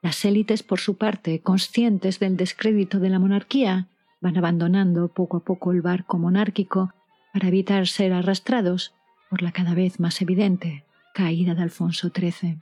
Las 0.00 0.24
élites, 0.24 0.62
por 0.62 0.78
su 0.78 0.96
parte, 0.96 1.40
conscientes 1.40 2.20
del 2.20 2.36
descrédito 2.36 3.00
de 3.00 3.08
la 3.08 3.18
monarquía, 3.18 3.88
van 4.20 4.36
abandonando 4.38 5.08
poco 5.08 5.38
a 5.38 5.44
poco 5.44 5.72
el 5.72 5.82
barco 5.82 6.18
monárquico 6.18 6.92
para 7.32 7.48
evitar 7.48 7.88
ser 7.88 8.12
arrastrados 8.12 8.94
por 9.28 9.42
la 9.42 9.50
cada 9.50 9.74
vez 9.74 9.98
más 9.98 10.22
evidente 10.22 10.84
caída 11.12 11.54
de 11.54 11.62
Alfonso 11.62 12.10
XIII. 12.14 12.58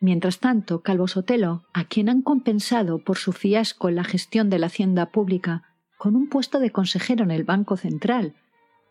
Mientras 0.00 0.40
tanto, 0.40 0.82
Calvo 0.82 1.06
Sotelo, 1.06 1.64
a 1.72 1.84
quien 1.84 2.08
han 2.08 2.22
compensado 2.22 2.98
por 2.98 3.18
su 3.18 3.32
fiasco 3.32 3.88
en 3.88 3.96
la 3.96 4.04
gestión 4.04 4.50
de 4.50 4.58
la 4.58 4.66
hacienda 4.66 5.10
pública 5.12 5.62
con 5.96 6.16
un 6.16 6.28
puesto 6.28 6.58
de 6.58 6.70
consejero 6.70 7.22
en 7.22 7.30
el 7.30 7.44
Banco 7.44 7.76
Central, 7.76 8.34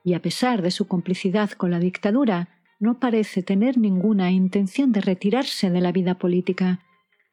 y 0.03 0.13
a 0.13 0.21
pesar 0.21 0.61
de 0.61 0.71
su 0.71 0.87
complicidad 0.87 1.51
con 1.51 1.69
la 1.69 1.79
dictadura, 1.79 2.47
no 2.79 2.99
parece 2.99 3.43
tener 3.43 3.77
ninguna 3.77 4.31
intención 4.31 4.91
de 4.91 5.01
retirarse 5.01 5.69
de 5.69 5.81
la 5.81 5.91
vida 5.91 6.15
política. 6.15 6.79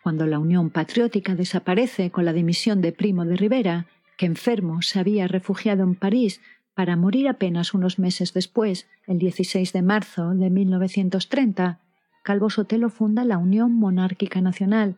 Cuando 0.02 0.26
la 0.26 0.38
Unión 0.38 0.70
Patriótica 0.70 1.34
desaparece 1.34 2.10
con 2.10 2.24
la 2.24 2.32
dimisión 2.32 2.80
de 2.80 2.92
Primo 2.92 3.24
de 3.24 3.36
Rivera, 3.36 3.86
que 4.16 4.26
enfermo 4.26 4.82
se 4.82 4.98
había 4.98 5.28
refugiado 5.28 5.84
en 5.84 5.94
París 5.94 6.40
para 6.78 6.94
morir 6.94 7.26
apenas 7.26 7.74
unos 7.74 7.98
meses 7.98 8.32
después, 8.32 8.86
el 9.08 9.18
16 9.18 9.72
de 9.72 9.82
marzo 9.82 10.32
de 10.32 10.48
1930, 10.48 11.80
Calvo 12.22 12.50
Sotelo 12.50 12.88
funda 12.88 13.24
la 13.24 13.36
Unión 13.36 13.74
Monárquica 13.74 14.40
Nacional 14.40 14.96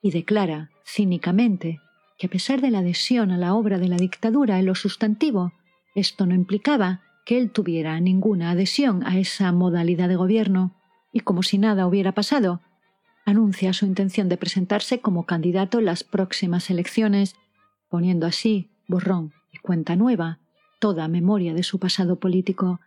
y 0.00 0.12
declara, 0.12 0.70
cínicamente, 0.82 1.78
que 2.18 2.28
a 2.28 2.30
pesar 2.30 2.62
de 2.62 2.70
la 2.70 2.78
adhesión 2.78 3.32
a 3.32 3.36
la 3.36 3.52
obra 3.52 3.78
de 3.78 3.88
la 3.88 3.98
dictadura 3.98 4.58
en 4.58 4.64
lo 4.64 4.74
sustantivo, 4.74 5.52
esto 5.94 6.24
no 6.24 6.34
implicaba 6.34 7.02
que 7.26 7.36
él 7.36 7.50
tuviera 7.50 8.00
ninguna 8.00 8.52
adhesión 8.52 9.06
a 9.06 9.18
esa 9.18 9.52
modalidad 9.52 10.08
de 10.08 10.16
gobierno 10.16 10.74
y 11.12 11.20
como 11.20 11.42
si 11.42 11.58
nada 11.58 11.86
hubiera 11.86 12.12
pasado, 12.12 12.62
anuncia 13.26 13.74
su 13.74 13.84
intención 13.84 14.30
de 14.30 14.38
presentarse 14.38 15.00
como 15.00 15.26
candidato 15.26 15.80
en 15.80 15.84
las 15.84 16.02
próximas 16.02 16.70
elecciones, 16.70 17.36
poniendo 17.90 18.26
así 18.26 18.70
borrón 18.88 19.34
y 19.52 19.58
cuenta 19.58 19.96
nueva 19.96 20.38
toda 20.80 21.06
memoria 21.06 21.54
de 21.54 21.62
su 21.62 21.78
pasado 21.78 22.18
político. 22.18 22.80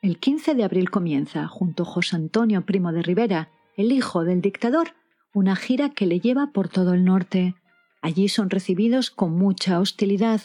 El 0.00 0.18
15 0.18 0.54
de 0.54 0.64
abril 0.64 0.90
comienza, 0.90 1.46
junto 1.48 1.82
a 1.82 1.86
José 1.86 2.16
Antonio 2.16 2.64
Primo 2.64 2.92
de 2.92 3.02
Rivera, 3.02 3.50
el 3.76 3.92
hijo 3.92 4.24
del 4.24 4.40
dictador, 4.40 4.94
una 5.34 5.56
gira 5.56 5.90
que 5.90 6.06
le 6.06 6.20
lleva 6.20 6.52
por 6.52 6.68
todo 6.68 6.94
el 6.94 7.04
norte. 7.04 7.56
Allí 8.00 8.28
son 8.28 8.48
recibidos 8.48 9.10
con 9.10 9.36
mucha 9.36 9.80
hostilidad. 9.80 10.42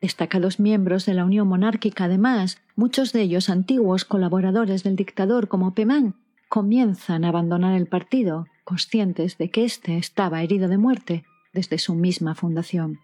Destacados 0.00 0.60
miembros 0.60 1.06
de 1.06 1.14
la 1.14 1.24
Unión 1.24 1.48
Monárquica, 1.48 2.04
además, 2.04 2.60
muchos 2.76 3.12
de 3.12 3.22
ellos 3.22 3.48
antiguos 3.48 4.04
colaboradores 4.04 4.84
del 4.84 4.94
dictador 4.94 5.48
como 5.48 5.74
Pemán, 5.74 6.16
comienzan 6.48 7.24
a 7.24 7.28
abandonar 7.28 7.74
el 7.74 7.86
partido, 7.86 8.46
conscientes 8.64 9.38
de 9.38 9.50
que 9.50 9.64
éste 9.64 9.96
estaba 9.96 10.42
herido 10.42 10.68
de 10.68 10.78
muerte 10.78 11.24
desde 11.54 11.78
su 11.78 11.94
misma 11.94 12.34
fundación. 12.34 13.00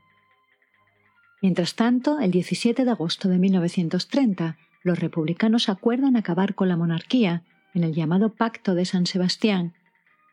Mientras 1.42 1.74
tanto, 1.74 2.20
el 2.20 2.30
17 2.30 2.84
de 2.84 2.90
agosto 2.92 3.28
de 3.28 3.40
1930, 3.40 4.56
los 4.84 5.00
republicanos 5.00 5.68
acuerdan 5.68 6.14
acabar 6.14 6.54
con 6.54 6.68
la 6.68 6.76
monarquía 6.76 7.42
en 7.74 7.82
el 7.82 7.92
llamado 7.92 8.32
Pacto 8.34 8.76
de 8.76 8.84
San 8.84 9.06
Sebastián. 9.06 9.74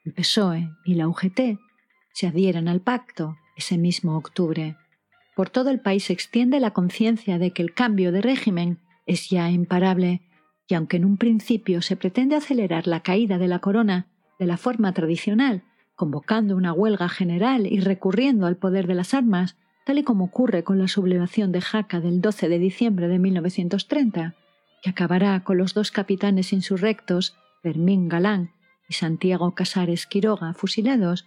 El 0.06 0.14
PSOE 0.14 0.70
y 0.86 0.94
la 0.94 1.08
UGT 1.08 1.58
se 2.14 2.28
adhieren 2.28 2.68
al 2.68 2.82
pacto 2.82 3.38
ese 3.58 3.80
mismo 3.80 4.18
octubre. 4.18 4.78
Por 5.36 5.50
todo 5.50 5.72
el 5.72 5.80
país 5.80 6.06
se 6.06 6.14
extiende 6.14 6.60
la 6.60 6.72
conciencia 6.72 7.40
de 7.40 7.52
que 7.54 7.64
el 7.64 7.74
cambio 7.74 8.12
de 8.12 8.22
régimen 8.22 8.80
es 9.08 9.30
ya 9.30 9.50
imparable, 9.50 10.22
y 10.68 10.76
aunque 10.76 10.98
en 10.98 11.06
un 11.06 11.18
principio 11.18 11.82
se 11.82 11.96
pretende 11.96 12.36
acelerar 12.36 12.86
la 12.86 13.00
caída 13.00 13.40
de 13.40 13.48
la 13.48 13.60
corona 13.60 14.06
de 14.38 14.46
la 14.46 14.58
forma 14.58 14.94
tradicional, 14.94 15.64
convocando 15.96 16.56
una 16.56 16.72
huelga 16.72 17.10
general 17.10 17.66
y 17.66 17.80
recurriendo 17.80 18.46
al 18.46 18.58
poder 18.58 18.86
de 18.86 18.94
las 18.94 19.16
armas, 19.16 19.58
tal 19.90 19.98
y 19.98 20.04
como 20.04 20.26
ocurre 20.26 20.64
con 20.64 20.78
la 20.78 20.88
sublevación 20.88 21.52
de 21.52 21.62
Jaca 21.62 22.00
del 22.00 22.22
12 22.22 22.48
de 22.48 22.60
diciembre 22.60 23.08
de 23.08 23.18
1930, 23.18 24.36
que 24.84 24.90
acabará 24.92 25.44
con 25.44 25.58
los 25.58 25.74
dos 25.74 25.90
capitanes 25.90 26.54
insurrectos, 26.54 27.36
Fermín 27.64 28.08
Galán 28.08 28.52
y 28.88 28.94
Santiago 28.94 29.56
Casares 29.56 30.06
Quiroga, 30.06 30.54
fusilados, 30.54 31.26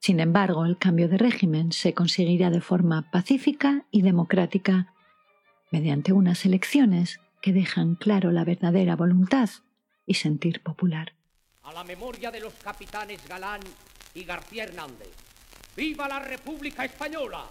sin 0.00 0.20
embargo, 0.20 0.64
el 0.64 0.78
cambio 0.78 1.06
de 1.10 1.18
régimen 1.18 1.70
se 1.70 1.92
conseguirá 1.92 2.48
de 2.48 2.62
forma 2.62 3.10
pacífica 3.10 3.84
y 3.90 4.00
democrática, 4.00 4.94
mediante 5.70 6.14
unas 6.14 6.46
elecciones 6.46 7.20
que 7.42 7.52
dejan 7.52 7.94
claro 7.94 8.32
la 8.32 8.44
verdadera 8.44 8.96
voluntad 8.96 9.50
y 10.06 10.14
sentir 10.14 10.62
popular. 10.62 11.12
A 11.62 11.74
la 11.74 11.84
memoria 11.84 12.30
de 12.30 12.40
los 12.40 12.54
capitanes 12.54 13.20
Galán 13.28 13.60
y 14.14 14.24
García 14.24 14.64
Hernández. 14.64 15.12
¡Viva 15.76 16.08
la 16.08 16.20
República 16.20 16.86
Española! 16.86 17.44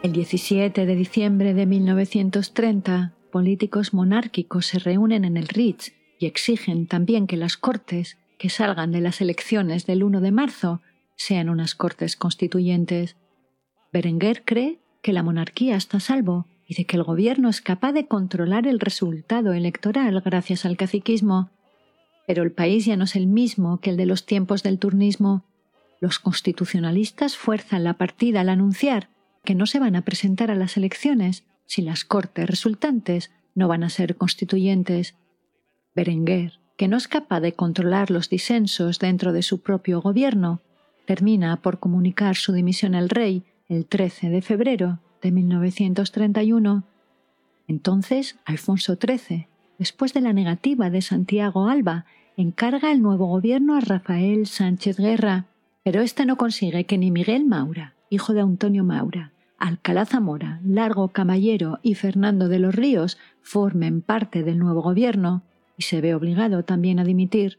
El 0.00 0.12
17 0.12 0.86
de 0.86 0.96
diciembre 0.96 1.54
de 1.54 1.66
1930, 1.66 3.12
políticos 3.30 3.92
monárquicos 3.92 4.64
se 4.64 4.78
reúnen 4.78 5.24
en 5.24 5.36
el 5.36 5.48
Ritz 5.48 5.92
y 6.18 6.26
exigen 6.26 6.86
también 6.86 7.26
que 7.26 7.36
las 7.36 7.56
Cortes, 7.56 8.16
que 8.38 8.48
salgan 8.48 8.90
de 8.90 9.00
las 9.00 9.20
elecciones 9.20 9.86
del 9.86 10.02
1 10.02 10.20
de 10.20 10.32
marzo, 10.32 10.80
sean 11.18 11.50
unas 11.50 11.74
Cortes 11.74 12.16
constituyentes. 12.16 13.16
Berenguer 13.92 14.44
cree 14.44 14.78
que 15.02 15.12
la 15.12 15.22
monarquía 15.22 15.76
está 15.76 15.98
a 15.98 16.00
salvo 16.00 16.46
y 16.66 16.74
de 16.74 16.84
que 16.84 16.96
el 16.96 17.02
gobierno 17.02 17.48
es 17.48 17.60
capaz 17.60 17.92
de 17.92 18.06
controlar 18.06 18.66
el 18.66 18.78
resultado 18.78 19.52
electoral 19.52 20.22
gracias 20.24 20.64
al 20.64 20.76
caciquismo. 20.76 21.50
Pero 22.26 22.42
el 22.42 22.52
país 22.52 22.84
ya 22.84 22.96
no 22.96 23.04
es 23.04 23.16
el 23.16 23.26
mismo 23.26 23.80
que 23.80 23.90
el 23.90 23.96
de 23.96 24.06
los 24.06 24.26
tiempos 24.26 24.62
del 24.62 24.78
turnismo. 24.78 25.44
Los 26.00 26.18
constitucionalistas 26.18 27.36
fuerzan 27.36 27.84
la 27.84 27.94
partida 27.94 28.42
al 28.42 28.48
anunciar 28.48 29.08
que 29.44 29.54
no 29.54 29.66
se 29.66 29.80
van 29.80 29.96
a 29.96 30.02
presentar 30.02 30.50
a 30.50 30.54
las 30.54 30.76
elecciones 30.76 31.44
si 31.66 31.82
las 31.82 32.04
cortes 32.04 32.48
resultantes 32.48 33.32
no 33.54 33.66
van 33.66 33.82
a 33.82 33.90
ser 33.90 34.16
constituyentes. 34.16 35.16
Berenguer, 35.96 36.60
que 36.76 36.86
no 36.86 36.96
es 36.96 37.08
capaz 37.08 37.40
de 37.40 37.54
controlar 37.54 38.10
los 38.10 38.28
disensos 38.28 39.00
dentro 39.00 39.32
de 39.32 39.42
su 39.42 39.62
propio 39.62 40.00
gobierno, 40.00 40.60
termina 41.08 41.62
por 41.62 41.78
comunicar 41.78 42.36
su 42.36 42.52
dimisión 42.52 42.94
al 42.94 43.08
rey 43.08 43.42
el 43.70 43.86
13 43.86 44.28
de 44.28 44.42
febrero 44.42 44.98
de 45.22 45.32
1931. 45.32 46.84
Entonces, 47.66 48.36
Alfonso 48.44 48.98
XIII, 49.00 49.46
después 49.78 50.12
de 50.12 50.20
la 50.20 50.34
negativa 50.34 50.90
de 50.90 51.00
Santiago 51.00 51.66
Alba, 51.70 52.04
encarga 52.36 52.92
el 52.92 53.00
nuevo 53.00 53.24
gobierno 53.24 53.74
a 53.74 53.80
Rafael 53.80 54.46
Sánchez 54.46 54.98
Guerra, 54.98 55.46
pero 55.82 56.02
éste 56.02 56.26
no 56.26 56.36
consigue 56.36 56.84
que 56.84 56.98
ni 56.98 57.10
Miguel 57.10 57.46
Maura, 57.46 57.94
hijo 58.10 58.34
de 58.34 58.42
Antonio 58.42 58.84
Maura, 58.84 59.32
Alcalá 59.56 60.04
Zamora, 60.04 60.60
Largo 60.62 61.08
Caballero 61.08 61.78
y 61.82 61.94
Fernando 61.94 62.48
de 62.48 62.58
los 62.58 62.74
Ríos 62.74 63.16
formen 63.40 64.02
parte 64.02 64.42
del 64.42 64.58
nuevo 64.58 64.82
gobierno 64.82 65.42
y 65.78 65.84
se 65.84 66.02
ve 66.02 66.14
obligado 66.14 66.64
también 66.64 66.98
a 66.98 67.04
dimitir. 67.04 67.58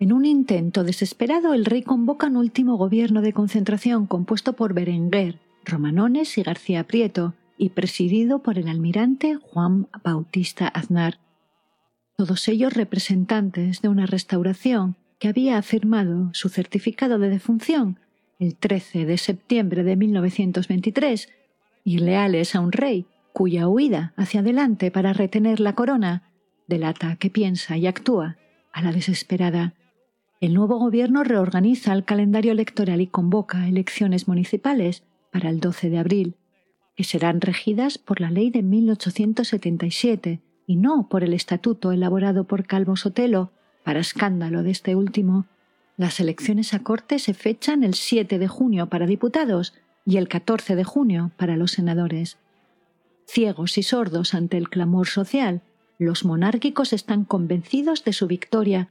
En 0.00 0.12
un 0.12 0.24
intento 0.24 0.84
desesperado, 0.84 1.54
el 1.54 1.64
rey 1.64 1.82
convoca 1.82 2.28
un 2.28 2.36
último 2.36 2.76
gobierno 2.76 3.20
de 3.20 3.32
concentración 3.32 4.06
compuesto 4.06 4.52
por 4.52 4.72
Berenguer, 4.72 5.38
Romanones 5.64 6.38
y 6.38 6.42
García 6.42 6.84
Prieto 6.84 7.34
y 7.56 7.70
presidido 7.70 8.38
por 8.40 8.58
el 8.58 8.68
almirante 8.68 9.34
Juan 9.36 9.88
Bautista 10.04 10.68
Aznar. 10.68 11.18
Todos 12.16 12.46
ellos 12.48 12.72
representantes 12.72 13.82
de 13.82 13.88
una 13.88 14.06
restauración 14.06 14.96
que 15.18 15.28
había 15.28 15.58
afirmado 15.58 16.30
su 16.32 16.48
certificado 16.48 17.18
de 17.18 17.28
defunción 17.28 17.98
el 18.38 18.54
13 18.54 19.04
de 19.04 19.18
septiembre 19.18 19.82
de 19.82 19.96
1923, 19.96 21.28
y 21.84 21.98
leales 21.98 22.54
a 22.54 22.60
un 22.60 22.72
rey 22.72 23.06
cuya 23.32 23.68
huida 23.68 24.12
hacia 24.16 24.40
adelante 24.40 24.90
para 24.90 25.12
retener 25.12 25.60
la 25.60 25.74
corona 25.74 26.22
delata 26.66 27.16
que 27.16 27.30
piensa 27.30 27.76
y 27.76 27.86
actúa 27.86 28.36
a 28.72 28.82
la 28.82 28.92
desesperada. 28.92 29.74
El 30.40 30.54
nuevo 30.54 30.78
gobierno 30.78 31.24
reorganiza 31.24 31.92
el 31.92 32.04
calendario 32.04 32.52
electoral 32.52 33.00
y 33.00 33.08
convoca 33.08 33.66
elecciones 33.66 34.28
municipales 34.28 35.02
para 35.32 35.50
el 35.50 35.58
12 35.58 35.90
de 35.90 35.98
abril, 35.98 36.36
que 36.94 37.02
serán 37.02 37.40
regidas 37.40 37.98
por 37.98 38.20
la 38.20 38.30
ley 38.30 38.50
de 38.50 38.62
1877 38.62 40.40
y 40.64 40.76
no 40.76 41.08
por 41.08 41.24
el 41.24 41.34
estatuto 41.34 41.90
elaborado 41.90 42.44
por 42.44 42.66
Calvo 42.66 42.96
Sotelo, 42.96 43.50
para 43.82 43.98
escándalo 43.98 44.62
de 44.62 44.70
este 44.70 44.94
último, 44.94 45.46
las 45.96 46.20
elecciones 46.20 46.72
a 46.72 46.84
corte 46.84 47.18
se 47.18 47.34
fechan 47.34 47.82
el 47.82 47.94
7 47.94 48.38
de 48.38 48.46
junio 48.46 48.86
para 48.86 49.06
diputados 49.06 49.74
y 50.06 50.18
el 50.18 50.28
14 50.28 50.76
de 50.76 50.84
junio 50.84 51.32
para 51.36 51.56
los 51.56 51.72
senadores. 51.72 52.38
Ciegos 53.26 53.76
y 53.76 53.82
sordos 53.82 54.34
ante 54.34 54.56
el 54.56 54.68
clamor 54.68 55.08
social, 55.08 55.62
los 55.98 56.24
monárquicos 56.24 56.92
están 56.92 57.24
convencidos 57.24 58.04
de 58.04 58.12
su 58.12 58.28
victoria 58.28 58.90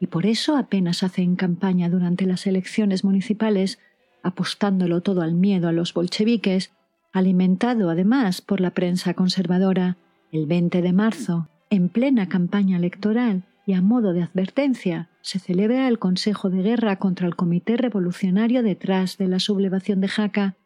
y 0.00 0.06
por 0.06 0.26
eso 0.26 0.56
apenas 0.56 1.02
hacen 1.02 1.36
campaña 1.36 1.90
durante 1.90 2.26
las 2.26 2.46
elecciones 2.46 3.04
municipales, 3.04 3.78
apostándolo 4.22 5.02
todo 5.02 5.20
al 5.20 5.34
miedo 5.34 5.68
a 5.68 5.72
los 5.72 5.94
bolcheviques, 5.94 6.72
alimentado 7.12 7.90
además 7.90 8.40
por 8.40 8.60
la 8.60 8.70
prensa 8.70 9.14
conservadora. 9.14 9.98
El 10.32 10.46
20 10.46 10.80
de 10.80 10.92
marzo, 10.92 11.48
en 11.68 11.90
plena 11.90 12.28
campaña 12.28 12.78
electoral, 12.78 13.44
y 13.66 13.74
a 13.74 13.82
modo 13.82 14.12
de 14.12 14.22
advertencia 14.22 15.10
se 15.20 15.38
celebra 15.38 15.86
el 15.86 15.98
Consejo 15.98 16.50
de 16.50 16.62
Guerra 16.62 16.96
contra 16.96 17.28
el 17.28 17.36
Comité 17.36 17.76
Revolucionario 17.76 18.62
detrás 18.62 19.18
de 19.18 19.28
la 19.28 19.38
sublevación 19.38 20.00
de 20.00 20.08
Jaca, 20.08 20.56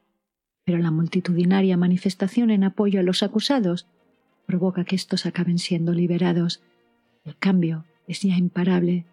pero 0.64 0.78
la 0.78 0.91
multitudinaria 0.91 1.76
manifestación 1.76 2.51
en 2.51 2.64
apoyo 2.64 3.01
a 3.01 3.03
los 3.03 3.22
acusados 3.22 3.87
provoca 4.47 4.85
que 4.85 4.97
estos 4.97 5.26
acaben 5.26 5.59
siendo 5.59 5.93
liberados. 5.93 6.62
El 7.24 7.37
cambio 7.37 7.85
es 8.07 8.22
ya 8.22 8.37
imparable. 8.37 9.05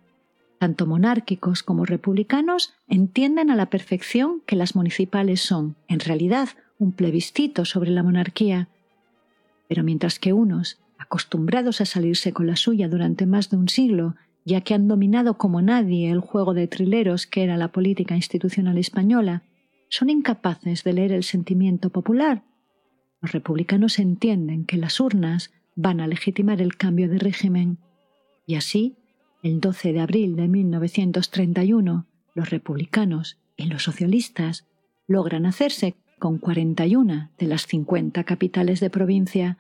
Tanto 0.62 0.86
monárquicos 0.86 1.64
como 1.64 1.86
republicanos 1.86 2.76
entienden 2.88 3.49
a 3.49 3.55
la 3.55 3.72
perfección 3.72 4.43
que 4.45 4.55
las 4.55 4.76
municipales 4.76 5.41
son, 5.41 5.76
en 5.88 5.99
realidad, 5.99 6.49
un 6.78 6.91
plebiscito 6.91 7.66
sobre 7.66 7.89
la 7.89 8.03
monarquía. 8.03 8.68
Pero 9.68 9.84
mientras 9.84 10.20
que 10.20 10.34
unos 10.34 10.78
acostumbrados 10.99 11.82
a 11.82 11.86
salirse 11.86 12.32
con 12.32 12.45
la 12.45 12.57
suya 12.57 12.88
durante 12.89 13.26
más 13.26 13.49
de 13.49 13.57
un 13.57 13.70
siglo, 13.70 14.14
ya 14.45 14.62
que 14.62 14.76
han 14.76 14.88
dominado 14.88 15.36
como 15.36 15.64
nadie 15.64 16.12
el 16.12 16.20
juego 16.20 16.53
de 16.53 16.68
trileros 16.68 17.26
que 17.26 17.41
era 17.41 17.57
la 17.57 17.70
política 17.70 18.16
institucional 18.16 18.78
española, 18.78 19.41
son 19.89 20.12
incapaces 20.12 20.84
de 20.84 20.93
leer 20.93 21.12
el 21.12 21.24
sentimiento 21.24 21.89
popular. 21.89 22.43
los 23.20 23.32
republicanos 23.32 23.97
entienden 23.97 24.66
que 24.66 24.78
las 24.78 24.99
urnas 24.99 25.49
van 25.74 26.01
a 26.01 26.07
legitimar 26.07 26.62
el 26.62 26.78
cambio 26.78 27.09
de 27.09 27.18
régimen 27.18 27.80
y 28.45 28.53
así, 28.53 29.00
el 29.43 29.59
12 29.59 29.93
de 29.93 29.99
abril 29.99 30.35
de 30.35 30.47
1931, 30.47 32.05
los 32.33 32.49
republicanos 32.49 33.37
y 33.57 33.65
los 33.65 33.83
socialistas 33.83 34.67
logran 35.07 35.45
hacerse 35.45 35.95
con 36.19 36.37
41 36.37 37.31
de 37.37 37.47
las 37.47 37.65
50 37.65 38.23
capitales 38.23 38.79
de 38.79 38.89
provincia. 38.89 39.57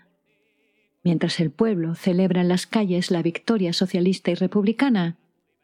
Mientras 1.03 1.39
el 1.39 1.49
pueblo 1.49 1.95
celebra 1.95 2.41
en 2.41 2.47
las 2.47 2.67
calles 2.67 3.09
la 3.09 3.23
victoria 3.23 3.73
socialista 3.73 4.29
y 4.29 4.35
republicana, 4.35 5.17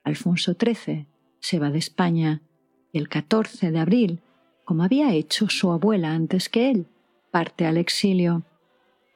Alfonso 0.03 0.55
XIII 0.59 1.05
se 1.39 1.59
va 1.59 1.69
de 1.69 1.77
España 1.77 2.41
y 2.91 2.97
el 2.97 3.09
14 3.09 3.71
de 3.71 3.79
abril, 3.79 4.21
como 4.65 4.83
había 4.83 5.13
hecho 5.13 5.49
su 5.49 5.71
abuela 5.71 6.13
antes 6.13 6.49
que 6.49 6.71
él, 6.71 6.87
parte 7.29 7.65
al 7.67 7.77
exilio. 7.77 8.43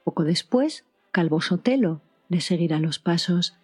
Poco 0.03 0.23
después, 0.23 0.85
Calvo 1.11 1.41
Sotelo 1.41 2.01
le 2.29 2.41
seguirá 2.41 2.79
los 2.79 2.99
pasos. 2.99 3.57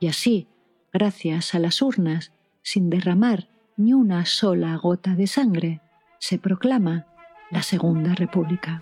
Y 0.00 0.08
así, 0.08 0.48
gracias 0.94 1.56
a 1.56 1.58
las 1.58 1.82
urnas, 1.82 2.32
sin 2.62 2.88
derramar 2.88 3.48
ni 3.76 3.92
una 3.92 4.24
sola 4.24 4.76
gota 4.76 5.16
de 5.16 5.26
sangre, 5.26 5.80
se 6.20 6.38
proclama 6.38 7.06
la 7.50 7.62
Segunda 7.62 8.14
República. 8.14 8.80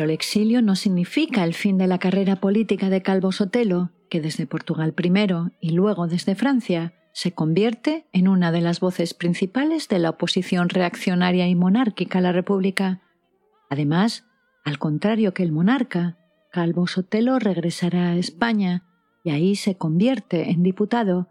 Pero 0.00 0.08
el 0.08 0.14
exilio 0.14 0.62
no 0.62 0.76
significa 0.76 1.44
el 1.44 1.52
fin 1.52 1.76
de 1.76 1.86
la 1.86 1.98
carrera 1.98 2.36
política 2.36 2.88
de 2.88 3.02
Calvo 3.02 3.32
Sotelo, 3.32 3.90
que 4.08 4.22
desde 4.22 4.46
Portugal 4.46 4.94
primero 4.94 5.50
y 5.60 5.72
luego 5.72 6.06
desde 6.06 6.34
Francia 6.34 6.94
se 7.12 7.32
convierte 7.32 8.06
en 8.14 8.26
una 8.26 8.50
de 8.50 8.62
las 8.62 8.80
voces 8.80 9.12
principales 9.12 9.88
de 9.88 9.98
la 9.98 10.08
oposición 10.08 10.70
reaccionaria 10.70 11.48
y 11.48 11.54
monárquica 11.54 12.20
a 12.20 12.22
la 12.22 12.32
República. 12.32 13.02
Además, 13.68 14.24
al 14.64 14.78
contrario 14.78 15.34
que 15.34 15.42
el 15.42 15.52
monarca, 15.52 16.16
Calvo 16.50 16.86
Sotelo 16.86 17.38
regresará 17.38 18.12
a 18.12 18.16
España 18.16 18.84
y 19.22 19.32
ahí 19.32 19.54
se 19.54 19.76
convierte 19.76 20.50
en 20.50 20.62
diputado 20.62 21.28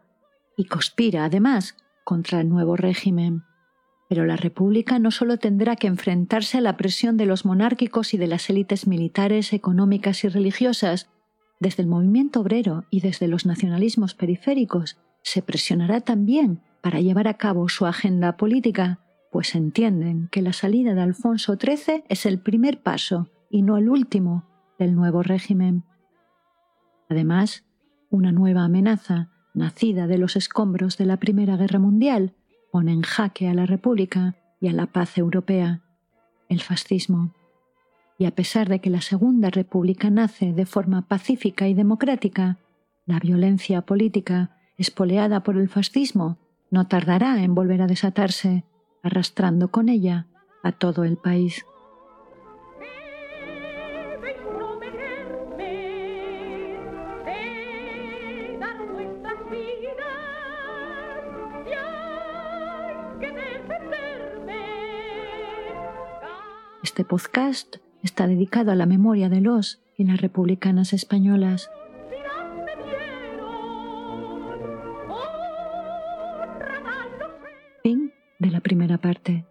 y 0.55 0.65
conspira 0.65 1.26
además 1.26 1.76
contra 2.03 2.39
el 2.39 2.49
nuevo 2.49 2.76
régimen. 2.76 3.45
Pero 4.10 4.26
la 4.26 4.36
República 4.36 4.97
no 4.99 5.12
solo 5.12 5.38
tendrá 5.38 5.76
que 5.76 5.88
enfrentarse 5.88 6.57
a 6.57 6.62
la 6.62 6.76
presión 6.76 7.16
de 7.16 7.28
los 7.28 7.45
monárquicos 7.45 8.14
y 8.14 8.18
de 8.18 8.28
las 8.28 8.49
élites 8.49 8.88
militares, 8.88 9.53
económicas 9.53 10.24
y 10.24 10.28
religiosas, 10.28 11.10
desde 11.60 11.84
el 11.84 11.89
movimiento 11.89 12.41
obrero 12.41 12.86
y 12.89 13.01
desde 13.01 13.28
los 13.28 13.45
nacionalismos 13.45 14.16
periféricos 14.16 14.97
se 15.22 15.41
presionará 15.41 16.01
también 16.01 16.62
para 16.82 17.01
llevar 17.01 17.28
a 17.28 17.36
cabo 17.36 17.70
su 17.70 17.86
agenda 17.86 18.36
política, 18.36 18.99
pues 19.32 19.53
entienden 19.53 20.28
que 20.32 20.41
la 20.41 20.53
salida 20.53 20.95
de 20.95 21.01
Alfonso 21.01 21.55
XIII 21.55 22.03
es 22.10 22.26
el 22.26 22.39
primer 22.39 22.82
paso 22.82 23.30
y 23.49 23.62
no 23.62 23.78
el 23.78 23.89
último 23.89 24.45
del 24.80 24.95
nuevo 24.95 25.22
régimen. 25.22 25.84
Además, 27.10 27.66
una 28.10 28.32
nueva 28.32 28.64
amenaza, 28.64 29.30
nacida 29.53 30.07
de 30.07 30.18
los 30.18 30.36
escombros 30.36 30.97
de 30.97 31.05
la 31.05 31.18
Primera 31.18 31.57
Guerra 31.57 31.80
Mundial, 31.80 32.34
pone 32.72 32.93
en 32.93 33.01
jaque 33.01 33.47
a 33.47 33.53
la 33.53 33.65
República 33.65 34.36
y 34.59 34.67
a 34.67 34.74
la 34.74 34.88
paz 34.88 35.17
europea, 35.17 35.82
el 36.49 36.61
fascismo. 36.61 37.34
Y 38.17 38.26
a 38.26 38.32
pesar 38.32 38.67
de 38.67 38.80
que 38.80 38.89
la 38.89 39.01
Segunda 39.01 39.49
República 39.49 40.09
nace 40.09 40.53
de 40.53 40.65
forma 40.65 41.07
pacífica 41.07 41.67
y 41.67 41.74
democrática, 41.74 42.57
la 43.05 43.20
violencia 43.20 43.82
política, 43.82 44.57
espoleada 44.78 45.41
por 45.41 45.57
el 45.57 45.70
fascismo, 45.70 46.38
no 46.70 46.88
tardará 46.88 47.43
en 47.43 47.55
volver 47.55 47.82
a 47.82 47.88
desatarse, 47.88 48.65
arrastrando 49.03 49.70
con 49.72 49.89
ella 49.89 50.28
a 50.63 50.72
todo 50.72 51.03
el 51.03 51.17
país. 51.17 51.65
Este 67.00 67.08
podcast 67.08 67.78
está 68.04 68.28
dedicado 68.28 68.74
a 68.74 68.76
la 68.76 68.86
memoria 68.86 69.30
de 69.30 69.39
los 69.39 69.80
y 69.95 70.04
las 70.04 70.20
republicanas 70.20 70.91
españolas. 70.91 71.70
Fin 77.84 78.12
de 78.39 78.52
la 78.52 78.60
primera 78.60 78.97
parte. 78.97 79.45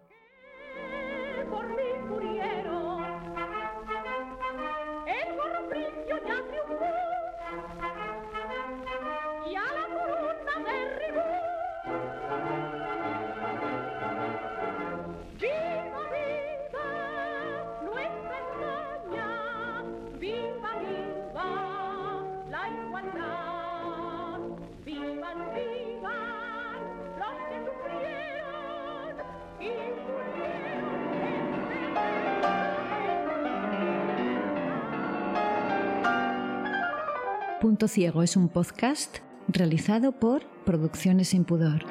Ciego 37.87 38.23
es 38.23 38.35
un 38.35 38.49
podcast 38.49 39.19
realizado 39.47 40.11
por 40.11 40.43
Producciones 40.65 41.29
Sin 41.29 41.45
Pudor. 41.45 41.85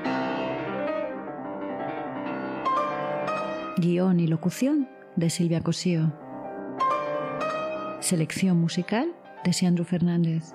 Guión 3.79 4.21
y 4.21 4.27
locución 4.27 4.89
de 5.17 5.31
Silvia 5.31 5.61
Cosío. 5.63 6.13
Selección 8.01 8.61
musical 8.61 9.15
de 9.45 9.53
Sandro 9.53 9.85
Fernández. 9.85 10.53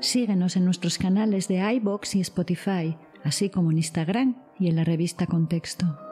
Síguenos 0.00 0.56
en 0.56 0.64
nuestros 0.64 0.98
canales 0.98 1.48
de 1.48 1.58
iBox 1.74 2.16
y 2.16 2.20
Spotify, 2.20 2.96
así 3.24 3.48
como 3.48 3.70
en 3.70 3.78
Instagram 3.78 4.36
y 4.58 4.68
en 4.68 4.76
la 4.76 4.84
revista 4.84 5.26
Contexto. 5.26 6.03